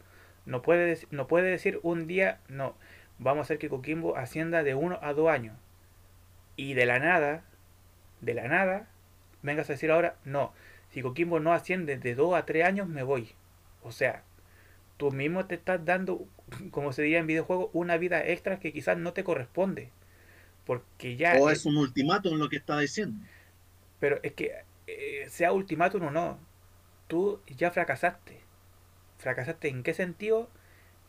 [0.46, 2.74] no puedes no puede decir un día, no,
[3.18, 5.56] vamos a hacer que Coquimbo ascienda de uno a dos años.
[6.56, 7.44] Y de la nada,
[8.20, 8.88] de la nada,
[9.42, 10.52] vengas a decir ahora, no,
[10.90, 13.30] si Coquimbo no asciende de 2 a 3 años, me voy.
[13.82, 14.24] O sea,
[14.96, 16.26] tú mismo te estás dando,
[16.70, 19.90] como se diría en videojuegos, una vida extra que quizás no te corresponde.
[20.66, 21.36] Porque ya...
[21.40, 23.24] O es, un ultimátum lo que está diciendo.
[24.00, 26.38] Pero es que, eh, sea ultimátum o no,
[27.08, 28.40] tú ya fracasaste.
[29.18, 30.48] ¿Fracasaste en qué sentido?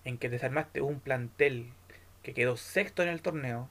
[0.05, 1.73] En que desarmaste un plantel
[2.23, 3.69] que quedó sexto en el torneo,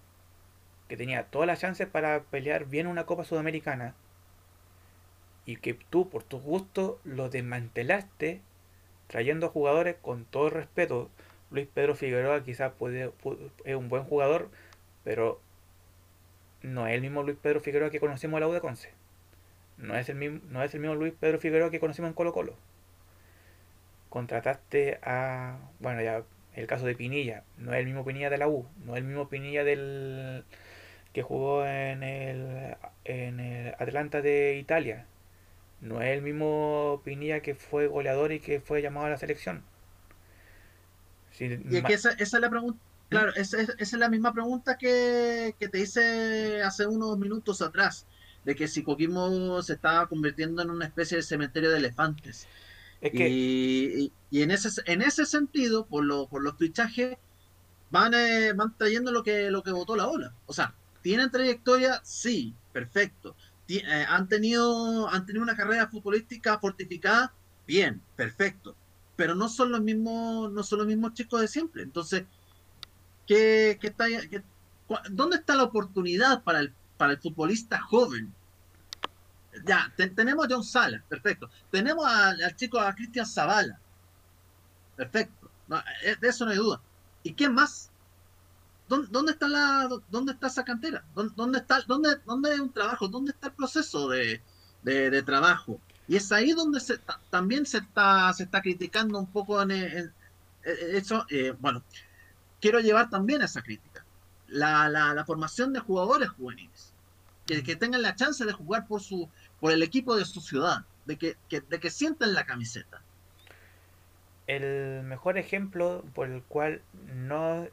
[0.88, 3.94] que tenía todas las chances para pelear bien una Copa Sudamericana,
[5.47, 8.40] y que tú por tu gusto lo desmantelaste
[9.09, 11.10] trayendo jugadores con todo respeto.
[11.51, 13.12] Luis Pedro Figueroa quizás puede,
[13.64, 14.51] es un buen jugador,
[15.05, 15.40] Pero
[16.62, 18.99] no es el mismo Luis Pedro Figueroa que conocemos en la U.
[19.81, 22.32] No es el mismo, no es el mismo Luis Pedro Figueroa que conocimos en Colo
[22.32, 22.57] Colo.
[24.09, 25.59] Contrataste a.
[25.81, 26.23] Bueno, ya
[26.55, 27.44] el caso de Pinilla.
[27.59, 28.66] No es el mismo Pinilla de la U.
[28.85, 30.44] No es el mismo Pinilla del
[31.12, 35.07] que jugó en el, en el Atlanta de Italia.
[35.81, 39.62] No es el mismo Pinilla que fue goleador y que fue llamado a la selección.
[41.39, 42.81] y es que esa, esa es la pregunta
[43.11, 48.07] Claro, esa, es la misma pregunta que, te hice hace unos minutos atrás,
[48.45, 52.47] de que si Coquimbo se estaba convirtiendo en una especie de cementerio de elefantes.
[53.03, 57.17] y, en ese en ese sentido, por, lo, por los fichajes,
[57.91, 60.35] van, eh, van trayendo lo que, lo que votó la ola.
[60.47, 62.01] O sea, ¿tienen trayectoria?
[62.05, 63.37] Sí, perfecto.
[63.69, 67.33] Eh, ¿Han, tenido, ¿Han tenido una carrera futbolística fortificada?
[67.67, 68.77] Bien, perfecto.
[69.17, 71.83] Pero no son los mismos, no son los mismos chicos de siempre.
[71.83, 72.25] Entonces,
[73.31, 74.07] ¿Qué, está,
[75.09, 78.31] ¿Dónde está la oportunidad para el, para el futbolista joven?
[79.64, 81.48] Ya, tenemos a John Sala, perfecto.
[81.70, 83.81] Tenemos al chico, a Cristian Zavala.
[84.97, 85.51] Perfecto.
[86.05, 86.78] Eh, de eso no hay duda.
[87.22, 87.90] ¿Y qué más?
[88.86, 91.02] ¿Dónde, está la, dónde está esa cantera?
[91.14, 93.09] ¿Dónde, está, dónde, dónde hay un trabajo?
[93.09, 94.43] ¿Dónde está el proceso de,
[95.24, 95.81] trabajo?
[96.06, 96.98] Y es ahí donde se,
[97.31, 100.12] también se está, se está criticando un poco en,
[100.62, 101.24] eso.
[101.31, 101.82] Eh, bueno,
[102.60, 104.05] quiero llevar también esa crítica.
[104.48, 106.90] La, la, formación de jugadores juveniles.
[107.47, 109.29] Que, que, tengan la chance de jugar por, su,
[109.61, 110.85] por el equipo de su ciudad.
[111.07, 113.03] De que, de que sientan la camiseta.
[114.47, 116.83] El mejor ejemplo por el cual
[117.15, 117.69] no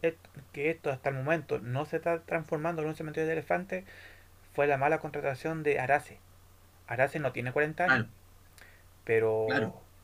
[0.54, 3.86] que esto hasta el momento no se está transformando en un cementerio de elefantes
[4.54, 6.20] fue la mala contratación de Arase.
[6.88, 8.08] Arase no tiene 40 años,
[9.04, 9.48] pero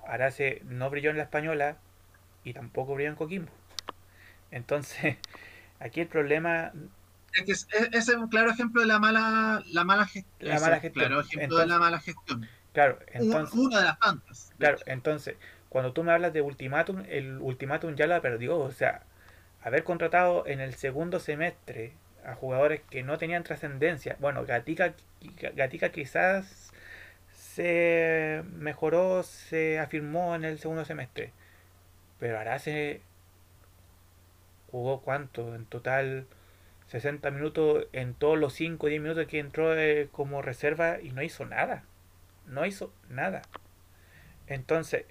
[0.05, 1.77] Arase no brilló en la española
[2.43, 3.51] y tampoco brilló en Coquimbo.
[4.51, 5.17] Entonces,
[5.79, 6.71] aquí el problema...
[7.33, 10.49] Es es, un claro ejemplo de la mala, la mala, gestión.
[10.49, 11.05] La mala gestión.
[11.05, 12.47] Claro ejemplo de la mala gestión.
[12.73, 13.55] Claro, entonces...
[13.55, 14.51] Una de las tantas.
[14.57, 15.35] Claro, entonces,
[15.69, 18.57] cuando tú me hablas de ultimátum, el ultimátum ya lo perdió.
[18.57, 19.03] O sea,
[19.61, 21.93] haber contratado en el segundo semestre
[22.25, 24.15] a jugadores que no tenían trascendencia.
[24.19, 24.93] Bueno, Gatica,
[25.55, 26.71] Gatica quizás
[27.31, 31.31] se mejoró, se afirmó en el segundo semestre.
[32.19, 33.01] Pero Arase
[34.71, 36.25] jugó cuánto, en total
[36.93, 41.09] 60 minutos en todos los 5 o 10 minutos que entró eh, como reserva y
[41.09, 41.85] no hizo nada.
[42.45, 43.41] No hizo nada.
[44.45, 45.05] Entonces,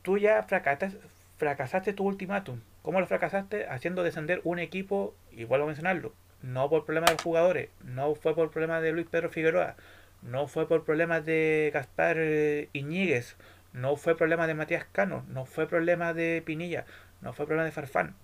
[0.00, 2.60] tú ya fracasaste, tu ultimátum.
[2.80, 3.66] ¿Cómo lo fracasaste?
[3.68, 8.14] Haciendo descender un equipo, y vuelvo a mencionarlo, no por problemas de los jugadores, no
[8.14, 9.76] fue por problemas de Luis Pedro Figueroa,
[10.22, 13.36] no fue por problemas de Gaspar eh, Iñiguez,
[13.74, 16.86] no fue problema de Matías Cano, no fue problema de Pinilla,
[17.20, 18.14] no fue problema de Farfán.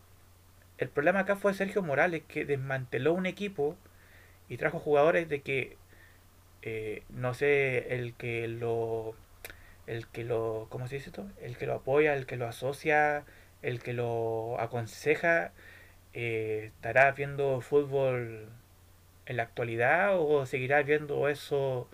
[0.80, 3.76] El problema acá fue Sergio Morales que desmanteló un equipo
[4.48, 5.76] y trajo jugadores de que,
[6.62, 9.14] eh, no sé, el que lo,
[9.86, 11.28] el que lo, ¿cómo se dice esto?
[11.42, 13.24] El que lo apoya, el que lo asocia,
[13.62, 15.52] el que lo aconseja,
[16.14, 18.48] eh, estará viendo fútbol
[19.26, 21.88] en la actualidad o seguirá viendo eso,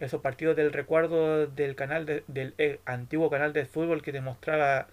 [0.00, 4.88] esos partidos del recuerdo del canal del eh, antiguo canal de fútbol que demostraba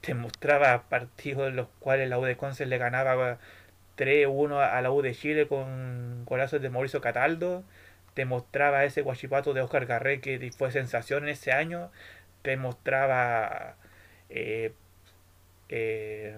[0.00, 3.38] te mostraba partidos en los cuales la U de Conce le ganaba
[3.96, 7.64] 3-1 a la U de Chile con golazos de Mauricio Cataldo.
[8.14, 11.90] Te mostraba ese guachipato de Oscar Garré que fue sensación en ese año.
[12.42, 13.76] Te mostraba.
[14.30, 14.72] Eh,
[15.68, 16.36] eh,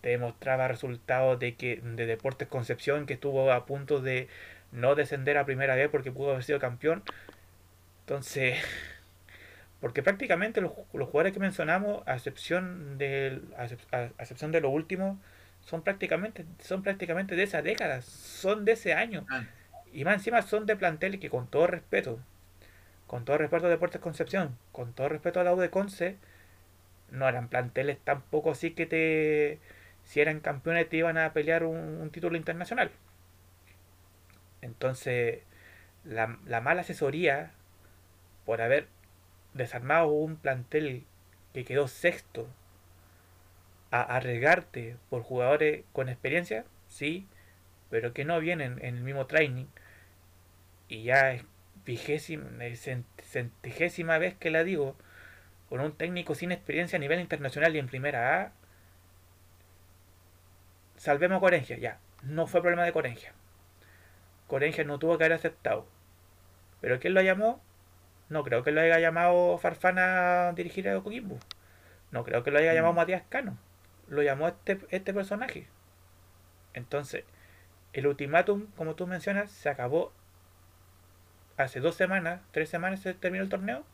[0.00, 4.28] te mostraba resultados de que de Deportes Concepción que estuvo a punto de
[4.72, 7.02] no descender a primera vez porque pudo haber sido campeón.
[8.00, 8.58] Entonces.
[9.80, 15.20] Porque prácticamente los, jugadores que mencionamos, a excepción, de, a, excepción de lo último,
[15.60, 19.24] son prácticamente, son prácticamente de esa década, son de ese año.
[19.30, 19.44] Ah.
[19.92, 22.18] Y más encima son de planteles que con todo respeto,
[23.06, 26.16] con todo respeto a Deportes Concepción, con todo respeto a la U de Conce,
[27.10, 29.60] no eran planteles tampoco así que te,
[30.04, 32.90] si eran campeones te iban a pelear un, título internacional.
[34.60, 35.40] Entonces,
[36.04, 37.52] la, la mala asesoría
[38.44, 38.88] por haber
[39.54, 41.04] desarmado un plantel
[41.52, 42.48] que quedó sexto
[43.90, 47.26] a arriesgarte por jugadores con experiencia, sí,
[47.90, 49.66] pero que no vienen en el mismo training
[50.88, 51.44] y ya es
[51.84, 52.48] vigésima,
[53.22, 54.96] centigésima vez que la digo,
[55.68, 58.52] con un técnico sin experiencia a nivel internacional y en primera A,
[60.96, 63.32] salvemos a Corengia, ya, no fue problema de Corengia.
[64.46, 65.86] Corengia no tuvo que haber aceptado.
[66.80, 67.62] Pero ¿quién lo llamó?
[68.28, 71.38] No creo que lo haya llamado Farfana a dirigir a Coquimbo.
[72.10, 72.96] No creo que lo haya llamado mm.
[72.96, 73.58] Matías Cano.
[74.08, 75.68] Lo llamó este, este personaje.
[76.74, 77.24] Entonces,
[77.92, 80.12] el ultimátum, como tú mencionas, se acabó
[81.56, 83.84] hace dos semanas, tres semanas se terminó el torneo.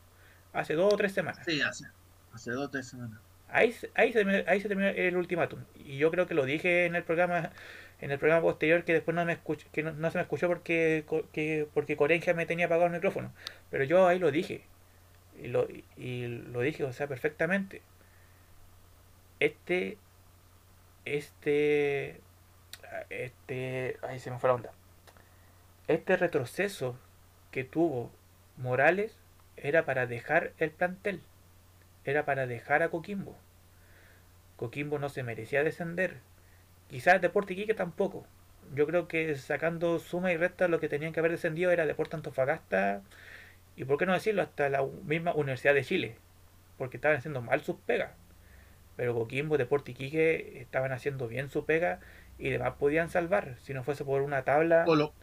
[0.53, 1.45] Hace dos o tres semanas.
[1.45, 1.85] Sí, hace,
[2.33, 3.19] hace dos o tres semanas.
[3.49, 5.59] Ahí, ahí, se, ahí se terminó el ultimátum.
[5.85, 7.51] Y yo creo que lo dije en el programa
[8.01, 11.05] en el programa posterior que después no me escuché, que no, se me escuchó porque
[11.31, 13.33] que, porque Corenja me tenía apagado el micrófono.
[13.71, 14.63] Pero yo ahí lo dije.
[15.41, 15.67] Y lo,
[15.97, 17.81] y lo dije, o sea, perfectamente.
[19.39, 19.97] Este
[21.05, 22.21] este
[23.09, 24.71] este ahí se me fue la onda.
[25.87, 26.97] Este retroceso
[27.51, 28.11] que tuvo
[28.57, 29.17] Morales
[29.57, 31.21] era para dejar el plantel.
[32.05, 33.37] Era para dejar a Coquimbo.
[34.55, 36.21] Coquimbo no se merecía descender
[36.89, 38.25] Quizás Deporte Iquique tampoco.
[38.73, 42.15] Yo creo que sacando suma y resta lo que tenían que haber descendido era Deporte
[42.15, 43.01] Antofagasta
[43.75, 46.17] y por qué no decirlo hasta la misma Universidad de Chile,
[46.77, 48.11] porque estaban haciendo mal sus pegas.
[48.95, 51.99] Pero Coquimbo, Deporte Iquique estaban haciendo bien su pega
[52.37, 54.85] y demás podían salvar si no fuese por una tabla.
[54.85, 55.13] Colo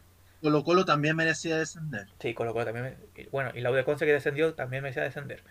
[0.41, 2.07] Colo, Colo también merecía descender.
[2.19, 2.97] Sí, Colo Colo también.
[3.31, 5.41] Bueno, y la U de Conce que descendió también merecía descender.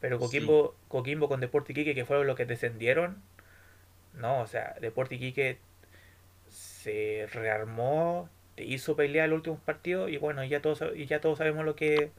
[0.00, 3.22] Pero Coquimbo, Coquimbo con Deporte Iquique, que fueron los que descendieron,
[4.14, 5.58] no, o sea, Deporte Iquique
[6.48, 11.38] se rearmó, te hizo pelear el último partido y bueno, ya todos, y ya todos
[11.38, 12.10] sabemos lo que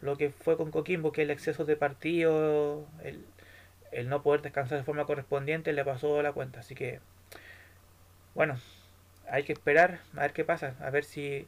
[0.00, 3.24] lo que fue con Coquimbo, que el exceso de partido, el,
[3.92, 6.60] el no poder descansar de forma correspondiente le pasó la cuenta.
[6.60, 6.98] Así que,
[8.34, 8.58] bueno,
[9.30, 11.46] hay que esperar a ver qué pasa, a ver si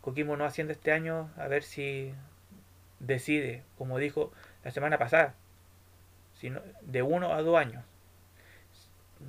[0.00, 2.12] Coquimbo no asciende este año, a ver si
[2.98, 4.32] decide, como dijo
[4.68, 5.34] la semana pasada,
[6.82, 7.82] de uno a dos años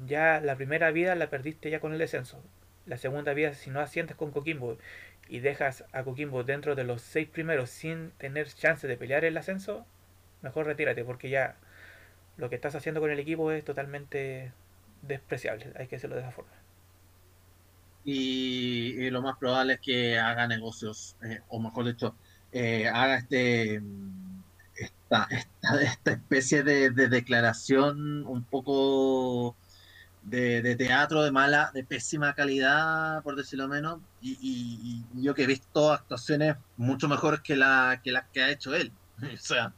[0.06, 2.44] ya la primera vida la perdiste ya con el descenso.
[2.86, 4.78] La segunda vida, si no asciendes con Coquimbo
[5.30, 9.38] y dejas a Coquimbo dentro de los seis primeros sin tener chance de pelear el
[9.38, 9.86] ascenso,
[10.41, 11.56] mejor retírate porque ya
[12.38, 14.52] lo que estás haciendo con el equipo es totalmente
[15.02, 15.72] despreciable.
[15.78, 16.52] Hay que hacerlo de esa forma.
[18.03, 22.16] Y, lo más probable es que haga negocios, eh, o mejor dicho,
[22.52, 23.82] eh, haga este
[24.80, 29.56] esta, esta, especie de declaración un poco
[30.23, 35.91] de, teatro de mala, de pésima calidad, por decirlo menos, y, yo que he visto
[35.91, 38.91] actuaciones mucho mejores que, la, que las que ha hecho él.
[39.22, 39.73] o sea,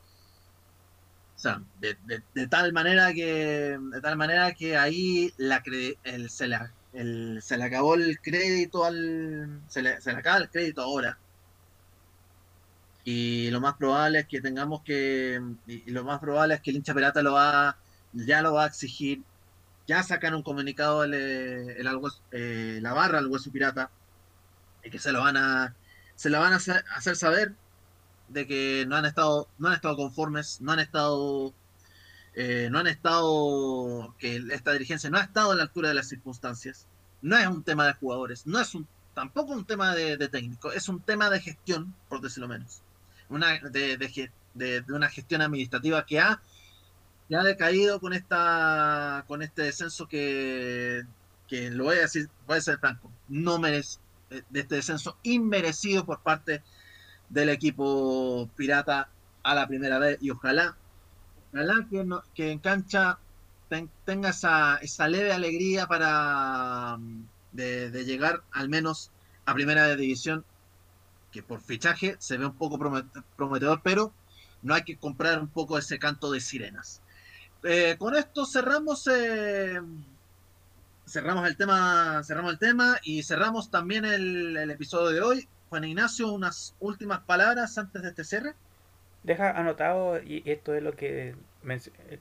[1.79, 5.63] de, tal manera que de tal manera que ahí la
[6.03, 10.49] el, se, le, se le acabó el crédito al se le, se le acaba el
[10.49, 11.17] crédito ahora
[13.03, 16.77] y lo más probable es que tengamos que y, lo más probable es que el
[16.77, 17.77] hincha pirata lo va
[18.13, 19.23] ya lo va a exigir.
[19.87, 21.89] Ya sacaron un comunicado el, eh, el,
[22.31, 23.89] eh, la barra al hueso pirata
[24.83, 25.75] y que se lo van a
[26.15, 27.53] se lo van a hacer, saber
[28.29, 31.53] de que no han estado no han estado conformes no han estado
[32.35, 36.07] eh, no han estado que esta dirigencia no ha estado a la altura de las
[36.07, 36.87] circunstancias.
[37.21, 40.87] No es un tema de jugadores no es un tampoco un tema de, técnico es
[40.89, 42.81] un tema de gestión por decirlo menos
[43.31, 46.41] una de, una gestión administrativa que ha
[47.29, 51.03] ya ha decaído con esta con este descenso que,
[51.47, 53.99] que lo voy a decir, voy a ser franco, no merece
[54.29, 56.61] eh, de este descenso inmerecido por parte
[57.29, 59.09] del equipo pirata
[59.43, 60.17] a la primera vez.
[60.21, 60.75] Y ojalá
[61.53, 62.05] ojalá que,
[62.35, 63.19] que en cancha
[64.05, 66.97] tenga esa, esa leve alegría para
[67.51, 69.11] de, llegar al menos
[69.45, 70.43] a primera división
[71.31, 72.77] que por fichaje se ve un poco
[73.35, 74.13] prometedor pero
[74.61, 77.01] no hay que comprar un poco ese canto de sirenas.
[77.63, 79.79] Eh, con esto cerramos eh,
[81.07, 85.47] cerramos el tema cerramos el tema y cerramos también el, episodio de hoy.
[85.69, 88.55] Juan Ignacio unas últimas palabras antes de este cierre.
[89.23, 91.35] Deja anotado y esto es lo que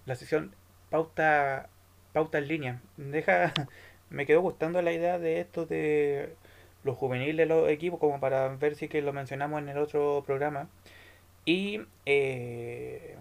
[0.07, 0.55] la sesión
[0.91, 1.69] pauta
[2.13, 2.83] pauta en línea.
[2.97, 3.53] Deja
[4.11, 6.37] me quedó gustando la idea de esto de
[6.85, 10.23] los juveniles de los equipos como para ver si que lo mencionamos en el otro
[10.27, 10.69] programa
[11.45, 13.17] y eh,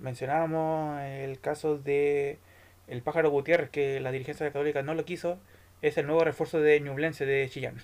[0.00, 2.38] mencionábamos el caso de
[2.86, 5.38] el pájaro Gutiérrez, que la dirigencia católica no lo quiso,
[5.80, 7.82] es el nuevo refuerzo de Ñublense de Chillán.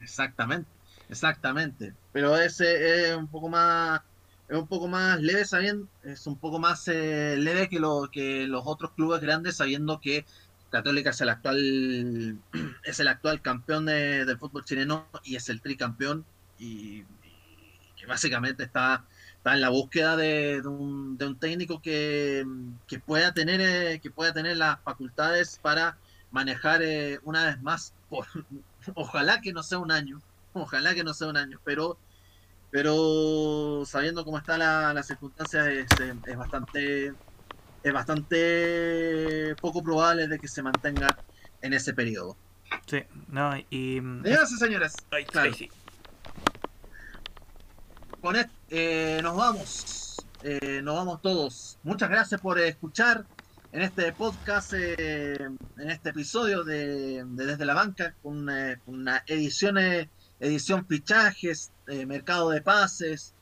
[0.00, 0.68] Exactamente,
[1.08, 1.94] exactamente.
[2.12, 4.00] Pero ese es un poco más
[4.48, 8.46] es un poco más leve sabiendo, es un poco más eh, leve que lo que
[8.46, 10.24] los otros clubes grandes sabiendo que
[10.70, 12.38] Católica es el actual
[12.84, 16.24] es el actual campeón de, del fútbol chileno y es el tricampeón
[16.58, 17.04] y
[17.96, 19.04] que básicamente está,
[19.36, 22.46] está en la búsqueda de, un, de un, técnico que,
[22.86, 25.96] que pueda tener eh, que pueda tener las facultades para
[26.30, 27.94] manejar eh, una vez más
[28.94, 30.20] ojalá que no sea un año
[30.52, 31.98] ojalá que no sea un año pero
[32.70, 35.86] pero sabiendo cómo está la, la circunstancia es,
[36.26, 37.14] es, bastante
[37.82, 41.16] es bastante poco probable de que se mantenga
[41.62, 42.36] en ese periodo.
[42.86, 43.96] Sí, no, y.
[43.96, 44.94] Señoras y señores,
[45.30, 45.52] claro.
[48.20, 50.16] Con esto, eh, nos vamos.
[50.42, 51.78] Eh, nos vamos todos.
[51.82, 53.24] Muchas gracias por escuchar
[53.72, 58.48] en este podcast, eh, en este episodio de, Desde la Banca, con
[58.86, 59.78] una, edición,
[60.40, 61.72] edición fichajes,
[62.06, 63.34] mercado de pases,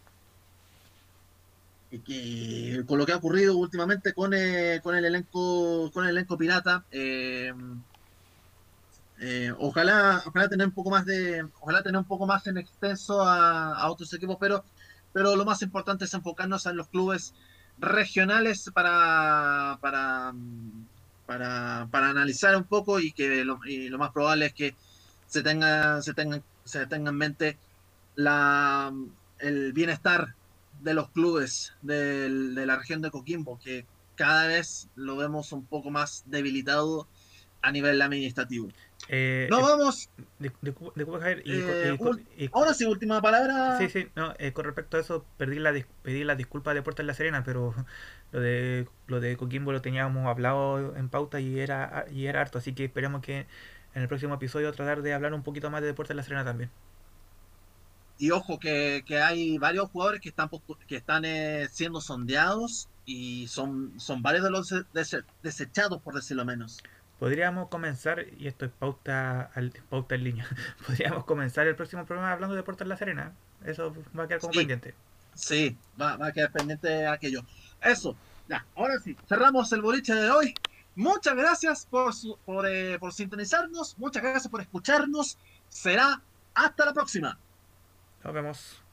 [1.90, 4.32] que, con lo que ha ocurrido últimamente con,
[4.82, 6.84] con el elenco con el elenco pirata.
[9.18, 13.22] Eh, ojalá, ojalá tener un poco más de, ojalá tener un poco más en extenso
[13.22, 14.64] a, otros equipos, pero,
[15.12, 17.32] pero lo más importante es enfocarnos en los clubes
[17.78, 20.34] regionales para, para,
[21.24, 23.58] para, para analizar un poco y que lo,
[23.98, 24.74] más probable es que
[25.26, 27.58] se tenga, se tenga, se tenga en mente
[28.16, 28.92] la,
[29.38, 30.34] el bienestar
[30.86, 35.90] de los clubes de la región de Coquimbo, que cada vez lo vemos un poco
[35.90, 37.08] más debilitado
[37.60, 38.68] a nivel administrativo.
[39.08, 40.08] Eh, no vamos.
[42.52, 43.78] ahora sí, última palabra.
[43.78, 47.02] Sí, sí, no, eh, con respecto a eso, perdí la, pedí la disculpa de Puerto
[47.02, 47.74] de la Serena, pero
[48.30, 52.58] lo de lo de Coquimbo lo teníamos hablado en pauta y era y era harto,
[52.58, 53.46] así que esperemos que
[53.94, 56.44] en el próximo episodio tratar de hablar un poquito más de Deportes de la Serena
[56.44, 56.70] también.
[58.18, 60.48] Y ojo que, hay varios jugadores que están
[60.86, 64.74] que están eh, siendo sondeados y son, son varios de los
[65.42, 66.82] desechados, por decirlo menos.
[67.18, 69.50] Podríamos comenzar, y esto es pauta,
[69.88, 70.48] pauta en línea,
[70.86, 73.32] podríamos comenzar el próximo programa hablando de Deportes La Serena.
[73.64, 74.94] Eso va a quedar como pendiente.
[75.34, 77.42] Sí, va, a quedar pendiente aquello.
[77.82, 78.16] Eso,
[78.48, 80.54] ya, ahora sí, cerramos el boliche de hoy.
[80.94, 82.12] Muchas gracias por,
[82.44, 85.38] por, eh, por sintonizarnos, muchas gracias por escucharnos.
[85.68, 86.20] Será
[86.54, 87.38] hasta la próxima.
[88.26, 88.85] Nos vemos.